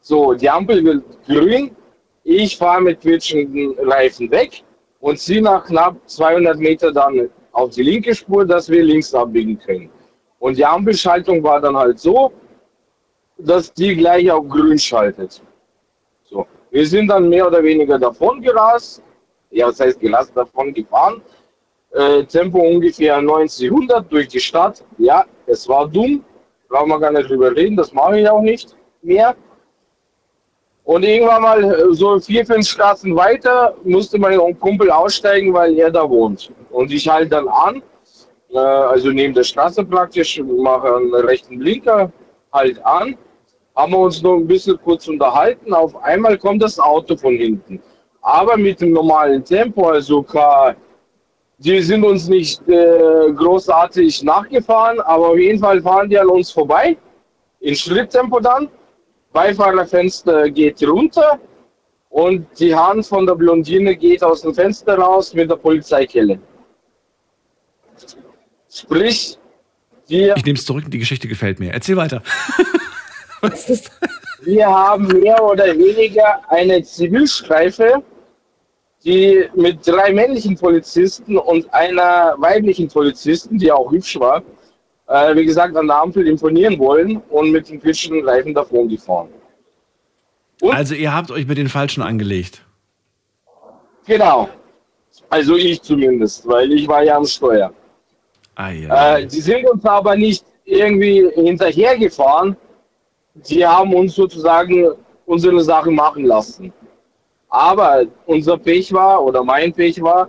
[0.00, 1.76] So, die Ampel wird grün.
[2.24, 4.62] Ich fahre mit quietschenden Reifen weg
[5.00, 9.58] und ziehe nach knapp 200 Meter dann auf die linke Spur, dass wir links abbiegen
[9.58, 9.90] können.
[10.38, 12.32] Und die Ampelschaltung war dann halt so,
[13.38, 15.42] dass die gleich auf grün schaltet.
[16.24, 19.02] So, wir sind dann mehr oder weniger davon gerast.
[19.50, 21.20] Ja, was heißt gerast, davon gefahren.
[21.92, 24.84] Äh, Tempo ungefähr 90, 100 durch die Stadt.
[24.98, 26.24] Ja, es war dumm.
[26.68, 29.34] Brauchen wir gar nicht drüber reden, das mache ich auch nicht mehr.
[30.84, 35.90] Und irgendwann mal äh, so vier, fünf Straßen weiter musste mein Kumpel aussteigen, weil er
[35.90, 36.50] da wohnt.
[36.70, 37.82] Und ich halte dann an,
[38.50, 42.10] äh, also neben der Straße praktisch, mache einen rechten Blinker,
[42.52, 43.16] halt an,
[43.76, 45.72] haben wir uns noch ein bisschen kurz unterhalten.
[45.72, 47.82] Auf einmal kommt das Auto von hinten.
[48.22, 50.74] Aber mit dem normalen Tempo, also K,
[51.58, 56.50] die sind uns nicht äh, großartig nachgefahren, aber auf jeden Fall fahren die an uns
[56.50, 56.96] vorbei,
[57.60, 58.68] in Schritttempo dann.
[59.32, 61.38] Beifahrerfenster geht runter
[62.10, 66.38] und die Hand von der Blondine geht aus dem Fenster raus mit der Polizeikelle.
[68.70, 69.36] Sprich,
[70.06, 71.72] wir, Ich nehme es zurück, die Geschichte gefällt mir.
[71.72, 72.22] Erzähl weiter.
[74.42, 78.02] wir haben mehr oder weniger eine Zivilstreife,
[79.04, 84.42] die mit drei männlichen Polizisten und einer weiblichen Polizisten, die auch hübsch war,
[85.06, 89.28] äh, wie gesagt, an der Ampel imponieren wollen und mit den quietschenden Reifen davon gefahren.
[90.62, 92.62] Also ihr habt euch mit den Falschen angelegt.
[94.06, 94.48] Genau.
[95.30, 97.72] Also ich zumindest, weil ich war ja am Steuer.
[98.90, 102.56] Äh, die sind uns aber nicht irgendwie hinterhergefahren.
[103.34, 104.88] Die haben uns sozusagen
[105.26, 106.72] unsere Sachen machen lassen.
[107.50, 110.28] Aber unser Pech war, oder mein Pech war,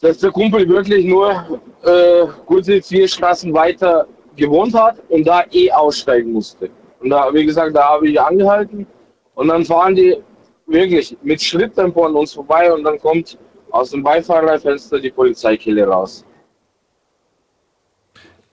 [0.00, 4.06] dass der Kumpel wirklich nur äh, gute vier Straßen weiter
[4.36, 6.70] gewohnt hat und da eh aussteigen musste.
[7.00, 8.86] Und da, wie gesagt, da habe ich angehalten
[9.34, 10.16] und dann fahren die
[10.66, 13.36] wirklich mit Schritttempo an uns vorbei und dann kommt
[13.70, 16.24] aus dem Beifahrerfenster die Polizeikille raus.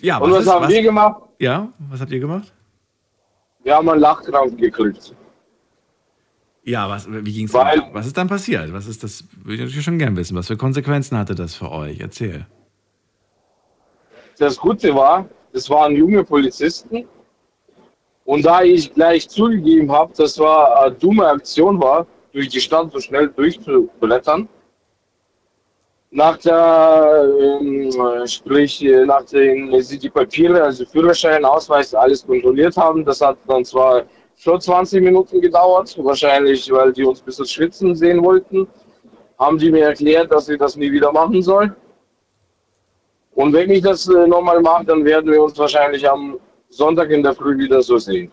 [0.01, 1.21] Ja, und was, ist- haben wir gemacht?
[1.39, 2.53] Ja, was habt ihr gemacht?
[3.63, 5.13] Wir haben einen Lachkrampf gekriegt.
[6.67, 8.73] Ja, was, wie ging's Weil- Was ist dann passiert?
[8.73, 9.23] Was ist das?
[9.37, 10.35] Würde ich natürlich schon gern wissen.
[10.35, 12.01] Was für Konsequenzen hatte das für euch?
[12.01, 12.45] Erzähl.
[14.37, 17.05] Das Gute war, es waren junge Polizisten.
[18.25, 22.91] Und da ich gleich zugegeben habe, das war eine dumme Aktion war, durch die Stadt
[22.91, 24.49] so schnell durchzublättern,
[26.11, 27.29] nach der,
[27.61, 27.91] ähm,
[28.27, 33.05] sprich, äh, nachdem sie die Papiere, also Führerschein, Ausweis, alles kontrolliert haben.
[33.05, 34.03] Das hat dann zwar
[34.37, 38.67] schon 20 Minuten gedauert, wahrscheinlich, weil die uns ein bisschen schwitzen sehen wollten.
[39.39, 41.75] Haben die mir erklärt, dass ich das nie wieder machen soll.
[43.33, 46.39] Und wenn ich das äh, nochmal mache, dann werden wir uns wahrscheinlich am
[46.69, 48.31] Sonntag in der Früh wieder so sehen.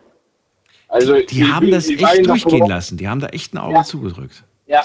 [0.89, 2.97] Also Die ich haben bin- das echt durchgehen lassen.
[2.97, 4.44] Die haben da echt ein Auge zugedrückt.
[4.66, 4.82] Ja,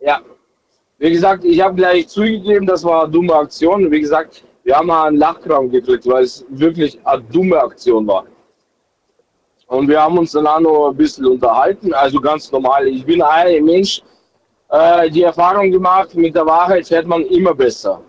[0.00, 0.20] ja.
[0.98, 3.90] Wie gesagt, ich habe gleich zugegeben, das war eine dumme Aktion.
[3.90, 8.24] Wie gesagt, wir haben mal einen Lachkram gekriegt, weil es wirklich eine dumme Aktion war.
[9.66, 12.86] Und wir haben uns dann auch noch ein bisschen unterhalten, also ganz normal.
[12.86, 14.00] Ich bin ein Mensch,
[14.68, 18.00] äh, die Erfahrung gemacht, mit der Wahrheit fährt man immer besser.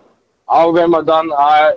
[0.46, 1.74] Auch wenn man dann äh,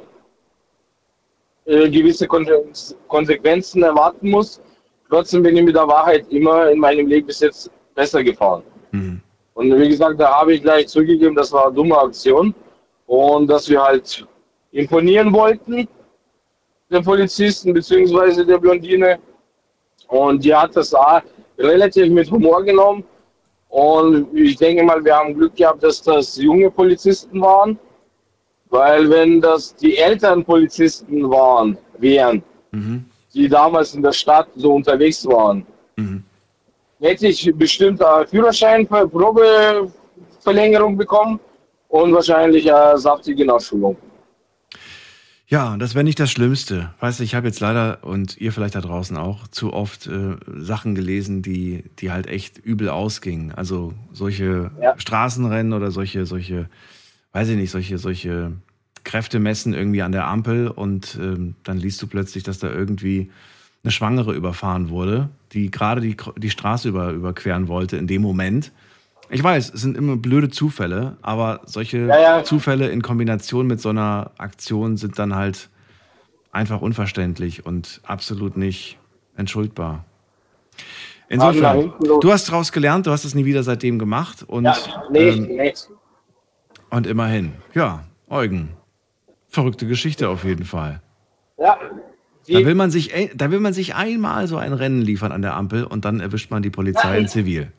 [1.66, 4.62] äh, gewisse Konse- Konsequenzen erwarten muss.
[5.10, 8.64] Trotzdem bin ich mit der Wahrheit immer in meinem Leben bis jetzt besser gefahren.
[9.56, 12.53] Und wie gesagt, da habe ich gleich zugegeben, das war eine dumme Aktion.
[13.08, 14.26] Und dass wir halt
[14.72, 15.88] imponieren wollten,
[16.90, 18.45] den Polizisten bzw.
[18.45, 19.20] der Blondine.
[20.12, 21.22] Und die hat das auch
[21.58, 23.04] relativ mit Humor genommen.
[23.70, 27.80] Und ich denke mal, wir haben Glück gehabt, dass das junge Polizisten waren.
[28.70, 32.44] Weil wenn das die älteren Polizisten waren, wären,
[33.34, 35.66] die damals in der Stadt so unterwegs waren,
[37.00, 41.40] hätte ich bestimmt eine Führerschein für Probeverlängerung bekommen
[41.88, 43.96] und wahrscheinlich eine saftige Nachschulung.
[45.52, 46.94] Ja, und das wäre nicht das Schlimmste.
[47.02, 50.38] Weißt du, ich habe jetzt leider, und ihr vielleicht da draußen auch, zu oft äh,
[50.48, 53.52] Sachen gelesen, die, die halt echt übel ausgingen.
[53.52, 56.69] Also solche Straßenrennen oder solche, solche,
[57.34, 58.53] weiß ich nicht, solche, solche
[59.03, 63.30] Kräftemessen irgendwie an der Ampel und ähm, dann liest du plötzlich, dass da irgendwie
[63.84, 68.72] eine Schwangere überfahren wurde, die gerade die, die Straße über, überqueren wollte in dem Moment.
[69.34, 72.44] Ich weiß, es sind immer blöde Zufälle, aber solche Ja, ja.
[72.44, 75.70] Zufälle in Kombination mit so einer Aktion sind dann halt
[76.52, 78.98] einfach unverständlich und absolut nicht
[79.38, 80.03] entschuldbar.
[81.30, 84.76] Insofern, du hast daraus gelernt, du hast es nie wieder seitdem gemacht und, Ja,
[85.10, 85.74] nee, ähm, nee.
[86.90, 87.53] und immerhin.
[87.74, 88.70] Ja, Eugen,
[89.48, 91.02] verrückte Geschichte auf jeden Fall.
[91.58, 91.78] Ja,
[92.49, 95.41] Da will, man sich, ey, da will man sich einmal so ein Rennen liefern an
[95.41, 97.72] der Ampel und dann erwischt man die Polizei Ja, in Zivil.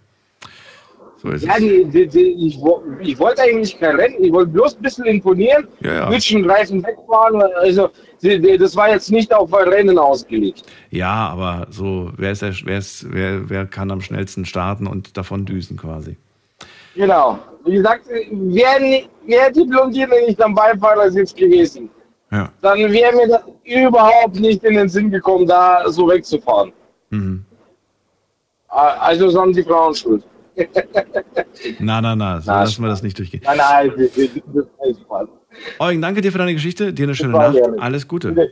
[1.22, 1.60] So ist Ja, es.
[1.60, 2.58] die, die, die, ich,
[3.00, 6.08] ich wollte eigentlich kein Rennen, ich wollte bloß ein bisschen imponieren, Ja, ja.
[6.08, 7.40] Reifen wegfahren.
[7.60, 7.90] Also,
[8.20, 10.64] das war jetzt nicht auf ein Rennen ausgelegt.
[10.90, 15.16] Ja, aber so, wer, ist der, wer, ist, wer, wer kann am schnellsten starten und
[15.16, 16.16] davon düsen quasi?
[16.96, 17.38] Genau.
[17.64, 21.88] Wie gesagt, wäre wär die Blondine nicht am Beifahrersitz gewesen,
[22.32, 22.50] Ja.
[22.62, 26.72] dann wäre mir das überhaupt nicht in den Sinn gekommen, da so wegzufahren.
[27.10, 27.44] Mhm.
[28.68, 30.24] Also sind die Frauen schuld.
[31.78, 33.42] Na, na, na, so Na, lassen wir das nicht durchgehen.
[33.44, 35.28] Nein, nein, das- das ist Spaß.
[35.78, 36.92] Eugen, danke dir für deine Geschichte.
[36.92, 37.54] Dir eine schöne Nacht.
[37.54, 37.80] gerne.
[37.80, 38.48] Alles Gute.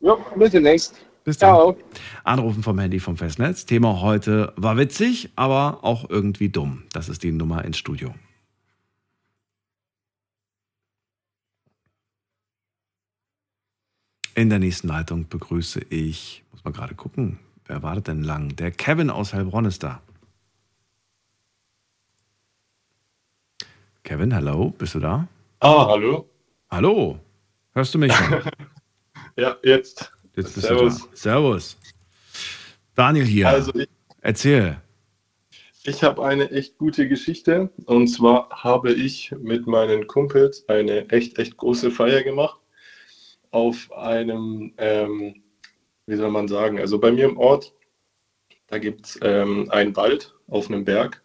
[0.00, 0.94] Jo, bis demnächst.
[1.24, 1.74] Bis dann.
[2.24, 3.66] Anrufen vom Handy vom Festnetz.
[3.66, 6.84] Thema heute war witzig, aber auch irgendwie dumm.
[6.92, 8.14] Das ist die Nummer ins Studio.
[14.34, 18.54] In der nächsten Leitung begrüße ich, muss mal gerade gucken, wer wartet denn lang?
[18.56, 20.00] Der Kevin aus Heilbronn ist da.
[24.08, 25.28] Kevin, hallo, bist du da?
[25.60, 26.26] Ah, hallo.
[26.70, 27.18] Hallo,
[27.74, 28.40] hörst du mich schon?
[29.36, 30.10] Ja, jetzt.
[30.34, 30.98] Jetzt bist Servus.
[31.02, 31.10] du da.
[31.16, 31.76] Servus.
[32.94, 33.48] Daniel hier.
[33.48, 33.86] Also ich,
[34.22, 34.80] Erzähl.
[35.84, 37.70] ich habe eine echt gute Geschichte.
[37.84, 42.58] Und zwar habe ich mit meinen Kumpels eine echt, echt große Feier gemacht.
[43.50, 45.42] Auf einem, ähm,
[46.06, 47.74] wie soll man sagen, also bei mir im Ort,
[48.68, 51.22] da gibt es ähm, einen Wald auf einem Berg.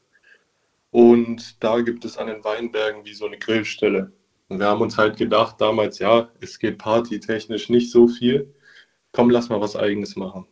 [0.94, 4.12] Und da gibt es an den Weinbergen wie so eine Grillstelle.
[4.48, 8.54] Und wir haben uns halt gedacht, damals, ja, es geht partytechnisch nicht so viel.
[9.12, 10.46] Komm, lass mal was Eigenes machen.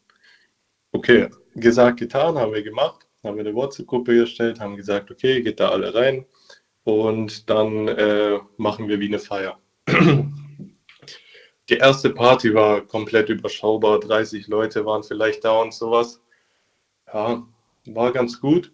[0.94, 5.60] Okay, gesagt, getan, haben wir gemacht, haben wir eine WhatsApp-Gruppe erstellt, haben gesagt, okay, geht
[5.60, 6.26] da alle rein
[6.86, 9.60] und dann äh, machen wir wie eine Feier.
[11.70, 16.20] Die erste Party war komplett überschaubar, 30 Leute waren vielleicht da und sowas.
[17.14, 17.48] Ja,
[17.86, 18.72] war ganz gut,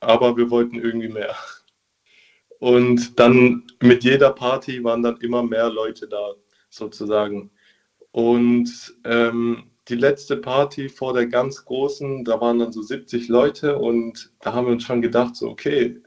[0.00, 1.34] aber wir wollten irgendwie mehr.
[2.58, 6.34] Und dann mit jeder Party waren dann immer mehr Leute da,
[6.68, 7.50] sozusagen.
[8.12, 13.78] Und ähm, die letzte Party vor der ganz großen, da waren dann so 70 Leute
[13.78, 16.00] und da haben wir uns schon gedacht, so, okay,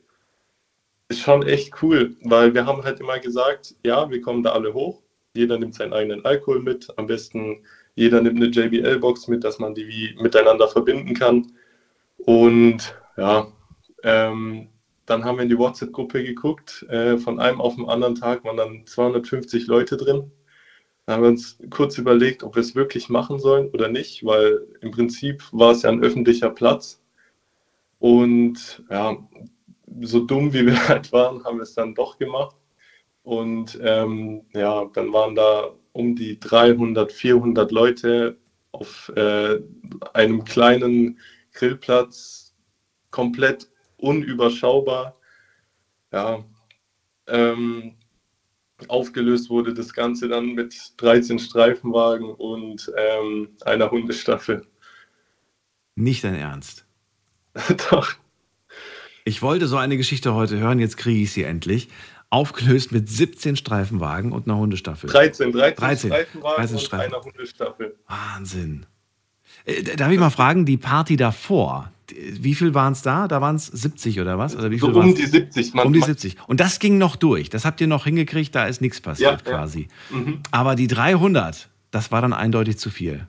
[1.09, 4.73] ist schon echt cool, weil wir haben halt immer gesagt, ja, wir kommen da alle
[4.73, 5.01] hoch,
[5.35, 7.63] jeder nimmt seinen eigenen Alkohol mit, am besten
[7.95, 11.51] jeder nimmt eine JBL-Box mit, dass man die wie miteinander verbinden kann.
[12.17, 13.47] Und ja,
[14.03, 14.69] ähm,
[15.05, 16.84] dann haben wir in die WhatsApp-Gruppe geguckt.
[16.89, 20.31] Äh, von einem auf den anderen Tag waren dann 250 Leute drin.
[21.05, 24.65] Da haben wir uns kurz überlegt, ob wir es wirklich machen sollen oder nicht, weil
[24.81, 27.01] im Prinzip war es ja ein öffentlicher Platz.
[27.99, 29.17] Und ja,
[30.01, 32.55] so dumm wie wir halt waren, haben wir es dann doch gemacht.
[33.23, 38.38] Und ähm, ja, dann waren da um die 300, 400 Leute
[38.71, 39.59] auf äh,
[40.13, 41.19] einem kleinen
[41.53, 42.55] Grillplatz,
[43.11, 43.69] komplett
[44.03, 45.15] unüberschaubar.
[46.11, 46.43] Ja,
[47.27, 47.95] ähm,
[48.88, 54.65] aufgelöst wurde das Ganze dann mit 13 Streifenwagen und ähm, einer Hundestaffel.
[55.95, 56.85] Nicht dein Ernst.
[57.89, 58.13] Doch.
[59.25, 61.88] Ich wollte so eine Geschichte heute hören, jetzt kriege ich sie endlich.
[62.30, 65.09] Aufgelöst mit 17 Streifenwagen und einer Hundestaffel.
[65.09, 67.13] 13, 13, 13 Streifenwagen 13 und Streifen.
[67.13, 67.95] einer Hundestaffel.
[68.07, 68.85] Wahnsinn.
[69.65, 71.91] Äh, darf ich mal fragen, die Party davor,
[72.40, 73.27] wie viel waren es da?
[73.27, 74.56] Da waren es 70 oder was?
[74.56, 75.73] Oder wie So um die 70.
[75.73, 76.38] Man- um die man- 70.
[76.48, 77.49] Und das ging noch durch.
[77.49, 79.57] Das habt ihr noch hingekriegt, da ist nichts passiert Ja, ja.
[79.57, 79.88] quasi.
[80.11, 80.40] Mhm.
[80.52, 83.27] Aber die 300, das war dann eindeutig zu viel.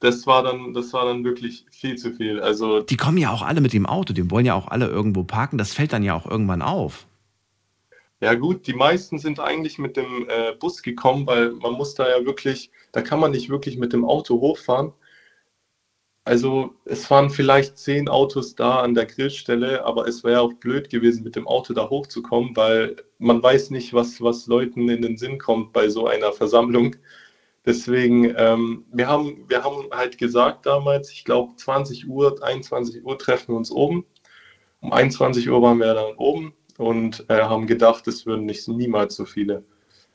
[0.00, 2.38] Das war dann, das war dann wirklich viel zu viel.
[2.40, 5.24] Also Die kommen ja auch alle mit dem Auto, die wollen ja auch alle irgendwo
[5.24, 5.56] parken.
[5.56, 7.06] Das fällt dann ja auch irgendwann auf.
[8.20, 12.08] Ja gut, die meisten sind eigentlich mit dem äh, Bus gekommen, weil man muss da
[12.08, 14.92] ja wirklich, da kann man nicht wirklich mit dem Auto hochfahren.
[16.26, 20.90] Also es waren vielleicht zehn Autos da an der Grillstelle, aber es wäre auch blöd
[20.90, 25.16] gewesen, mit dem Auto da hochzukommen, weil man weiß nicht, was, was Leuten in den
[25.16, 26.96] Sinn kommt bei so einer Versammlung.
[27.64, 33.16] Deswegen, ähm, wir haben, wir haben halt gesagt damals, ich glaube 20 Uhr, 21 Uhr
[33.18, 34.04] treffen wir uns oben.
[34.80, 39.14] Um 21 Uhr waren wir dann oben und äh, haben gedacht, es würden nicht niemals
[39.14, 39.64] so viele.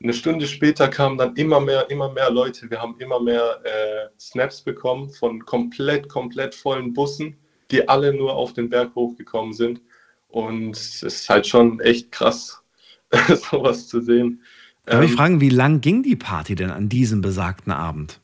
[0.03, 2.69] Eine Stunde später kamen dann immer mehr, immer mehr Leute.
[2.71, 7.37] Wir haben immer mehr äh, Snaps bekommen von komplett, komplett vollen Bussen,
[7.69, 9.81] die alle nur auf den Berg hochgekommen sind.
[10.27, 12.63] Und es ist halt schon echt krass,
[13.51, 14.41] sowas zu sehen.
[14.85, 18.19] Darf ich Ähm, fragen, wie lang ging die Party denn an diesem besagten Abend?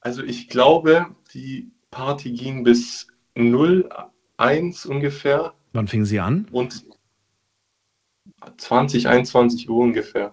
[0.00, 3.06] Also ich glaube, die Party ging bis
[3.36, 6.46] 01 ungefähr Wann fing sie an?
[6.50, 6.84] und
[8.56, 10.32] 20, 21 Uhr ungefähr.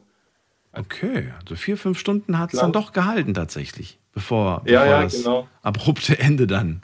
[0.78, 5.04] Okay, also vier, fünf Stunden hat es dann doch gehalten tatsächlich, bevor, Ja, bevor ja,
[5.04, 5.48] das genau.
[5.62, 6.82] abrupte Ende dann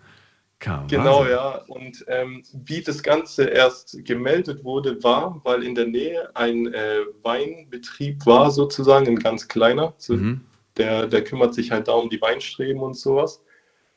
[0.60, 0.88] kam.
[0.88, 1.32] Genau, Wahnsinn.
[1.32, 1.56] ja.
[1.68, 7.00] Und ähm, wie das Ganze erst gemeldet wurde, war, weil in der Nähe ein äh,
[7.24, 9.94] Weinbetrieb war, sozusagen, ein ganz kleiner.
[9.98, 10.42] So, Mhm.
[10.78, 13.42] der, der kümmert sich halt da um die Weinstreben und sowas.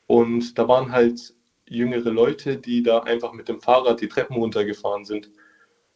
[0.07, 1.33] Und da waren halt
[1.67, 5.29] jüngere Leute, die da einfach mit dem Fahrrad die Treppen runtergefahren sind.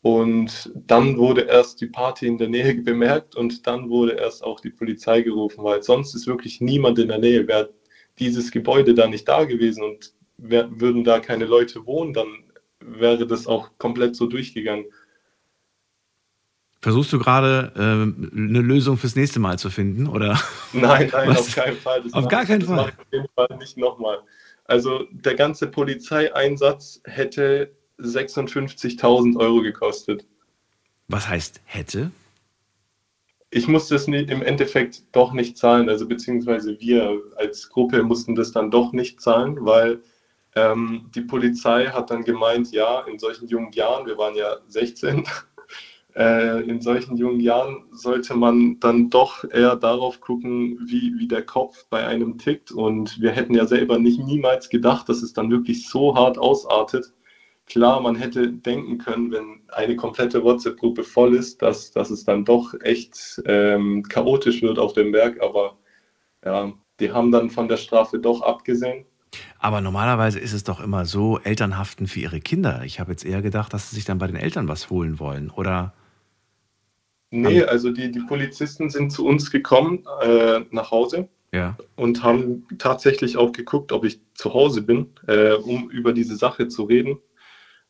[0.02, 4.62] Und dann wurde erst die Party in der Nähe bemerkt und dann wurde erst auch
[4.62, 7.48] die Polizei gerufen, weil sonst ist wirklich niemand in der Nähe.
[7.48, 7.74] Wäre
[8.18, 12.28] dieses Gebäude da nicht da gewesen und wär, würden da keine Leute wohnen, dann
[12.80, 14.86] wäre das auch komplett so durchgegangen.
[16.82, 20.08] Versuchst du gerade ähm, eine Lösung fürs nächste Mal zu finden?
[20.08, 20.40] Oder?
[20.72, 21.40] Nein, nein, Was?
[21.40, 22.04] auf keinen Fall.
[22.04, 22.80] Das Auf mache gar keinen Fall.
[22.80, 24.20] auf jeden Fall nicht nochmal.
[24.64, 30.26] Also der ganze Polizeieinsatz hätte 56.000 Euro gekostet.
[31.08, 32.12] Was heißt hätte?
[33.52, 38.52] Ich musste es im Endeffekt doch nicht zahlen, also beziehungsweise wir als Gruppe mussten das
[38.52, 40.04] dann doch nicht zahlen, weil
[40.56, 45.24] ähm, die Polizei hat dann gemeint, ja, in solchen jungen Jahren, wir waren ja 16,
[46.16, 51.46] äh, in solchen jungen Jahren sollte man dann doch eher darauf gucken, wie, wie der
[51.46, 52.72] Kopf bei einem tickt.
[52.72, 57.14] Und wir hätten ja selber nicht niemals gedacht, dass es dann wirklich so hart ausartet.
[57.70, 62.44] Klar, man hätte denken können, wenn eine komplette WhatsApp-Gruppe voll ist, dass, dass es dann
[62.44, 65.42] doch echt ähm, chaotisch wird auf dem Berg.
[65.42, 65.78] Aber
[66.44, 69.06] ja, die haben dann von der Strafe doch abgesehen.
[69.60, 72.82] Aber normalerweise ist es doch immer so, Eltern haften für ihre Kinder.
[72.84, 75.52] Ich habe jetzt eher gedacht, dass sie sich dann bei den Eltern was holen wollen.
[75.52, 75.94] Oder
[77.32, 81.78] Nee, also die, die Polizisten sind zu uns gekommen äh, nach Hause ja.
[81.96, 86.68] und haben tatsächlich auch geguckt, ob ich zu Hause bin, äh, um über diese Sache
[86.68, 87.20] zu reden.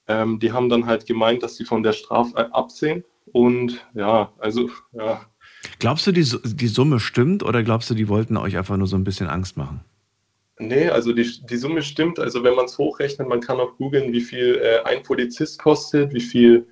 [0.10, 3.06] Ähm, die haben dann halt gemeint, dass sie von der Strafe absehen.
[3.31, 5.22] Und ja, also ja,
[5.80, 8.98] Glaubst du, die, die Summe stimmt oder glaubst du, die wollten euch einfach nur so
[8.98, 9.81] ein bisschen Angst machen?
[10.60, 12.19] nee, also die, die Summe stimmt.
[12.19, 16.14] Also wenn man es hochrechnet, man kann auch googeln, wie viel äh, ein Polizist kostet,
[16.14, 16.68] wie viel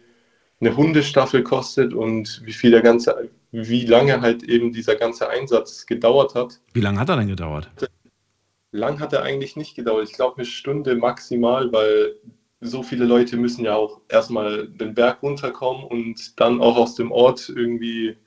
[0.60, 5.86] eine Hundestaffel kostet und wie viel der ganze, wie lange halt eben dieser ganze Einsatz
[5.86, 6.60] gedauert hat.
[6.74, 7.70] Wie lange hat er denn gedauert?
[8.72, 10.10] Lang hat er eigentlich nicht gedauert.
[10.10, 12.16] Ich glaube, eine Stunde maximal, weil
[12.60, 17.12] so viele Leute müssen ja auch erstmal den Berg runterkommen und dann auch aus dem
[17.12, 18.18] Ort irgendwie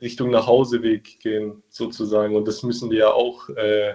[0.00, 2.36] Richtung Nachhauseweg gehen, sozusagen.
[2.36, 3.94] Und das müssen die ja auch äh,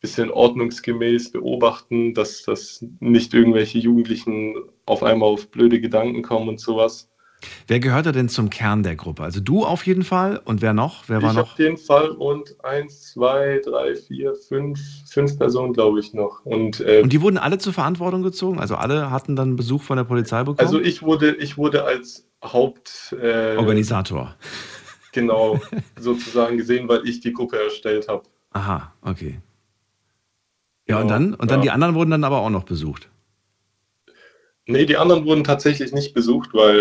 [0.00, 4.54] bisschen ordnungsgemäß beobachten, dass, dass nicht irgendwelche Jugendlichen
[4.86, 7.10] auf einmal auf blöde Gedanken kommen und sowas.
[7.66, 9.22] Wer gehörte denn zum Kern der Gruppe?
[9.22, 11.04] Also du auf jeden Fall und wer noch?
[11.08, 11.52] Wer war ich noch?
[11.52, 16.44] auf jeden Fall und eins, zwei, drei, vier, fünf, fünf Personen, glaube ich, noch.
[16.44, 18.58] Und, äh, Und die wurden alle zur Verantwortung gezogen?
[18.58, 20.58] Also alle hatten dann Besuch von der Polizei bekommen?
[20.58, 23.56] also ich wurde, ich wurde als Haupt äh,
[25.12, 25.60] genau
[25.98, 28.22] sozusagen gesehen, weil ich die Gruppe erstellt habe.
[28.52, 29.40] Aha, okay.
[30.86, 31.34] Ja, und Genau, dann?
[31.34, 31.64] Und dann ja.
[31.64, 33.08] die anderen wurden dann aber auch noch besucht.
[34.70, 36.78] Nee, die anderen wurden tatsächlich nicht besucht, weil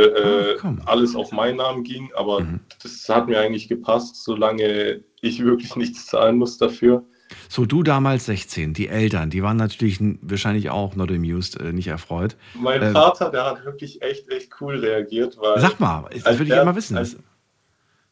[0.56, 0.82] äh, komm.
[0.86, 2.46] alles auf meinen Namen ging, aber
[2.84, 7.04] das hat mir eigentlich gepasst, solange ich wirklich nichts zahlen muss dafür.
[7.50, 11.88] So, du damals 16, die Eltern, die waren natürlich wahrscheinlich auch not amused, äh, nicht
[11.88, 12.36] erfreut.
[12.56, 15.60] Mein Äh, Vater, der hat wirklich echt, echt cool reagiert, weil.
[15.60, 16.98] Sag mal, das würde ich er- mal wissen.
[16.98, 17.18] Als,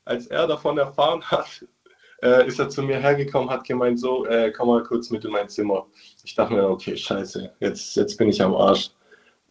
[0.06, 1.66] als er davon erfahren hat,
[2.22, 5.32] äh, ist er zu mir hergekommen, hat gemeint, so, äh, komm mal kurz mit in
[5.32, 5.86] mein Zimmer.
[6.24, 8.92] Ich dachte mir, okay, scheiße, jetzt, jetzt bin ich am Arsch.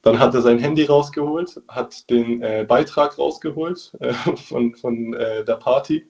[0.04, 5.44] Dann hat er sein Handy rausgeholt, hat den äh, Beitrag rausgeholt äh, von, von äh,
[5.44, 6.06] der Party.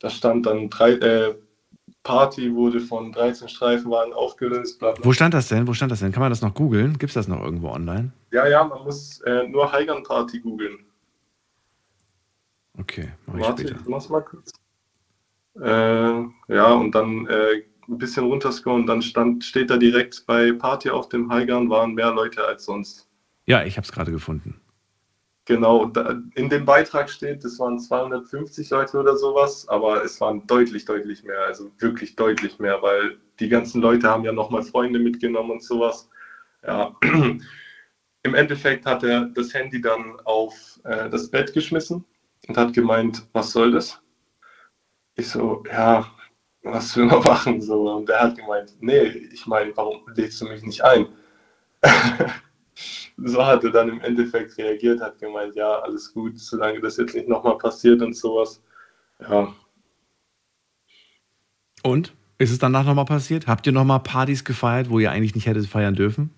[0.00, 1.34] Da stand dann drei, äh,
[2.02, 4.78] Party wurde von 13 Streifenwagen aufgelöst.
[4.78, 5.04] Bla bla.
[5.04, 5.66] Wo stand das denn?
[5.66, 6.10] Wo stand das denn?
[6.10, 6.98] Kann man das noch googeln?
[6.98, 8.12] Gibt es das noch irgendwo online?
[8.30, 10.78] Ja, ja, man muss äh, nur Heigern Party googeln.
[12.78, 13.80] Okay, mach ich Warte, später.
[13.88, 14.52] mach's mal kurz.
[15.60, 21.08] Äh, ja, und dann ein bisschen runterscrollen, dann stand, steht da direkt bei Party auf
[21.08, 23.07] dem Heigern waren mehr Leute als sonst.
[23.48, 24.60] Ja, ich habe es gerade gefunden.
[25.46, 25.90] Genau,
[26.34, 31.24] in dem Beitrag steht, es waren 250 Leute oder sowas, aber es waren deutlich, deutlich
[31.24, 35.62] mehr, also wirklich deutlich mehr, weil die ganzen Leute haben ja nochmal Freunde mitgenommen und
[35.62, 36.10] sowas.
[36.62, 36.94] Ja,
[38.22, 42.04] im Endeffekt hat er das Handy dann auf äh, das Bett geschmissen
[42.48, 43.98] und hat gemeint, was soll das?
[45.14, 46.06] Ich so, ja,
[46.64, 47.62] was will man machen?
[47.62, 51.06] So, und er hat gemeint, nee, ich meine, warum lädst du mich nicht ein?
[53.24, 57.14] so hat er dann im Endeffekt reagiert, hat gemeint, ja, alles gut, solange das jetzt
[57.14, 58.62] nicht nochmal passiert und sowas.
[59.20, 59.52] Ja,
[61.82, 62.14] Und?
[62.40, 63.48] Ist es danach nochmal passiert?
[63.48, 66.30] Habt ihr nochmal Partys gefeiert, wo ihr eigentlich nicht hättet feiern dürfen?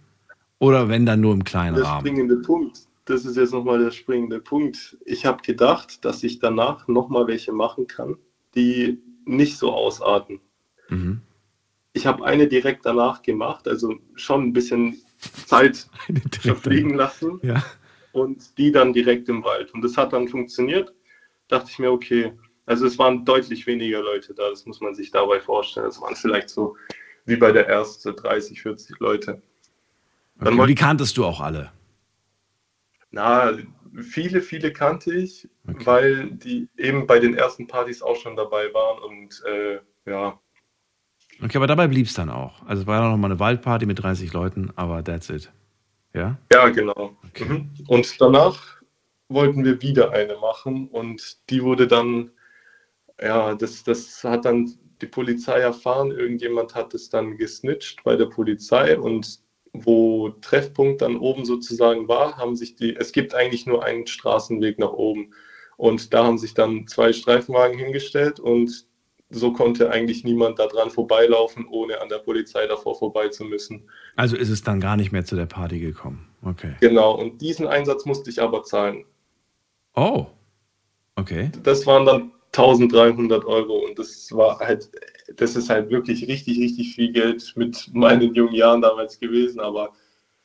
[0.58, 2.06] Oder wenn dann nur im kleinen der Rahmen?
[2.06, 4.96] springende Punkt, das ist jetzt nochmal der springende Punkt.
[5.04, 8.16] Ich habe gedacht, dass ich danach nochmal welche machen kann,
[8.54, 10.40] die nicht so ausarten.
[10.88, 11.20] Mhm.
[11.92, 14.96] Ich habe eine direkt danach gemacht, also schon ein bisschen
[15.46, 15.88] Zeit
[16.40, 17.62] verfliegen lassen Ja.
[18.12, 19.72] und die dann direkt im Wald.
[19.74, 20.92] Und das hat dann funktioniert.
[21.48, 22.32] Dachte ich mir, okay,
[22.66, 25.88] also es waren deutlich weniger Leute da, das muss man sich dabei vorstellen.
[25.88, 26.76] Es waren vielleicht so
[27.26, 29.42] wie bei der ersten 30, 40 Leute.
[30.40, 30.58] Okay.
[30.58, 31.72] Und die kanntest du auch alle.
[33.10, 33.52] Na,
[34.00, 39.02] viele, viele kannte ich, weil die eben bei den ersten Partys auch schon dabei waren
[39.02, 40.38] und äh, ja,
[41.42, 42.66] Okay, aber dabei blieb es dann auch.
[42.66, 45.50] Also es war noch mal eine Waldparty mit 30 Leuten, aber that's it.
[46.14, 46.38] Ja?
[46.52, 47.16] Ja, genau.
[47.38, 47.70] Mhm.
[47.86, 48.82] Und danach
[49.28, 52.30] wollten wir wieder eine machen und die wurde dann,
[53.20, 56.10] ja, das, das hat dann die Polizei erfahren.
[56.10, 59.40] Irgendjemand hat es dann gesnitcht bei der Polizei und
[59.72, 64.78] wo Treffpunkt dann oben sozusagen war, haben sich die, es gibt eigentlich nur einen Straßenweg
[64.78, 65.32] nach oben.
[65.76, 68.86] Und da haben sich dann zwei Streifenwagen hingestellt und
[69.30, 73.88] so konnte eigentlich niemand da dran vorbeilaufen, ohne an der Polizei davor vorbei zu müssen.
[74.16, 76.28] Also ist es dann gar nicht mehr zu der Party gekommen.
[76.42, 76.74] Okay.
[76.80, 79.04] Genau, und diesen Einsatz musste ich aber zahlen.
[79.94, 80.26] Oh.
[81.14, 81.50] Okay.
[81.62, 84.90] Das waren dann 1300 Euro und das war halt,
[85.36, 89.92] das ist halt wirklich richtig, richtig viel Geld mit meinen jungen Jahren damals gewesen, aber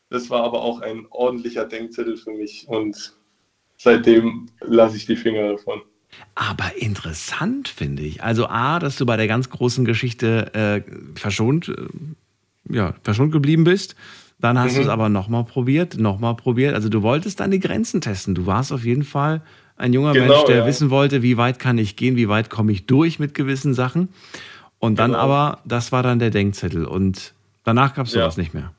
[0.09, 3.17] das war aber auch ein ordentlicher Denkzettel für mich und
[3.77, 5.81] seitdem lasse ich die Finger davon.
[6.35, 8.21] Aber interessant finde ich.
[8.23, 10.81] Also A, dass du bei der ganz großen Geschichte äh,
[11.17, 13.95] verschont, äh, ja, verschont geblieben bist.
[14.39, 14.77] Dann hast Mhm.
[14.77, 16.75] du es aber nochmal probiert, nochmal probiert.
[16.75, 18.35] Also du wolltest deine Grenzen testen.
[18.35, 19.41] Du warst auf jeden Fall
[19.77, 20.65] ein junger Genau, Mensch, der ja.
[20.65, 24.09] wissen wollte, wie weit kann ich gehen, wie weit komme ich durch mit gewissen Sachen.
[24.77, 25.23] Und dann Genau.
[25.23, 26.85] aber, das war dann der Denkzettel.
[26.85, 27.33] Und
[27.63, 28.21] danach gab es Ja.
[28.23, 28.73] sowas nicht mehr.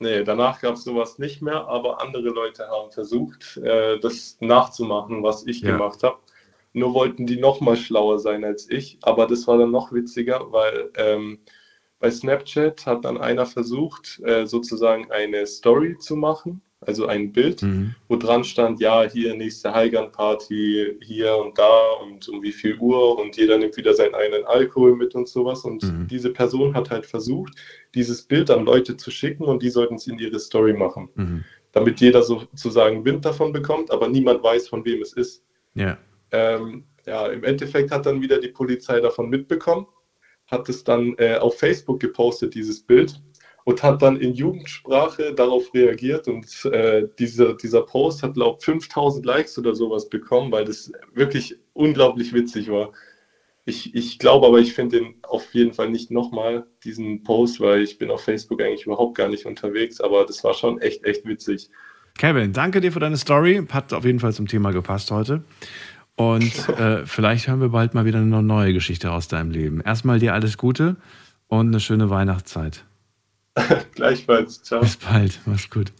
[0.00, 5.22] Nee, danach gab es sowas nicht mehr, aber andere Leute haben versucht, äh, das nachzumachen,
[5.22, 5.72] was ich Ja.
[5.72, 6.16] gemacht habe.
[6.74, 10.50] Nur wollten die noch mal schlauer sein als ich, aber das war dann noch witziger,
[10.52, 11.38] weil ähm,
[11.98, 17.62] bei Snapchat hat dann einer versucht, äh, sozusagen eine Story zu machen, also ein Bild,
[18.08, 23.18] wo dran stand, ja, hier nächste Heigern-Party, hier und da und um wie viel Uhr
[23.18, 25.64] und jeder nimmt wieder seinen eigenen Alkohol mit und sowas.
[25.64, 27.54] Und diese Person hat halt versucht,
[27.94, 31.44] dieses Bild an Leute zu schicken und die sollten es in ihre Story machen, Mhm.
[31.70, 35.44] damit jeder sozusagen Wind davon bekommt, aber niemand weiß, von wem es ist.
[35.74, 35.98] Ja.
[36.32, 39.86] Ähm, ja, im Endeffekt hat dann wieder die Polizei davon mitbekommen,
[40.46, 43.20] hat es dann äh, auf Facebook gepostet, dieses Bild.
[43.64, 48.64] und hat dann in Jugendsprache darauf reagiert und äh, dieser, dieser Post hat, glaube ich,
[48.64, 52.92] 5000 Likes oder sowas bekommen, weil das wirklich unglaublich witzig war.
[53.64, 57.82] Ich, ich glaube aber, ich finde den auf jeden Fall nicht nochmal, diesen Post, weil
[57.82, 61.24] ich bin auf Facebook eigentlich überhaupt gar nicht unterwegs, aber das war schon echt, echt
[61.24, 61.70] witzig.
[62.18, 63.64] Kevin, danke dir für deine Story.
[63.70, 65.44] Hat auf jeden Fall zum Thema gepasst heute.
[66.16, 69.80] Und äh, vielleicht hören wir bald mal wieder eine neue Geschichte aus deinem Leben.
[69.80, 70.96] Erstmal dir alles Gute
[71.48, 72.84] und eine schöne Weihnachtszeit.
[73.94, 74.62] Gleichfalls.
[74.62, 74.80] Ciao.
[74.80, 75.40] Bis bald.
[75.44, 75.92] Mach's gut.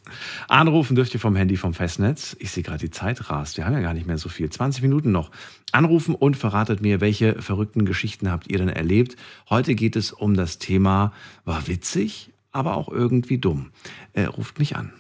[0.49, 2.35] Anrufen dürft ihr vom Handy vom Festnetz.
[2.39, 3.59] Ich sehe gerade, die Zeit rast.
[3.59, 4.49] Wir haben ja gar nicht mehr so viel.
[4.49, 5.31] 20 Minuten noch.
[5.71, 9.17] Anrufen und verratet mir, welche verrückten Geschichten habt ihr denn erlebt.
[9.51, 11.13] Heute geht es um das Thema,
[11.45, 13.71] war witzig, aber auch irgendwie dumm.
[14.15, 14.93] Äh, ruft mich an.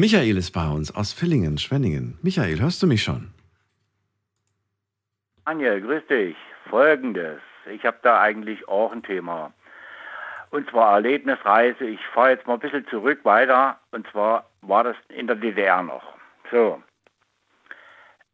[0.00, 2.16] Michael ist bei uns aus Villingen, Schwenningen.
[2.22, 3.34] Michael, hörst du mich schon?
[5.44, 6.36] Daniel, grüß dich.
[6.70, 7.40] Folgendes.
[7.68, 9.52] Ich habe da eigentlich auch ein Thema.
[10.50, 11.84] Und zwar Erlebnisreise.
[11.84, 13.80] Ich fahre jetzt mal ein bisschen zurück weiter.
[13.90, 16.04] Und zwar war das in der DDR noch.
[16.52, 16.80] So.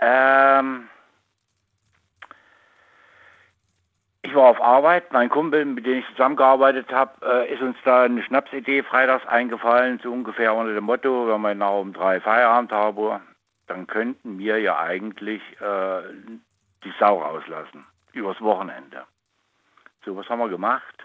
[0.01, 0.91] Ähm,
[4.25, 5.13] ich war auf Arbeit.
[5.13, 10.01] Mein Kumpel, mit dem ich zusammengearbeitet habe, äh, ist uns da eine Schnapsidee freitags eingefallen,
[10.03, 13.21] so ungefähr unter dem Motto, wenn wir nach um drei Feierabend haben,
[13.67, 16.03] dann könnten wir ja eigentlich äh,
[16.85, 17.87] die Sau rauslassen.
[18.13, 19.05] Übers Wochenende.
[20.05, 21.05] So, was haben wir gemacht?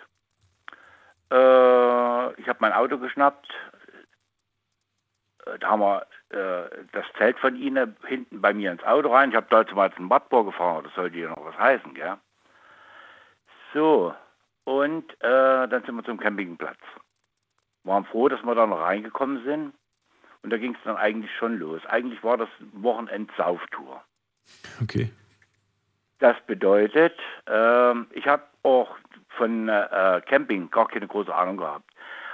[1.30, 3.50] Äh, ich habe mein Auto geschnappt.
[5.46, 9.32] Äh, da haben wir äh, das Zelt von ihnen hinten bei mir ins Auto rein.
[9.32, 10.86] Ich habe damals einen Wartburg gefahren.
[10.86, 12.18] Das sollte ja noch was heißen, gell?
[13.74, 14.14] So,
[14.64, 16.80] und äh, dann sind wir zum Campingplatz.
[17.84, 19.74] Waren froh, dass wir da noch reingekommen sind.
[20.42, 21.86] Und da ging es dann eigentlich schon los.
[21.88, 24.02] Eigentlich war das Wochenend-Sauftour.
[24.82, 25.12] Okay.
[26.20, 27.18] Das bedeutet,
[27.48, 28.96] äh, ich habe auch
[29.30, 31.90] von äh, Camping gar keine große Ahnung gehabt.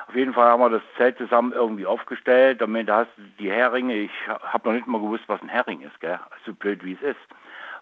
[0.07, 2.61] Auf jeden Fall haben wir das Zelt zusammen irgendwie aufgestellt.
[2.61, 3.95] Damit hast du die Heringe.
[3.95, 6.19] Ich habe noch nicht mal gewusst, was ein Hering ist, gell?
[6.45, 7.19] So blöd wie es ist.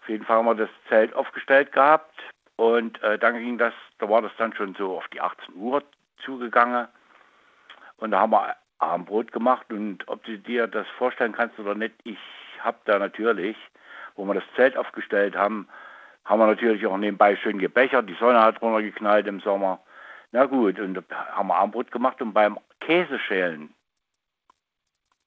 [0.00, 2.14] Auf jeden Fall haben wir das Zelt aufgestellt gehabt.
[2.56, 5.82] Und äh, dann ging das, da war das dann schon so auf die 18 Uhr
[6.24, 6.88] zugegangen.
[7.96, 9.72] Und da haben wir Abendbrot gemacht.
[9.72, 12.18] Und ob du dir das vorstellen kannst oder nicht, ich
[12.60, 13.56] habe da natürlich,
[14.14, 15.68] wo wir das Zelt aufgestellt haben,
[16.24, 18.08] haben wir natürlich auch nebenbei schön gebechert.
[18.08, 19.80] Die Sonne hat runtergeknallt im Sommer.
[20.32, 21.02] Na gut, und da
[21.32, 23.74] haben wir Abendbrot gemacht und beim Käseschälen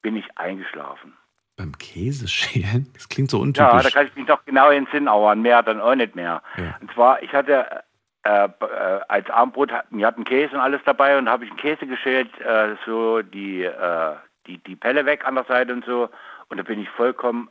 [0.01, 1.17] bin ich eingeschlafen.
[1.57, 2.87] Beim Käseschälen?
[2.93, 3.73] Das klingt so untypisch.
[3.73, 6.41] Ja, da kann ich mich noch genau entsinnen, aber an mehr dann auch nicht mehr.
[6.55, 6.77] Ja.
[6.79, 7.83] Und zwar, ich hatte
[8.23, 11.87] äh, äh, als Abendbrot, wir hatten Käse und alles dabei und habe ich einen Käse
[11.87, 14.15] geschält, äh, so die, äh,
[14.45, 16.09] die, die Pelle weg an der Seite und so.
[16.49, 17.49] Und da bin ich vollkommen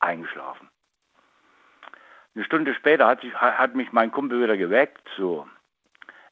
[0.00, 0.68] eingeschlafen.
[2.34, 5.08] Eine Stunde später hat, sich, hat mich mein Kumpel wieder geweckt.
[5.16, 5.48] So.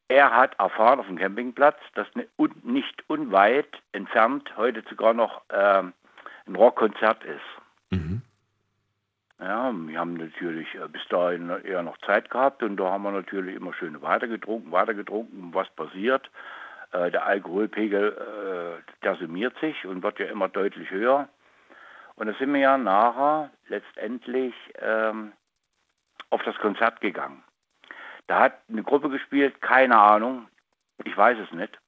[0.09, 2.27] Er hat erfahren auf dem Campingplatz, dass ne,
[2.63, 5.95] nicht unweit entfernt heute sogar noch ähm,
[6.47, 7.91] ein Rockkonzert ist.
[7.91, 8.23] Mhm.
[9.39, 13.13] Ja, wir haben natürlich äh, bis dahin eher noch Zeit gehabt und da haben wir
[13.13, 15.51] natürlich immer schön weiter getrunken, weiter getrunken.
[15.53, 16.31] Was passiert?
[16.93, 21.29] Äh, der Alkoholpegel, äh, der summiert sich und wird ja immer deutlich höher.
[22.15, 25.33] Und da sind wir ja nachher letztendlich ähm,
[26.31, 27.43] auf das Konzert gegangen.
[28.27, 30.49] Da hat eine Gruppe gespielt, keine Ahnung,
[31.05, 31.79] ich weiß es nicht.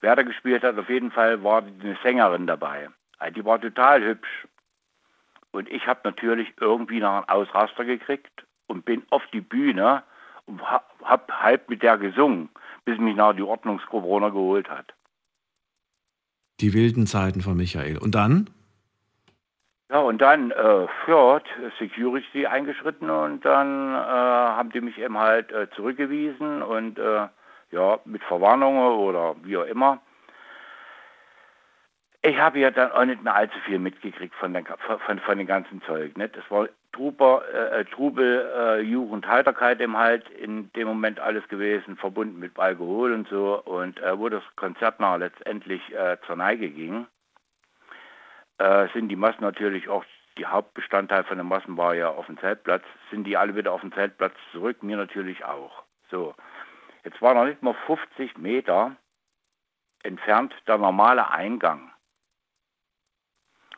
[0.00, 2.90] Wer da gespielt hat, auf jeden Fall war eine Sängerin dabei.
[3.34, 4.46] Die war total hübsch.
[5.52, 10.02] Und ich habe natürlich irgendwie noch einen Ausraster gekriegt und bin auf die Bühne
[10.44, 12.50] und habe halb mit der gesungen,
[12.84, 14.92] bis mich nachher die Ordnungsgruppe runtergeholt hat.
[16.60, 17.98] Die wilden Zeiten von Michael.
[17.98, 18.50] Und dann?
[19.90, 21.44] Ja, und dann, äh, hat
[21.78, 27.28] Security eingeschritten und dann äh, haben die mich eben halt äh, zurückgewiesen und äh,
[27.70, 30.00] ja, mit Verwarnungen oder wie auch immer.
[32.26, 35.46] Ich habe ja dann auch nicht mehr allzu viel mitgekriegt von, der, von, von dem
[35.46, 36.16] ganzen Zeug.
[36.16, 36.36] Nicht?
[36.36, 41.96] Es war Truber, äh, Trubel, äh, Jugend, Heiterkeit eben halt in dem Moment alles gewesen,
[41.96, 43.62] verbunden mit Alkohol und so.
[43.62, 47.06] Und äh, wo das Konzert nachher letztendlich äh, zur Neige ging,
[48.58, 50.04] äh, sind die Massen natürlich auch,
[50.36, 52.82] die Hauptbestandteil von den Massen war ja auf dem Zeltplatz,
[53.12, 55.84] sind die alle wieder auf dem Zeltplatz zurück, mir natürlich auch.
[56.10, 56.34] So,
[57.04, 58.96] jetzt war noch nicht mal 50 Meter
[60.02, 61.92] entfernt der normale Eingang.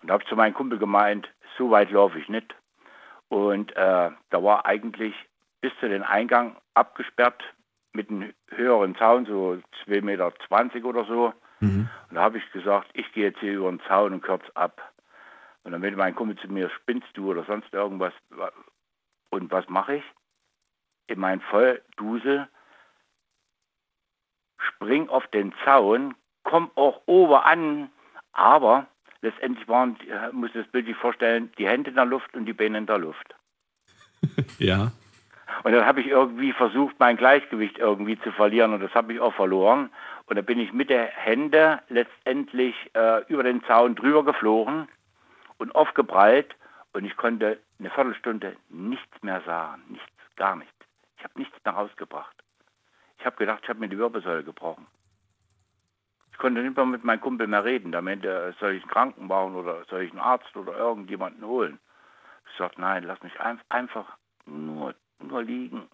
[0.08, 2.54] Und da habe ich zu meinem Kumpel gemeint, so weit laufe ich nicht.
[3.28, 5.14] Und äh, da war eigentlich
[5.60, 7.42] bis zu den Eingang abgesperrt
[7.92, 10.32] mit einem höheren Zaun, so 2,20 Meter
[10.84, 11.32] oder so.
[11.60, 11.88] Mhm.
[12.08, 14.80] Und da habe ich gesagt, ich gehe jetzt hier über den Zaun und kürze ab.
[15.64, 18.14] Und dann meinte mein Kumpel zu mir, spinnst du oder sonst irgendwas?
[19.30, 20.04] Und was mache ich?
[21.08, 22.48] in mein Volldusel,
[24.58, 26.14] spring auf den Zaun,
[26.44, 27.90] komm auch oben an,
[28.32, 28.86] aber
[29.22, 32.52] letztendlich waren, äh, muss das Bild sich vorstellen, die Hände in der Luft und die
[32.52, 33.34] Beine in der Luft.
[34.58, 34.90] Ja.
[35.64, 39.20] Und dann habe ich irgendwie versucht, mein Gleichgewicht irgendwie zu verlieren und das habe ich
[39.20, 39.90] auch verloren.
[40.26, 44.88] Und dann bin ich mit der Hände letztendlich äh, über den Zaun drüber geflogen
[45.56, 46.54] und aufgeprallt
[46.92, 50.74] und ich konnte eine Viertelstunde nichts mehr sagen, nichts, gar nichts.
[51.16, 52.36] Ich habe nichts mehr rausgebracht.
[53.18, 54.86] Ich habe gedacht, ich habe mir die Wirbelsäule gebrochen.
[56.38, 57.90] Ich konnte nicht mehr mit meinem Kumpel mehr reden.
[57.90, 61.80] Da meinte er, soll ich einen Krankenwagen oder soll ich einen Arzt oder irgendjemanden holen?
[62.48, 64.06] Ich sagte, nein, lass mich ein, einfach
[64.46, 65.88] nur, nur liegen.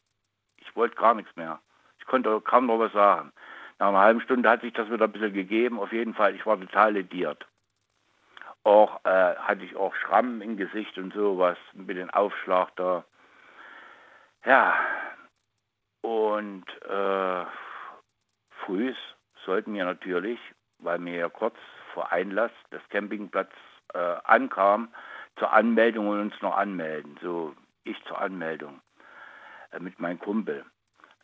[0.59, 1.61] Ich wollte gar nichts mehr.
[1.99, 3.33] Ich konnte kaum noch was sagen.
[3.79, 5.81] Nach einer halben Stunde hat sich das wieder ein bisschen gegeben.
[5.81, 7.47] Auf jeden Fall, ich war total lediert.
[8.65, 13.03] Auch äh, hatte ich auch Schrammen im Gesicht und sowas mit dem Aufschlag da.
[14.45, 14.75] Ja,
[16.03, 17.45] und äh,
[18.67, 18.93] früh
[19.45, 20.39] sollten wir natürlich,
[20.79, 21.57] weil wir ja kurz
[21.93, 23.51] vor Einlass des Campingplatz
[23.93, 24.89] äh, ankam,
[25.37, 27.19] zur Anmeldung und uns noch anmelden.
[27.23, 27.55] So
[27.85, 28.81] ich zur Anmeldung
[29.73, 30.65] äh, mit meinem Kumpel.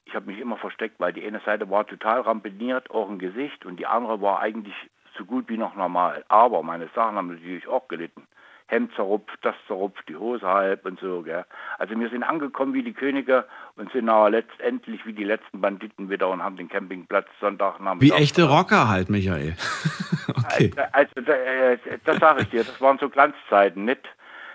[0.04, 3.64] Ich habe mich immer versteckt, weil die eine Seite war total ramponiert, auch im Gesicht,
[3.64, 4.74] und die andere war eigentlich
[5.16, 6.24] so gut wie noch normal.
[6.28, 8.26] Aber meine Sachen haben natürlich auch gelitten.
[8.70, 11.22] Hemd zerrupft, das zerrupft, die Hose halb und so.
[11.22, 11.44] Gell.
[11.78, 13.44] Also wir sind angekommen wie die Könige
[13.76, 18.16] und sind aber letztendlich wie die letzten Banditen wieder und haben den Campingplatz Sonntagnachmittag.
[18.16, 19.56] Wie echte Rocker halt, Michael.
[20.28, 20.70] okay.
[20.92, 24.08] Also, also äh, das sage ich dir, das waren so Glanzzeiten, nicht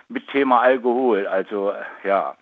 [0.08, 1.28] mit Thema Alkohol.
[1.28, 1.74] Also
[2.06, 2.38] ja,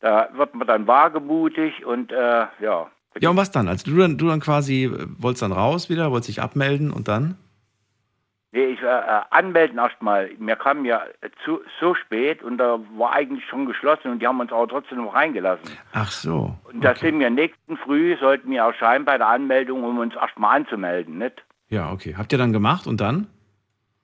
[0.00, 2.86] da wird man dann wagemutig und äh, ja.
[3.18, 3.66] Ja, und was dann?
[3.66, 7.08] Also du dann, du dann quasi äh, wolltest dann raus wieder, wolltest dich abmelden und
[7.08, 7.36] dann?
[8.56, 10.30] Nee, ich äh, äh anmelden erstmal.
[10.38, 11.02] Wir kamen ja
[11.44, 14.96] zu, so spät und da war eigentlich schon geschlossen und die haben uns aber trotzdem
[14.96, 15.76] noch reingelassen.
[15.92, 16.54] Ach so.
[16.64, 20.56] Und da sind wir nächsten Früh, sollten wir erscheinen bei der Anmeldung, um uns erstmal
[20.56, 21.44] anzumelden, nicht?
[21.68, 22.14] Ja, okay.
[22.16, 23.26] Habt ihr dann gemacht und dann?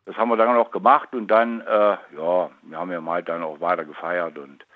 [0.05, 3.43] Das haben wir dann noch gemacht und dann, äh, ja, wir haben ja mal dann
[3.43, 4.67] auch weiter gefeiert und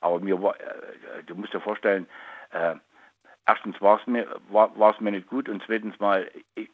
[0.00, 2.08] aber mir war, äh, du musst dir vorstellen,
[2.50, 2.74] äh,
[3.50, 6.68] erstens war es mir, war, war es mir nicht gut und zweitens mal, ich,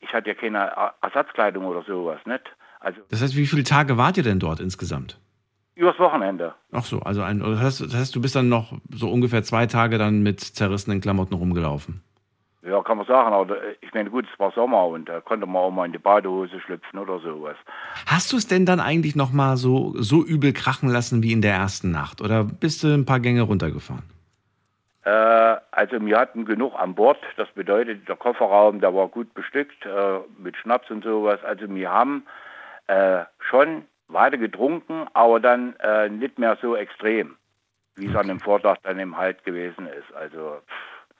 [0.00, 2.42] ich, hatte ja keine Ersatzkleidung oder sowas, nicht?
[2.80, 5.18] Also Das heißt, wie viele Tage wart ihr denn dort insgesamt?
[5.80, 6.54] übers Wochenende.
[6.72, 9.66] Ach so, also ein, das heißt, das heißt, du bist dann noch so ungefähr zwei
[9.66, 12.02] Tage dann mit zerrissenen Klamotten rumgelaufen.
[12.62, 15.56] Ja, kann man sagen, aber ich meine, gut, es war Sommer und da konnte man
[15.56, 17.56] auch mal in die Badehose schlüpfen oder sowas.
[18.04, 21.40] Hast du es denn dann eigentlich noch mal so, so übel krachen lassen wie in
[21.40, 22.20] der ersten Nacht?
[22.20, 24.19] Oder bist du ein paar Gänge runtergefahren?
[25.04, 25.10] Äh,
[25.70, 27.18] also wir hatten genug an Bord.
[27.36, 31.42] Das bedeutet, der Kofferraum, der war gut bestückt äh, mit Schnaps und sowas.
[31.44, 32.26] Also wir haben
[32.86, 37.36] äh, schon weiter getrunken, aber dann äh, nicht mehr so extrem,
[37.96, 40.12] wie es an dem Vortag dann eben halt gewesen ist.
[40.14, 41.14] Also pff,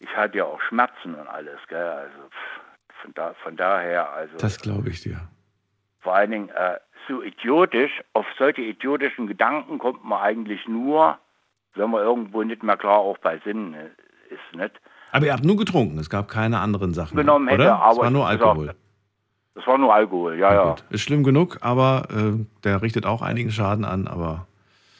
[0.00, 1.78] ich hatte ja auch Schmerzen und alles, gell?
[1.86, 2.60] Also pff,
[3.02, 5.20] von, da, von daher, also Das glaube ich dir.
[6.00, 11.18] vor allen Dingen äh, so idiotisch, auf solche idiotischen Gedanken kommt man eigentlich nur,
[11.76, 13.74] wenn man irgendwo nicht mehr klar auch bei Sinnen
[14.30, 14.72] ist, nicht?
[15.12, 17.16] Aber ihr habt nur getrunken, es gab keine anderen Sachen.
[17.16, 17.76] Genommen hätte, oder?
[17.80, 18.60] aber es war nur Alkohol.
[18.66, 18.78] gesagt,
[19.54, 20.74] Das war nur Alkohol, ja, ja.
[20.90, 24.46] Ist schlimm genug, aber äh, der richtet auch einigen Schaden an, aber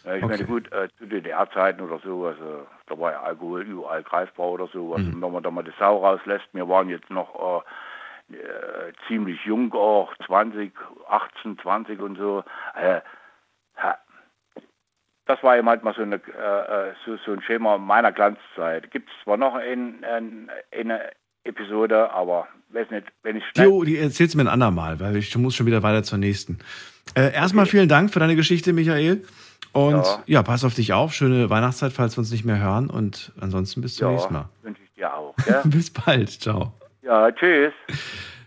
[0.05, 0.32] Ja, ich Okay.
[0.34, 4.68] meine, gut, äh, zu DDR-Zeiten oder sowas, äh, da war ja Alkohol überall greifbar oder
[4.68, 5.01] sowas.
[5.02, 5.14] Mhm.
[5.14, 7.62] Und wenn man da mal die Sau rauslässt, wir waren jetzt noch
[8.30, 10.72] äh, äh, ziemlich jung auch, 20,
[11.09, 12.44] 18, 20 und so.
[15.26, 18.90] Das war eben halt mal so, eine, äh, äh, so, so ein Schema meiner Glanzzeit.
[18.90, 21.10] Gibt es zwar noch in, in, in eine
[21.44, 23.70] Episode, aber weiß nicht, wenn ich schnell...
[23.80, 26.59] die, die erzählst du mir ein andermal, weil ich muss schon wieder weiter zur nächsten.
[27.14, 29.24] Äh, erstmal vielen Dank für deine Geschichte, Michael.
[29.72, 30.22] Und ja.
[30.26, 30.42] Ja.
[30.42, 31.12] pass auf dich auf.
[31.14, 32.88] Schöne Weihnachtszeit, falls wir uns nicht mehr hören.
[32.88, 34.48] Und ansonsten bis zum Ja, nächsten Mal.
[34.62, 35.34] wünsche ich dir auch.
[35.44, 35.62] Gell?
[35.64, 36.30] bis bald.
[36.30, 36.72] Ciao.
[37.02, 37.72] ja, tschüss.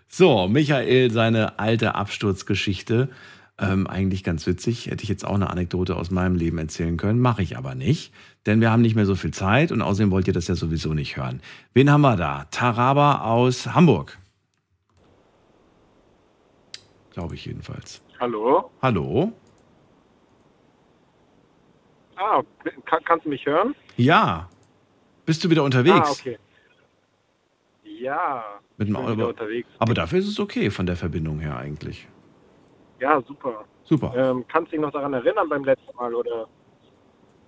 [0.07, 3.09] So, Michael, seine alte Absturzgeschichte.
[3.59, 4.85] Ähm, eigentlich ganz witzig.
[4.87, 7.19] Hätte ich jetzt auch eine Anekdote aus meinem Leben erzählen können.
[7.19, 8.13] Mache ich aber nicht.
[8.45, 10.93] Denn wir haben nicht mehr so viel Zeit und außerdem wollt ihr das ja sowieso
[10.93, 11.41] nicht hören.
[11.73, 12.45] Wen haben wir da?
[12.51, 14.17] Taraba aus Hamburg.
[17.13, 18.03] Glaube ich jedenfalls.
[18.19, 18.69] Hallo?
[18.81, 19.33] Hallo?
[22.15, 22.41] Ah,
[22.85, 23.73] kann, kannst du mich hören?
[23.95, 24.49] Ja.
[25.25, 26.07] Bist du wieder unterwegs?
[26.07, 26.37] Ah, okay.
[27.83, 28.43] Ja,
[28.77, 29.33] Mit dem Auto.
[29.79, 32.07] Aber dafür ist es okay von der Verbindung her eigentlich.
[32.99, 33.65] Ja, super.
[33.83, 34.13] Super.
[34.15, 36.47] Ähm, kannst du dich noch daran erinnern beim letzten Mal oder?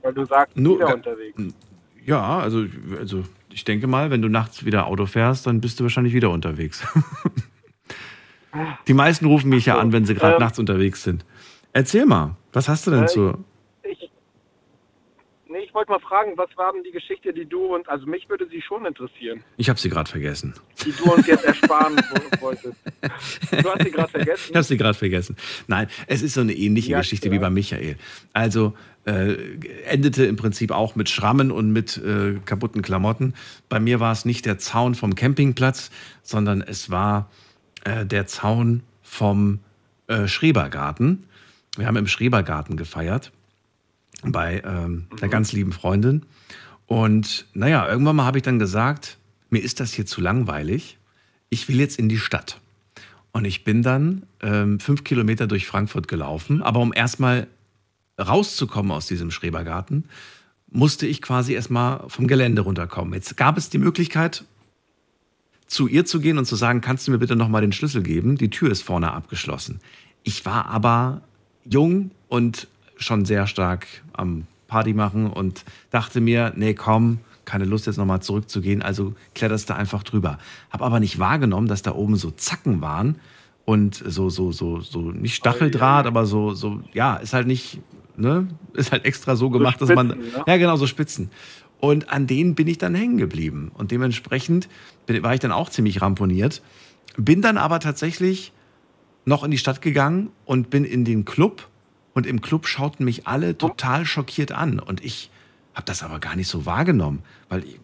[0.02, 1.42] Weil du sagst, Nur- wieder unterwegs.
[2.06, 2.66] Ja, also,
[2.98, 6.30] also ich denke mal, wenn du nachts wieder Auto fährst, dann bist du wahrscheinlich wieder
[6.30, 6.86] unterwegs.
[8.88, 11.24] Die meisten rufen mich ja an, wenn sie gerade ähm, nachts unterwegs sind.
[11.74, 13.38] Erzähl mal, was hast du denn äh, zu.
[15.80, 18.62] Wollte mal fragen, was war denn die Geschichte, die du und, also mich würde sie
[18.62, 20.54] schon interessieren, Ich habe sie gerade vergessen.
[20.86, 21.96] die du uns jetzt ersparen
[22.36, 22.76] wo- wolltest.
[23.02, 24.48] Du hast sie gerade vergessen.
[24.50, 25.38] Ich habe sie gerade vergessen.
[25.68, 27.40] Nein, es ist so eine ähnliche Ja, Geschichte klar.
[27.40, 27.96] wie bei Michael.
[28.34, 28.74] Also
[29.06, 29.36] äh,
[29.86, 33.34] endete im Prinzip auch mit Schrammen und mit äh, kaputten Klamotten.
[33.70, 35.92] Bei mir war es nicht der Zaun vom Campingplatz,
[36.24, 37.32] sondern es war
[37.86, 39.60] äh, der Zaun vom
[40.08, 41.24] äh, Schrebergarten.
[41.78, 43.32] Wir haben im Schrebergarten gefeiert
[44.24, 46.24] bei ähm, einer ganz lieben Freundin.
[46.86, 49.18] Und naja, irgendwann mal habe ich dann gesagt,
[49.50, 50.98] mir ist das hier zu langweilig.
[51.50, 52.60] Ich will jetzt in die Stadt.
[53.32, 56.62] Und ich bin dann ähm, fünf Kilometer durch Frankfurt gelaufen.
[56.64, 57.48] Aber um erstmal
[58.20, 60.06] rauszukommen aus diesem Schrebergarten,
[60.72, 63.14] musste ich quasi erstmal vom Gelände runterkommen.
[63.14, 64.44] Jetzt gab es die Möglichkeit,
[65.68, 68.38] zu ihr zu gehen und zu sagen, kannst du mir bitte nochmal den Schlüssel geben?
[68.38, 69.80] Die Tür ist vorne abgeschlossen.
[70.24, 71.22] Ich war aber
[71.64, 72.68] jung und
[73.00, 78.22] schon sehr stark am Party machen und dachte mir, nee, komm, keine Lust jetzt nochmal
[78.22, 80.38] zurückzugehen, also kletterst du einfach drüber.
[80.70, 83.16] Hab aber nicht wahrgenommen, dass da oben so Zacken waren
[83.66, 87.80] und so, so, so, so, nicht Stacheldraht, aber so, so, ja, ist halt nicht,
[88.18, 90.44] ne, ist halt extra so gemacht, dass man, Spitzen, ne?
[90.46, 91.32] ja, genau, so Spitzen.
[91.80, 93.72] Und an denen bin ich dann hängen geblieben.
[93.74, 94.68] Und dementsprechend
[95.08, 96.62] war ich dann auch ziemlich ramponiert.
[97.16, 98.52] Bin dann aber tatsächlich
[99.26, 101.68] noch in die Stadt gegangen und bin in den Club.
[102.20, 104.82] Und im Club schauten mich alle total schockiert an.
[104.82, 105.30] Und ich
[105.74, 107.80] habe das aber gar nicht so wahrgenommen, weil ich,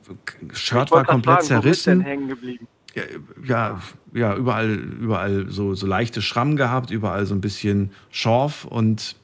[0.51, 2.01] Shirt Ich war komplett fragen, du denn zerrissen.
[2.01, 2.67] hängen geblieben?
[2.95, 3.03] Ja,
[3.45, 3.81] ja,
[4.13, 8.65] ja, überall, überall so, so leichte Schrammen gehabt, überall so ein bisschen Schorf.
[8.65, 9.15] Und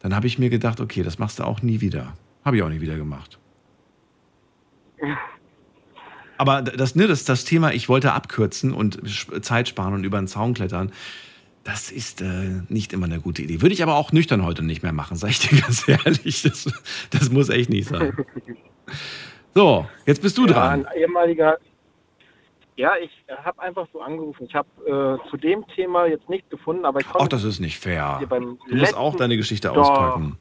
[0.00, 2.12] dann habe ich mir gedacht, okay, das machst du auch nie wieder.
[2.44, 3.38] Habe ich auch nie wieder gemacht.
[6.36, 9.00] Aber das, ne, das, das Thema, ich wollte abkürzen und
[9.42, 10.92] Zeit sparen und über den Zaun klettern,
[11.64, 13.62] das ist äh, nicht immer eine gute Idee.
[13.62, 16.42] Würde ich aber auch nüchtern heute nicht mehr machen, sag ich dir ganz ehrlich.
[16.42, 16.70] Das,
[17.10, 18.14] das muss echt nicht sein.
[19.56, 20.84] So, jetzt bist du ja, dran.
[20.84, 21.58] Ein ehemaliger.
[22.74, 24.46] Ja, ich habe einfach so angerufen.
[24.48, 24.68] Ich habe
[25.24, 28.20] äh, zu dem Thema jetzt nichts gefunden, aber ich konnte Ach, das ist nicht fair.
[28.28, 29.76] Du musst auch deine Geschichte Doch.
[29.76, 30.38] auspacken.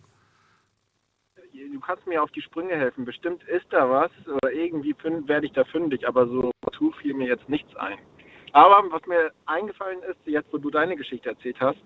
[1.53, 3.05] Du kannst mir auf die Sprünge helfen.
[3.05, 4.95] Bestimmt ist da was oder irgendwie
[5.27, 7.99] werde ich da fündig, aber so tu fiel mir jetzt nichts ein.
[8.53, 11.79] Aber was mir eingefallen ist, jetzt wo du deine Geschichte erzählt hast,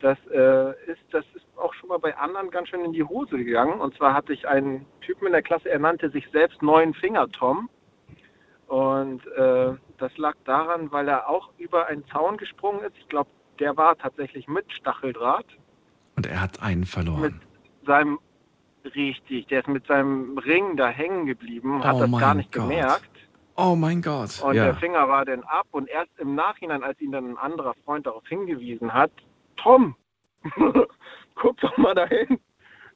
[0.00, 3.36] das äh, ist, das ist auch schon mal bei anderen ganz schön in die Hose
[3.38, 3.80] gegangen.
[3.80, 7.28] Und zwar hatte ich einen Typen in der Klasse, er nannte sich selbst Neun Finger
[7.30, 7.68] Tom.
[8.66, 12.96] Und äh, das lag daran, weil er auch über einen Zaun gesprungen ist.
[12.98, 13.30] Ich glaube,
[13.60, 15.46] der war tatsächlich mit Stacheldraht.
[16.16, 17.20] Und er hat einen verloren.
[17.20, 17.34] Mit
[17.86, 18.18] seinem,
[18.94, 22.52] richtig, der ist mit seinem Ring da hängen geblieben, hat Oh das mein gar nicht
[22.52, 22.62] Gott.
[22.62, 23.10] gemerkt.
[23.56, 24.42] Oh mein Gott.
[24.42, 24.64] Und ja.
[24.64, 28.06] der Finger war dann ab und erst im Nachhinein, als ihn dann ein anderer Freund
[28.06, 29.12] darauf hingewiesen hat,
[29.56, 29.94] Tom,
[31.34, 32.40] guck doch mal dahin,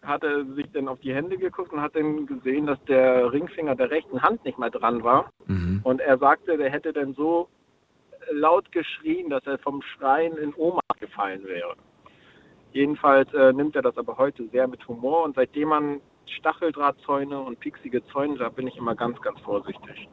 [0.02, 3.76] hat er sich dann auf die Hände geguckt und hat dann gesehen, dass der Ringfinger
[3.76, 5.30] der rechten Hand nicht mehr dran war.
[5.46, 5.80] Mhm.
[5.84, 7.48] Und er sagte, der hätte dann so
[8.30, 11.74] laut geschrien, dass er vom Schreien in Ohnmacht gefallen wäre.
[12.72, 17.58] Jedenfalls äh, nimmt er das aber heute sehr mit Humor und seitdem man Stacheldrahtzäune und
[17.60, 20.08] pieksige Zäune, da bin ich immer ganz, ganz vorsichtig.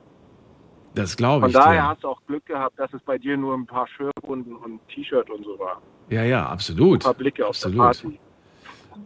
[0.96, 1.88] Das glaube Von ich daher dir.
[1.90, 5.30] hast du auch Glück gehabt, dass es bei dir nur ein paar Schürfwunden und T-Shirt
[5.30, 5.82] und so war.
[6.10, 7.02] Ja, ja, absolut.
[7.02, 8.02] Ein paar Blicke auf der absolut.
[8.02, 8.20] Party.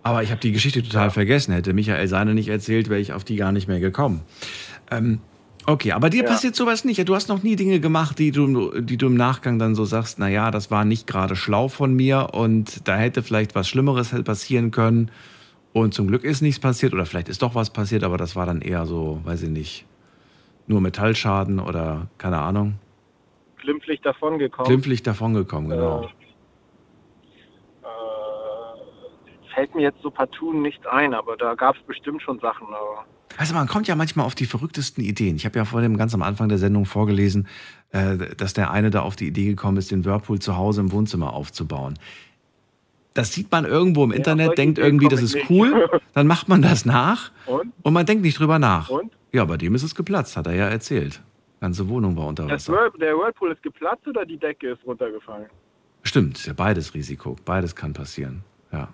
[0.04, 1.54] Aber ich habe die Geschichte total vergessen.
[1.54, 4.22] Hätte Michael seine nicht erzählt, wäre ich auf die gar nicht mehr gekommen.
[4.92, 5.20] Ähm,
[5.66, 6.30] okay, aber dir Ja.
[6.30, 7.08] passiert sowas nicht.
[7.10, 10.20] Du hast noch nie Dinge gemacht, die du, die du im Nachgang dann so sagst,
[10.20, 14.70] naja, das war nicht gerade schlau von mir und da hätte vielleicht was Schlimmeres passieren
[14.70, 15.10] können.
[15.74, 18.46] Und zum Glück ist nichts passiert oder vielleicht ist doch was passiert, aber das war
[18.46, 19.86] dann eher so, weiß ich nicht,
[20.70, 22.76] nur Metallschaden oder keine Ahnung.
[23.58, 24.68] Glimpflich davongekommen.
[24.68, 26.04] Glimpflich davongekommen, genau.
[26.04, 26.08] Äh,
[29.54, 32.68] fällt mir jetzt so partout nichts ein, aber da gab es bestimmt schon Sachen.
[33.38, 35.36] Also man kommt ja manchmal auf die verrücktesten Ideen.
[35.36, 37.48] Ich habe ja vor dem ganz am Anfang der Sendung vorgelesen,
[37.92, 40.92] äh, dass der eine da auf die Idee gekommen ist, den Whirlpool zu Hause im
[40.92, 41.98] Wohnzimmer aufzubauen.
[43.14, 45.50] Das sieht man irgendwo im Internet, solche denkt irgendwie, das ich ist nicht.
[45.50, 47.74] cool, dann macht man das nach Und?
[47.84, 48.90] man denkt nicht drüber nach.
[48.90, 49.12] Und?
[49.32, 51.22] Ja, bei dem ist es geplatzt, hat er ja erzählt.
[51.60, 52.74] Ganze Wohnung war unter Wasser.
[52.74, 55.48] Whirl der Whirlpool ist geplatzt oder die Decke ist runtergefallen?
[56.04, 57.36] Stimmt, ist ja beides Risiko.
[57.44, 58.44] Beides kann passieren.
[58.72, 58.88] Ja.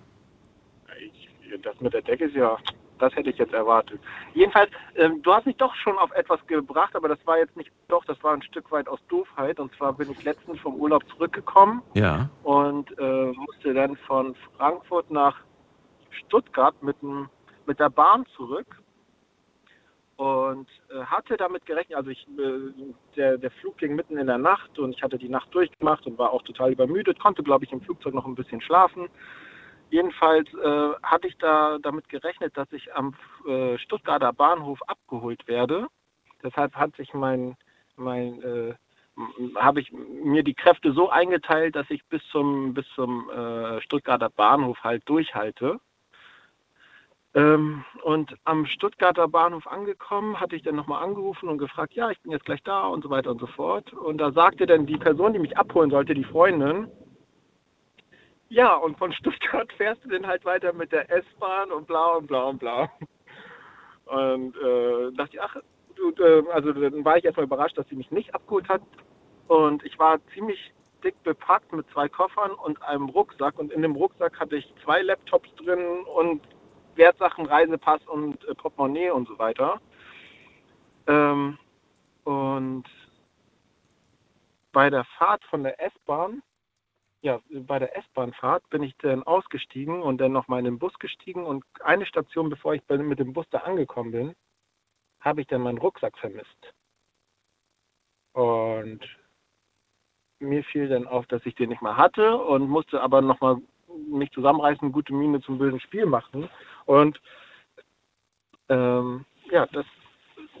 [1.62, 2.56] Das mit der Decke ist ja,
[2.98, 4.00] das hätte ich jetzt erwartet.
[4.34, 7.70] Jedenfalls, ähm, du hast mich doch schon auf etwas gebracht, aber das war jetzt nicht
[7.88, 9.60] doch, das war ein Stück weit aus Doofheit.
[9.60, 12.28] Und zwar bin ich letztens vom Urlaub zurückgekommen Ja.
[12.42, 15.36] und äh, musste dann von Frankfurt nach
[16.10, 17.28] Stuttgart mit, dem,
[17.66, 18.80] mit der Bahn zurück
[20.16, 22.72] und äh, hatte damit gerechnet, also ich, äh,
[23.16, 26.16] der, der Flug ging mitten in der Nacht und ich hatte die Nacht durchgemacht und
[26.18, 29.08] war auch total übermüdet, konnte glaube ich im Flugzeug noch ein bisschen schlafen.
[29.90, 33.14] Jedenfalls äh, hatte ich da damit gerechnet, dass ich am
[33.46, 35.86] äh, Stuttgarter Bahnhof abgeholt werde.
[36.42, 37.56] Deshalb hat sich mein,
[37.96, 38.74] mein äh,
[39.56, 44.28] habe ich mir die Kräfte so eingeteilt, dass ich bis zum bis zum äh, Stuttgarter
[44.28, 45.80] Bahnhof halt durchhalte.
[47.34, 52.20] Ähm, und am Stuttgarter Bahnhof angekommen, hatte ich dann nochmal angerufen und gefragt, ja, ich
[52.22, 53.92] bin jetzt gleich da und so weiter und so fort.
[53.92, 56.88] Und da sagte dann die Person, die mich abholen sollte, die Freundin,
[58.48, 62.26] ja, und von Stuttgart fährst du dann halt weiter mit der S-Bahn und bla und
[62.26, 62.90] bla und bla.
[64.06, 65.56] Und äh, dachte ich, ach,
[65.96, 68.82] du, äh, also dann war ich erstmal überrascht, dass sie mich nicht abgeholt hat.
[69.48, 73.58] Und ich war ziemlich dick bepackt mit zwei Koffern und einem Rucksack.
[73.58, 76.42] Und in dem Rucksack hatte ich zwei Laptops drin und
[76.94, 79.80] Wertsachen, Reisepass und äh, Portemonnaie und so weiter.
[81.06, 81.58] Ähm,
[82.24, 82.84] und
[84.72, 86.42] bei der Fahrt von der S-Bahn,
[87.22, 90.96] ja, bei der S-Bahn-Fahrt bin ich dann ausgestiegen und dann noch mal in den Bus
[90.98, 94.34] gestiegen und eine Station, bevor ich mit dem Bus da angekommen bin,
[95.20, 96.74] habe ich dann meinen Rucksack vermisst.
[98.32, 99.00] Und
[100.38, 103.56] mir fiel dann auf, dass ich den nicht mehr hatte und musste aber noch mal
[104.08, 106.48] mich zusammenreißen, gute Miene zum bösen Spiel machen.
[106.84, 107.20] Und
[108.68, 109.86] ähm, ja, das,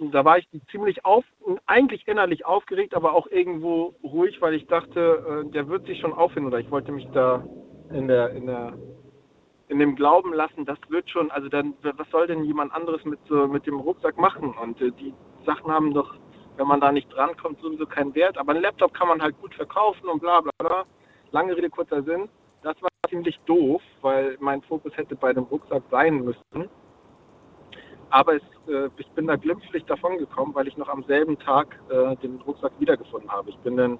[0.00, 1.24] da war ich ziemlich auf,
[1.66, 6.12] eigentlich innerlich aufgeregt, aber auch irgendwo ruhig, weil ich dachte, äh, der wird sich schon
[6.12, 7.44] auffinden oder ich wollte mich da
[7.90, 8.74] in der, in der,
[9.68, 13.18] in dem Glauben lassen, das wird schon, also dann, was soll denn jemand anderes mit
[13.28, 14.54] so, mit dem Rucksack machen?
[14.62, 15.14] Und äh, die
[15.44, 16.14] Sachen haben doch,
[16.56, 18.38] wenn man da nicht drankommt, sowieso keinen Wert.
[18.38, 20.84] Aber einen Laptop kann man halt gut verkaufen und bla bla bla.
[21.32, 22.28] Lange Rede, kurzer Sinn.
[22.62, 26.68] Das war ziemlich doof, weil mein Fokus hätte bei dem Rucksack sein müssen.
[28.10, 31.78] Aber es, äh, ich bin da glimpflich davon gekommen, weil ich noch am selben Tag
[31.88, 33.50] äh, den Rucksack wiedergefunden habe.
[33.50, 33.98] Ich bin dann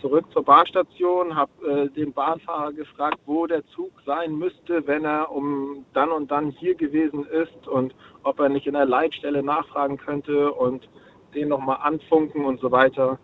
[0.00, 5.30] zurück zur Bahnstation, habe äh, den Bahnfahrer gefragt, wo der Zug sein müsste, wenn er
[5.32, 9.96] um dann und dann hier gewesen ist und ob er nicht in der Leitstelle nachfragen
[9.96, 10.88] könnte und
[11.34, 13.18] den nochmal anfunken und so weiter.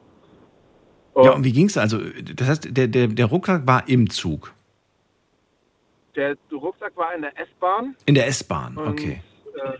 [1.15, 1.99] Ja, und wie ging's also?
[2.35, 4.55] Das heißt, der, der, der Rucksack war im Zug.
[6.17, 7.97] Der Rucksack war in der S-Bahn.
[8.07, 9.23] In der S-Bahn, Und, okay.
[9.55, 9.73] äh,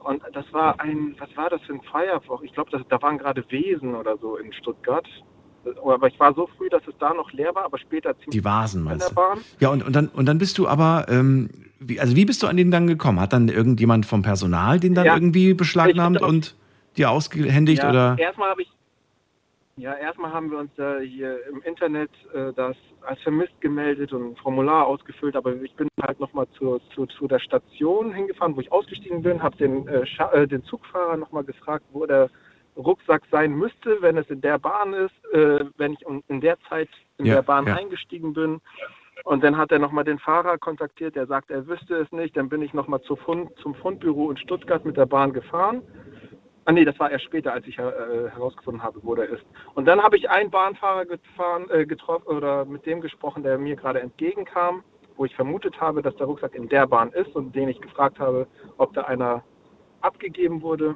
[0.00, 2.42] Und das war ein, was war das für ein Feierwoch?
[2.42, 5.06] Ich glaube, da waren gerade Wesen oder so in Stuttgart.
[5.84, 8.44] Aber ich war so früh, dass es da noch leer war, aber später ziemlich Die
[8.44, 9.20] Vasen in meinst du?
[9.60, 12.46] Ja, und, und, dann, und dann bist du aber, ähm, wie, also wie bist du
[12.46, 13.20] an den dann gekommen?
[13.20, 16.56] Hat dann irgendjemand vom Personal den dann Ja, irgendwie beschlagnahmt und
[16.96, 18.16] dir ausgehändigt ja, oder?
[18.18, 18.70] Erstmal habe ich,
[19.78, 24.32] ja, erstmal haben wir uns äh, hier im Internet äh, das als vermisst gemeldet und
[24.32, 28.60] ein Formular ausgefüllt, aber ich bin halt nochmal zu, zu, zu der Station hingefahren, wo
[28.60, 32.28] ich ausgestiegen bin, habe den, äh, äh, den Zugfahrer nochmal gefragt, wo der
[32.76, 36.58] Rucksack sein müsste, wenn es in der Bahn ist, äh, wenn ich um- in der
[36.68, 36.88] Zeit
[37.18, 37.74] in Ja, der Bahn ja.
[37.76, 38.60] eingestiegen bin.
[39.24, 42.36] Und dann hat er nochmal den Fahrer kontaktiert, der sagt, er wüsste es nicht.
[42.36, 45.82] Dann bin ich nochmal zu Fund, zum Fundbüro in Stuttgart mit der Bahn gefahren.
[46.68, 49.42] Ah nee, das war erst später, als ich äh, herausgefunden habe, wo der ist.
[49.74, 53.74] Und dann habe ich einen Bahnfahrer gefahren, äh, getroffen oder mit dem gesprochen, der mir
[53.74, 54.84] gerade entgegenkam,
[55.16, 58.18] wo ich vermutet habe, dass der Rucksack in der Bahn ist und den ich gefragt
[58.18, 58.46] habe,
[58.76, 59.42] ob da einer
[60.02, 60.94] abgegeben wurde.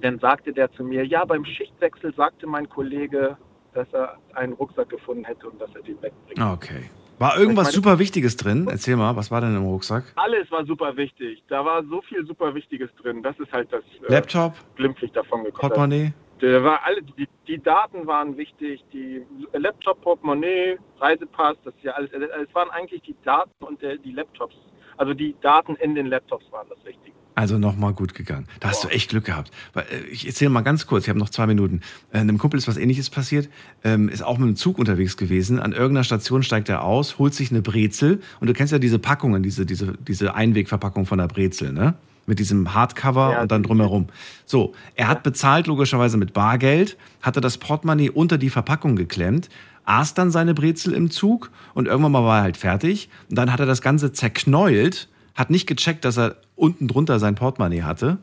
[0.00, 3.36] Dann sagte der zu mir, ja, beim Schichtwechsel sagte mein Kollege,
[3.74, 6.40] dass er einen Rucksack gefunden hätte und dass er den wegbringt.
[6.40, 6.90] Okay.
[7.22, 8.66] War irgendwas meine- super Wichtiges drin?
[8.70, 10.12] Erzähl mal, was war denn im Rucksack?
[10.16, 11.42] Alles war super wichtig.
[11.48, 13.22] Da war so viel super Wichtiges drin.
[13.22, 15.60] Das ist halt das äh, Laptop, glimpflich davon gekommen.
[15.60, 16.12] Portemonnaie?
[16.40, 19.22] Da war alle, die, die Daten waren wichtig, die
[19.52, 22.10] Laptop, Portemonnaie, Reisepass, das ist ja alles.
[22.12, 24.56] Es waren eigentlich die Daten und der, die Laptops.
[24.96, 27.16] Also die Daten in den Laptops waren das Wichtige.
[27.34, 28.46] Also nochmal gut gegangen.
[28.60, 29.50] Da hast du echt Glück gehabt.
[29.74, 31.80] Äh, Ich erzähle mal ganz kurz, ich habe noch zwei Minuten.
[32.12, 33.48] Äh, Einem Kumpel ist was ähnliches passiert,
[33.84, 35.58] ähm, ist auch mit dem Zug unterwegs gewesen.
[35.58, 38.98] An irgendeiner Station steigt er aus, holt sich eine Brezel und du kennst ja diese
[38.98, 41.94] Packungen, diese, diese, diese Einwegverpackung von der Brezel, ne?
[42.24, 44.06] Mit diesem Hardcover Ja, und dann drumherum.
[44.46, 49.48] So, er hat bezahlt logischerweise mit Bargeld, hatte das Portemonnaie unter die Verpackung geklemmt,
[49.86, 53.08] aß dann seine Brezel im Zug und irgendwann mal war er halt fertig.
[53.28, 57.34] Und dann hat er das Ganze zerknäult, hat nicht gecheckt, dass er unten drunter sein
[57.34, 58.18] Portemonnaie hatte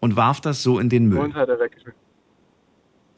[0.00, 1.18] und warf das so in den Müll.
[1.18, 1.98] Und hat er weggeschmissen.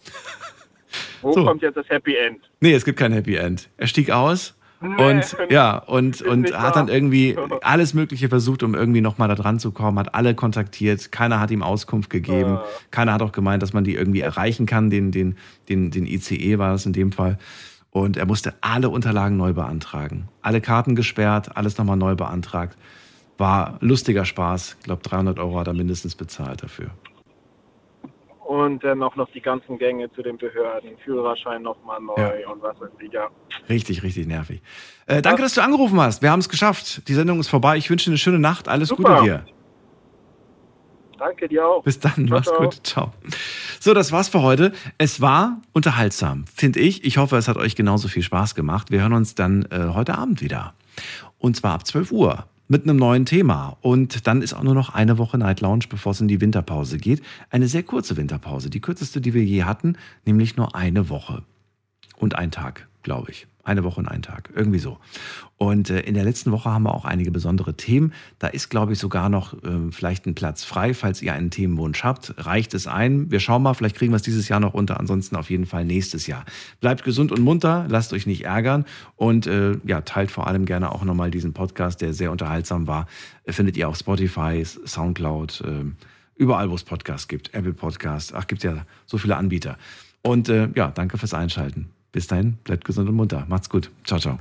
[1.22, 1.44] Wo So.
[1.44, 2.40] kommt jetzt das Happy End?
[2.60, 3.68] Nee, es gibt kein Happy End.
[3.76, 8.74] Er stieg aus Nee, und ja, und, und hat dann irgendwie alles Mögliche versucht, um
[8.74, 12.64] irgendwie nochmal da dran zu kommen, hat alle kontaktiert, keiner hat ihm Auskunft gegeben, Ah.
[12.90, 15.36] keiner hat auch gemeint, dass man die irgendwie erreichen kann, den, den,
[15.68, 17.36] den, den ICE war das in dem Fall.
[17.90, 20.28] Und er musste alle Unterlagen neu beantragen.
[20.40, 22.78] Alle Karten gesperrt, alles nochmal neu beantragt.
[23.40, 24.76] War lustiger Spaß.
[24.80, 26.90] Ich glaube, 300 Euro hat er mindestens bezahlt dafür.
[28.46, 32.50] Und dann auch noch die ganzen Gänge zu den Behörden, Führerschein nochmal neu Ja.
[32.50, 33.28] und was weiß ich, ja.
[33.68, 34.60] Richtig, richtig nervig.
[35.06, 36.20] Äh, danke, dass du angerufen hast.
[36.20, 37.08] Wir haben es geschafft.
[37.08, 37.76] Die Sendung ist vorbei.
[37.78, 38.68] Ich wünsche dir eine schöne Nacht.
[38.68, 39.14] Alles Super.
[39.20, 39.44] Gute dir.
[41.18, 41.82] Danke dir auch.
[41.84, 42.58] Bis dann, Ciao, mach's ciao.
[42.60, 42.80] gut.
[42.86, 43.12] Ciao.
[43.78, 44.72] So, das war's für heute.
[44.98, 47.04] Es war unterhaltsam, finde ich.
[47.04, 48.90] Ich hoffe, es hat euch genauso viel Spaß gemacht.
[48.90, 50.74] Wir hören uns dann äh, heute Abend wieder.
[51.38, 53.76] Und zwar ab 12 Uhr mit einem neuen Thema.
[53.80, 56.98] Und dann ist auch nur noch eine Woche Night Lounge, bevor es in die Winterpause
[56.98, 57.20] geht.
[57.50, 58.70] Eine sehr kurze Winterpause.
[58.70, 61.42] Die kürzeste, die wir je hatten, nämlich nur eine Woche.
[62.16, 63.48] Und ein Tag, glaube ich.
[63.64, 64.50] Eine Woche und ein Tag.
[64.54, 64.98] Irgendwie so.
[65.62, 68.14] Und äh, in der letzten Woche haben wir auch einige besondere Themen.
[68.38, 72.02] Da ist, glaube ich, sogar noch äh, vielleicht ein Platz frei, falls ihr einen Themenwunsch
[72.02, 72.32] habt.
[72.38, 73.30] Reicht es ein.
[73.30, 74.98] Wir schauen mal, vielleicht kriegen wir es dieses Jahr noch unter.
[74.98, 76.46] Ansonsten auf jeden Fall nächstes Jahr.
[76.80, 80.92] Bleibt gesund und munter, lasst euch nicht ärgern und äh, ja, teilt vor allem gerne
[80.92, 83.06] auch nochmal diesen Podcast, der sehr unterhaltsam war.
[83.44, 85.84] Äh, findet ihr auf Spotify, Soundcloud, äh,
[86.36, 87.52] überall, wo es Podcasts gibt.
[87.52, 88.32] Apple Podcast.
[88.34, 89.76] Ach, gibt ja so viele Anbieter.
[90.22, 91.90] Und äh, ja, danke fürs Einschalten.
[92.12, 93.44] Bis dahin, bleibt gesund und munter.
[93.46, 93.90] Macht's gut.
[94.06, 94.38] Ciao, ciao.